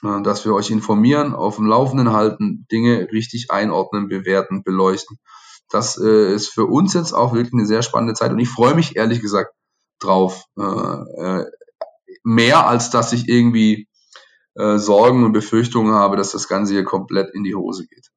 äh, 0.03 0.21
dass 0.21 0.45
wir 0.45 0.53
euch 0.53 0.71
informieren, 0.71 1.33
auf 1.33 1.57
dem 1.57 1.65
Laufenden 1.65 2.13
halten, 2.13 2.65
Dinge 2.71 3.09
richtig 3.11 3.51
einordnen, 3.51 4.07
bewerten, 4.07 4.63
beleuchten. 4.63 5.17
Das 5.69 5.97
äh, 6.01 6.33
ist 6.33 6.47
für 6.47 6.65
uns 6.65 6.93
jetzt 6.93 7.11
auch 7.11 7.33
wirklich 7.33 7.53
eine 7.53 7.65
sehr 7.65 7.81
spannende 7.81 8.13
Zeit 8.13 8.31
und 8.31 8.39
ich 8.39 8.47
freue 8.47 8.73
mich 8.73 8.95
ehrlich 8.95 9.21
gesagt 9.21 9.53
drauf. 9.99 10.45
Äh, 10.57 11.43
mehr 12.23 12.67
als 12.67 12.89
dass 12.89 13.11
ich 13.13 13.27
irgendwie 13.27 13.87
Sorgen 14.59 15.23
und 15.23 15.33
Befürchtungen 15.33 15.93
habe, 15.93 16.17
dass 16.17 16.31
das 16.31 16.47
Ganze 16.47 16.73
hier 16.73 16.83
komplett 16.83 17.29
in 17.35 17.43
die 17.43 17.53
Hose 17.53 17.85
geht. 17.85 18.09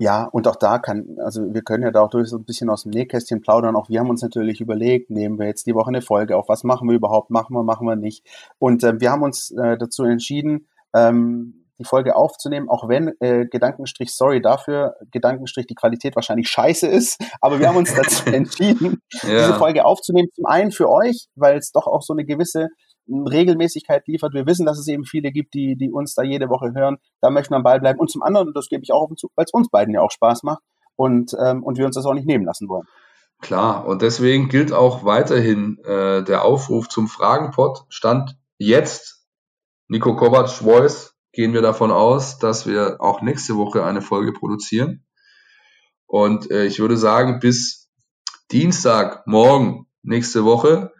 Ja, 0.00 0.24
und 0.24 0.48
auch 0.48 0.56
da 0.56 0.78
kann, 0.78 1.18
also 1.22 1.52
wir 1.52 1.60
können 1.60 1.82
ja 1.82 1.90
da 1.90 2.00
auch 2.00 2.08
durch 2.08 2.30
so 2.30 2.38
ein 2.38 2.44
bisschen 2.46 2.70
aus 2.70 2.84
dem 2.84 2.90
Nähkästchen 2.90 3.42
plaudern. 3.42 3.76
Auch 3.76 3.90
wir 3.90 4.00
haben 4.00 4.08
uns 4.08 4.22
natürlich 4.22 4.62
überlegt, 4.62 5.10
nehmen 5.10 5.38
wir 5.38 5.46
jetzt 5.46 5.66
die 5.66 5.74
Woche 5.74 5.88
eine 5.88 6.00
Folge 6.00 6.38
auf, 6.38 6.48
was 6.48 6.64
machen 6.64 6.88
wir 6.88 6.96
überhaupt, 6.96 7.28
machen 7.28 7.54
wir, 7.54 7.62
machen 7.64 7.86
wir 7.86 7.96
nicht. 7.96 8.26
Und 8.58 8.82
äh, 8.82 8.98
wir 8.98 9.10
haben 9.10 9.22
uns 9.22 9.50
äh, 9.50 9.76
dazu 9.76 10.04
entschieden, 10.04 10.66
ähm, 10.94 11.66
die 11.78 11.84
Folge 11.84 12.16
aufzunehmen, 12.16 12.70
auch 12.70 12.88
wenn 12.88 13.12
äh, 13.20 13.44
Gedankenstrich, 13.44 14.14
sorry 14.14 14.40
dafür, 14.40 14.96
Gedankenstrich 15.10 15.66
die 15.66 15.74
Qualität 15.74 16.16
wahrscheinlich 16.16 16.48
scheiße 16.48 16.86
ist, 16.86 17.22
aber 17.42 17.58
wir 17.58 17.68
haben 17.68 17.76
uns 17.76 17.92
dazu 17.94 18.24
entschieden, 18.32 19.02
ja. 19.22 19.28
diese 19.28 19.54
Folge 19.58 19.84
aufzunehmen. 19.84 20.28
Zum 20.34 20.46
einen 20.46 20.72
für 20.72 20.88
euch, 20.88 21.26
weil 21.34 21.58
es 21.58 21.72
doch 21.72 21.86
auch 21.86 22.00
so 22.00 22.14
eine 22.14 22.24
gewisse 22.24 22.68
Regelmäßigkeit 23.10 24.06
liefert. 24.06 24.34
Wir 24.34 24.46
wissen, 24.46 24.66
dass 24.66 24.78
es 24.78 24.88
eben 24.88 25.04
viele 25.04 25.32
gibt, 25.32 25.54
die, 25.54 25.76
die 25.76 25.90
uns 25.90 26.14
da 26.14 26.22
jede 26.22 26.48
Woche 26.48 26.72
hören. 26.74 26.98
Da 27.20 27.30
möchten 27.30 27.52
wir 27.52 27.56
am 27.56 27.62
Ball 27.62 27.80
bleiben. 27.80 27.98
Und 27.98 28.10
zum 28.10 28.22
anderen, 28.22 28.52
das 28.54 28.68
gebe 28.68 28.82
ich 28.82 28.92
auch 28.92 29.02
auf 29.02 29.08
den 29.08 29.16
Zug, 29.16 29.32
weil 29.36 29.44
es 29.44 29.52
uns 29.52 29.68
beiden 29.68 29.94
ja 29.94 30.00
auch 30.00 30.10
Spaß 30.10 30.42
macht 30.42 30.62
und, 30.96 31.34
ähm, 31.44 31.62
und 31.62 31.78
wir 31.78 31.86
uns 31.86 31.96
das 31.96 32.06
auch 32.06 32.14
nicht 32.14 32.26
nehmen 32.26 32.44
lassen 32.44 32.68
wollen. 32.68 32.86
Klar, 33.40 33.86
und 33.86 34.02
deswegen 34.02 34.48
gilt 34.48 34.72
auch 34.72 35.04
weiterhin 35.04 35.78
äh, 35.84 36.22
der 36.22 36.44
Aufruf 36.44 36.88
zum 36.88 37.08
Fragenpot. 37.08 37.84
Stand 37.88 38.36
jetzt 38.58 39.26
Nico 39.88 40.14
Kovac 40.14 40.50
Voice 40.50 41.14
gehen 41.32 41.54
wir 41.54 41.62
davon 41.62 41.90
aus, 41.90 42.38
dass 42.38 42.66
wir 42.66 42.96
auch 43.00 43.22
nächste 43.22 43.56
Woche 43.56 43.84
eine 43.84 44.02
Folge 44.02 44.32
produzieren. 44.32 45.04
Und 46.06 46.50
äh, 46.50 46.66
ich 46.66 46.80
würde 46.80 46.96
sagen, 46.96 47.40
bis 47.40 47.88
Dienstag, 48.50 49.26
morgen, 49.26 49.86
nächste 50.02 50.44
Woche, 50.44 50.92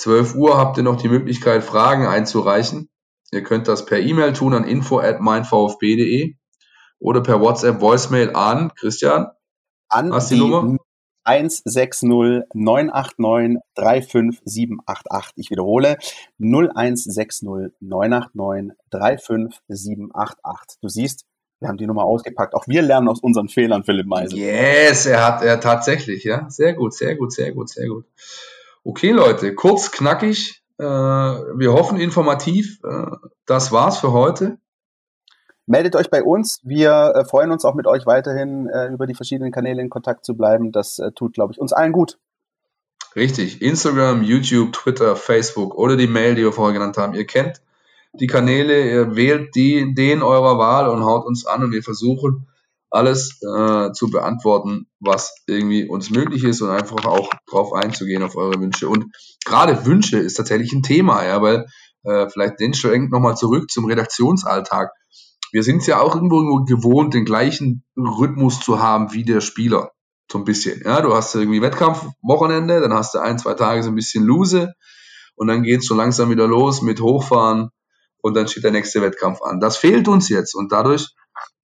12 0.00 0.34
Uhr, 0.34 0.56
habt 0.56 0.78
ihr 0.78 0.82
noch 0.82 0.96
die 0.96 1.08
Möglichkeit, 1.08 1.62
Fragen 1.62 2.06
einzureichen. 2.06 2.88
Ihr 3.32 3.42
könnt 3.42 3.68
das 3.68 3.84
per 3.84 4.00
E-Mail 4.00 4.32
tun 4.32 4.54
an 4.54 4.64
info 4.64 4.98
at 4.98 5.20
meinvfb.de 5.20 6.36
oder 6.98 7.20
per 7.20 7.40
WhatsApp 7.40 7.82
Voicemail 7.82 8.34
an 8.34 8.72
Christian. 8.74 9.28
An 9.88 10.12
hast 10.12 10.30
die, 10.30 10.36
die 10.36 10.40
Nummer? 10.40 10.78
160 11.24 12.08
989 12.08 13.58
35788. 13.76 15.32
Ich 15.36 15.50
wiederhole 15.50 15.98
0160 16.38 17.42
989 17.80 18.76
35788. 18.90 20.80
Du 20.80 20.88
siehst, 20.88 21.26
wir 21.60 21.68
haben 21.68 21.76
die 21.76 21.86
Nummer 21.86 22.04
ausgepackt. 22.04 22.54
Auch 22.54 22.66
wir 22.66 22.80
lernen 22.80 23.08
aus 23.08 23.20
unseren 23.20 23.48
Fehlern, 23.48 23.84
Philipp 23.84 24.06
Meisel. 24.06 24.38
Yes, 24.38 25.04
er 25.04 25.26
hat 25.26 25.42
er 25.42 25.60
tatsächlich, 25.60 26.24
ja. 26.24 26.48
Sehr 26.48 26.72
gut, 26.72 26.94
sehr 26.94 27.16
gut, 27.16 27.32
sehr 27.32 27.52
gut, 27.52 27.68
sehr 27.68 27.88
gut. 27.88 28.06
Okay, 28.82 29.10
Leute, 29.10 29.54
kurz, 29.54 29.90
knackig. 29.90 30.62
Äh, 30.78 30.84
wir 30.84 31.72
hoffen 31.72 32.00
informativ. 32.00 32.78
Äh, 32.82 33.06
das 33.44 33.72
war's 33.72 33.98
für 33.98 34.12
heute. 34.12 34.58
Meldet 35.66 35.94
euch 35.96 36.10
bei 36.10 36.22
uns. 36.22 36.60
Wir 36.64 37.12
äh, 37.14 37.24
freuen 37.24 37.52
uns 37.52 37.64
auch 37.64 37.74
mit 37.74 37.86
euch 37.86 38.06
weiterhin 38.06 38.68
äh, 38.68 38.88
über 38.88 39.06
die 39.06 39.14
verschiedenen 39.14 39.52
Kanäle 39.52 39.82
in 39.82 39.90
Kontakt 39.90 40.24
zu 40.24 40.34
bleiben. 40.34 40.72
Das 40.72 40.98
äh, 40.98 41.12
tut, 41.12 41.34
glaube 41.34 41.52
ich, 41.52 41.60
uns 41.60 41.72
allen 41.72 41.92
gut. 41.92 42.18
Richtig. 43.14 43.60
Instagram, 43.60 44.22
YouTube, 44.22 44.72
Twitter, 44.72 45.14
Facebook 45.14 45.74
oder 45.74 45.96
die 45.96 46.06
Mail, 46.06 46.34
die 46.34 46.42
wir 46.42 46.52
vorher 46.52 46.72
genannt 46.72 46.96
haben. 46.96 47.14
Ihr 47.14 47.26
kennt 47.26 47.60
die 48.14 48.26
Kanäle, 48.26 48.90
ihr 48.90 49.14
wählt 49.14 49.54
die, 49.54 49.94
den 49.94 50.22
eurer 50.22 50.58
Wahl 50.58 50.88
und 50.88 51.04
haut 51.04 51.26
uns 51.26 51.46
an 51.46 51.62
und 51.62 51.72
wir 51.72 51.82
versuchen 51.82 52.48
alles 52.90 53.40
äh, 53.42 53.92
zu 53.92 54.10
beantworten, 54.10 54.86
was 54.98 55.34
irgendwie 55.46 55.88
uns 55.88 56.10
möglich 56.10 56.44
ist 56.44 56.60
und 56.60 56.70
einfach 56.70 57.04
auch 57.04 57.30
drauf 57.48 57.72
einzugehen 57.72 58.22
auf 58.22 58.36
eure 58.36 58.60
Wünsche. 58.60 58.88
Und 58.88 59.06
gerade 59.44 59.86
Wünsche 59.86 60.18
ist 60.18 60.34
tatsächlich 60.34 60.72
ein 60.72 60.82
Thema, 60.82 61.24
ja, 61.24 61.40
weil 61.40 61.66
äh, 62.02 62.28
vielleicht 62.28 62.60
den 62.60 62.74
schwenkt 62.74 63.12
nochmal 63.12 63.36
zurück 63.36 63.70
zum 63.70 63.84
Redaktionsalltag 63.84 64.90
wir 65.52 65.62
sind 65.62 65.78
es 65.78 65.86
ja 65.86 66.00
auch 66.00 66.14
irgendwo 66.14 66.64
gewohnt, 66.64 67.14
den 67.14 67.24
gleichen 67.24 67.84
Rhythmus 67.96 68.60
zu 68.60 68.80
haben 68.80 69.12
wie 69.12 69.24
der 69.24 69.40
Spieler. 69.40 69.92
So 70.30 70.38
ein 70.38 70.44
bisschen. 70.44 70.82
Ja, 70.84 71.00
du 71.00 71.12
hast 71.14 71.34
irgendwie 71.34 71.60
Wettkampfwochenende, 71.60 72.80
dann 72.80 72.94
hast 72.94 73.14
du 73.14 73.18
ein, 73.18 73.38
zwei 73.38 73.54
Tage 73.54 73.82
so 73.82 73.88
ein 73.88 73.96
bisschen 73.96 74.24
Lose 74.24 74.72
und 75.34 75.48
dann 75.48 75.62
geht 75.62 75.80
es 75.80 75.86
schon 75.86 75.96
langsam 75.96 76.30
wieder 76.30 76.46
los 76.46 76.82
mit 76.82 77.00
Hochfahren 77.00 77.70
und 78.18 78.34
dann 78.34 78.46
steht 78.46 78.64
der 78.64 78.70
nächste 78.70 79.02
Wettkampf 79.02 79.42
an. 79.42 79.58
Das 79.58 79.76
fehlt 79.76 80.06
uns 80.06 80.28
jetzt 80.28 80.54
und 80.54 80.70
dadurch 80.70 81.08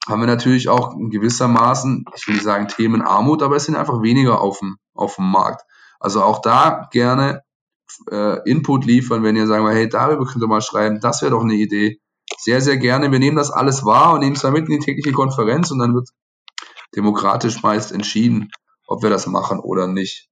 haben 0.08 0.20
wir 0.20 0.26
natürlich 0.26 0.68
auch 0.68 0.94
in 0.94 1.10
gewissermaßen, 1.10 2.04
ich 2.14 2.26
will 2.26 2.34
nicht 2.34 2.44
sagen 2.44 2.68
Themenarmut, 2.68 3.42
aber 3.42 3.56
es 3.56 3.64
sind 3.64 3.76
einfach 3.76 4.02
weniger 4.02 4.40
auf 4.40 4.60
dem, 4.60 4.76
auf 4.94 5.16
dem 5.16 5.30
Markt. 5.30 5.62
Also 5.98 6.22
auch 6.22 6.40
da 6.40 6.88
gerne 6.92 7.42
äh, 8.10 8.48
Input 8.48 8.84
liefern, 8.84 9.22
wenn 9.22 9.36
ihr 9.36 9.46
sagen, 9.46 9.66
hey, 9.68 9.88
darüber 9.88 10.24
könnt 10.24 10.42
ihr 10.42 10.48
mal 10.48 10.60
schreiben, 10.60 11.00
das 11.00 11.22
wäre 11.22 11.32
doch 11.32 11.42
eine 11.42 11.54
Idee 11.54 12.00
sehr, 12.38 12.60
sehr 12.60 12.76
gerne. 12.76 13.10
Wir 13.12 13.18
nehmen 13.18 13.36
das 13.36 13.50
alles 13.50 13.84
wahr 13.84 14.14
und 14.14 14.20
nehmen 14.20 14.36
es 14.36 14.42
dann 14.42 14.52
mit 14.52 14.68
in 14.68 14.78
die 14.78 14.84
tägliche 14.84 15.12
Konferenz 15.12 15.70
und 15.70 15.78
dann 15.78 15.94
wird 15.94 16.08
demokratisch 16.94 17.62
meist 17.62 17.92
entschieden, 17.92 18.50
ob 18.86 19.02
wir 19.02 19.10
das 19.10 19.26
machen 19.26 19.58
oder 19.60 19.86
nicht. 19.86 20.28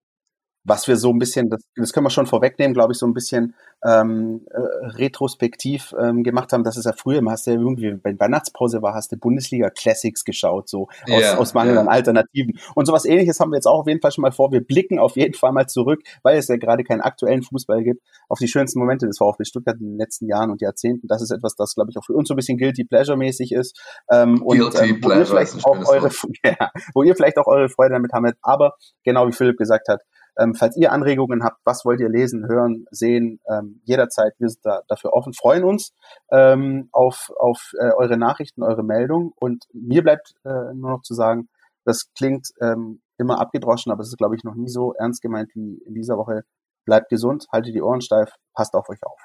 Was 0.64 0.88
wir 0.88 0.96
so 0.96 1.10
ein 1.10 1.18
bisschen, 1.18 1.50
das, 1.50 1.62
das 1.76 1.92
können 1.92 2.06
wir 2.06 2.10
schon 2.10 2.26
vorwegnehmen, 2.26 2.74
glaube 2.74 2.92
ich, 2.92 2.98
so 2.98 3.06
ein 3.06 3.12
bisschen 3.12 3.54
ähm, 3.84 4.46
äh, 4.50 4.86
retrospektiv 4.96 5.94
ähm, 6.00 6.22
gemacht 6.22 6.52
haben. 6.52 6.64
Das 6.64 6.78
ist 6.78 6.86
ja 6.86 6.92
früher, 6.92 7.20
man 7.20 7.32
hast 7.32 7.46
ja 7.46 7.52
irgendwie, 7.52 7.98
wenn 8.02 8.18
Weihnachtspause 8.18 8.80
war, 8.80 8.94
hast 8.94 9.12
du 9.12 9.16
Bundesliga 9.16 9.68
Classics 9.68 10.24
geschaut, 10.24 10.68
so 10.70 10.88
aus, 11.10 11.20
ja, 11.20 11.36
aus 11.36 11.52
Mangel 11.52 11.74
ja. 11.74 11.80
an 11.82 11.88
Alternativen. 11.88 12.58
Und 12.74 12.86
sowas 12.86 13.04
ähnliches 13.04 13.40
haben 13.40 13.50
wir 13.50 13.56
jetzt 13.56 13.66
auch 13.66 13.80
auf 13.80 13.86
jeden 13.86 14.00
Fall 14.00 14.10
schon 14.10 14.22
mal 14.22 14.32
vor. 14.32 14.52
Wir 14.52 14.62
blicken 14.62 14.98
auf 14.98 15.16
jeden 15.16 15.34
Fall 15.34 15.52
mal 15.52 15.66
zurück, 15.66 16.00
weil 16.22 16.38
es 16.38 16.48
ja 16.48 16.56
gerade 16.56 16.82
keinen 16.82 17.02
aktuellen 17.02 17.42
Fußball 17.42 17.82
gibt, 17.84 18.02
auf 18.28 18.38
die 18.38 18.48
schönsten 18.48 18.78
Momente 18.78 19.06
des 19.06 19.18
VfB 19.18 19.44
Stuttgart 19.44 19.76
in 19.78 19.90
den 19.90 19.98
letzten 19.98 20.28
Jahren 20.28 20.50
und 20.50 20.62
Jahrzehnten. 20.62 21.06
Das 21.06 21.20
ist 21.20 21.30
etwas, 21.30 21.54
das, 21.56 21.74
glaube 21.74 21.90
ich, 21.90 21.98
auch 21.98 22.04
für 22.04 22.14
uns 22.14 22.28
so 22.28 22.34
ein 22.34 22.36
bisschen 22.36 22.56
guilty 22.56 22.84
pleasure-mäßig 22.84 23.52
ist. 23.52 23.78
Ähm, 24.10 24.40
und 24.42 24.56
ähm, 24.56 24.98
wo, 25.02 25.10
ihr 25.10 25.26
vielleicht 25.26 25.62
auch 25.64 25.86
eure, 25.86 26.10
ja, 26.44 26.70
wo 26.94 27.02
ihr 27.02 27.14
vielleicht 27.14 27.36
auch 27.36 27.46
eure 27.46 27.68
Freude 27.68 27.92
damit 27.92 28.12
habt. 28.14 28.38
Aber 28.40 28.76
genau 29.04 29.28
wie 29.28 29.32
Philipp 29.32 29.58
gesagt 29.58 29.88
hat, 29.88 30.00
ähm, 30.38 30.54
falls 30.54 30.76
ihr 30.76 30.92
Anregungen 30.92 31.44
habt, 31.44 31.60
was 31.64 31.84
wollt 31.84 32.00
ihr 32.00 32.08
lesen, 32.08 32.46
hören, 32.48 32.86
sehen, 32.90 33.40
ähm, 33.48 33.80
jederzeit, 33.84 34.34
wir 34.38 34.48
sind 34.48 34.64
da 34.64 34.82
dafür 34.88 35.12
offen, 35.12 35.32
freuen 35.32 35.64
uns 35.64 35.92
ähm, 36.30 36.88
auf, 36.92 37.30
auf 37.38 37.72
äh, 37.78 37.92
eure 37.96 38.16
Nachrichten, 38.16 38.62
eure 38.62 38.82
Meldungen. 38.82 39.32
Und 39.36 39.64
mir 39.72 40.02
bleibt 40.02 40.34
äh, 40.44 40.74
nur 40.74 40.90
noch 40.90 41.02
zu 41.02 41.14
sagen, 41.14 41.48
das 41.84 42.12
klingt 42.16 42.48
ähm, 42.60 43.00
immer 43.18 43.40
abgedroschen, 43.40 43.92
aber 43.92 44.02
es 44.02 44.08
ist, 44.08 44.18
glaube 44.18 44.36
ich, 44.36 44.44
noch 44.44 44.54
nie 44.54 44.68
so 44.68 44.94
ernst 44.94 45.22
gemeint 45.22 45.50
wie 45.54 45.80
in 45.86 45.94
dieser 45.94 46.16
Woche. 46.16 46.44
Bleibt 46.84 47.08
gesund, 47.08 47.46
haltet 47.52 47.74
die 47.74 47.82
Ohren 47.82 48.00
steif, 48.00 48.32
passt 48.54 48.74
auf 48.74 48.88
euch 48.88 49.02
auf. 49.02 49.18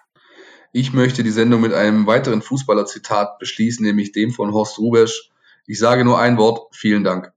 Ich 0.71 0.93
möchte 0.93 1.23
die 1.23 1.31
Sendung 1.31 1.61
mit 1.61 1.73
einem 1.73 2.05
weiteren 2.05 2.41
Fußballer-Zitat 2.41 3.39
beschließen, 3.39 3.83
nämlich 3.83 4.11
dem 4.11 4.31
von 4.31 4.53
Horst 4.53 4.77
Rubesch. 4.77 5.31
Ich 5.65 5.79
sage 5.79 6.05
nur 6.05 6.19
ein 6.19 6.37
Wort, 6.37 6.67
vielen 6.75 7.03
Dank. 7.03 7.33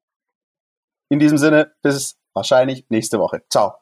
In 1.09 1.19
diesem 1.19 1.39
Sinne, 1.39 1.73
bis 1.83 2.17
wahrscheinlich 2.35 2.87
nächste 2.89 3.19
Woche. 3.19 3.43
Ciao. 3.51 3.75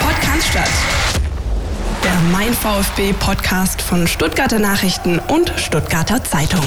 Podcast 0.00 0.54
Der 2.04 2.14
Mein 2.32 2.52
VfB 2.52 3.12
Podcast 3.12 3.82
von 3.82 4.06
Stuttgarter 4.06 4.58
Nachrichten 4.58 5.18
und 5.28 5.52
Stuttgarter 5.56 6.22
Zeitung. 6.24 6.64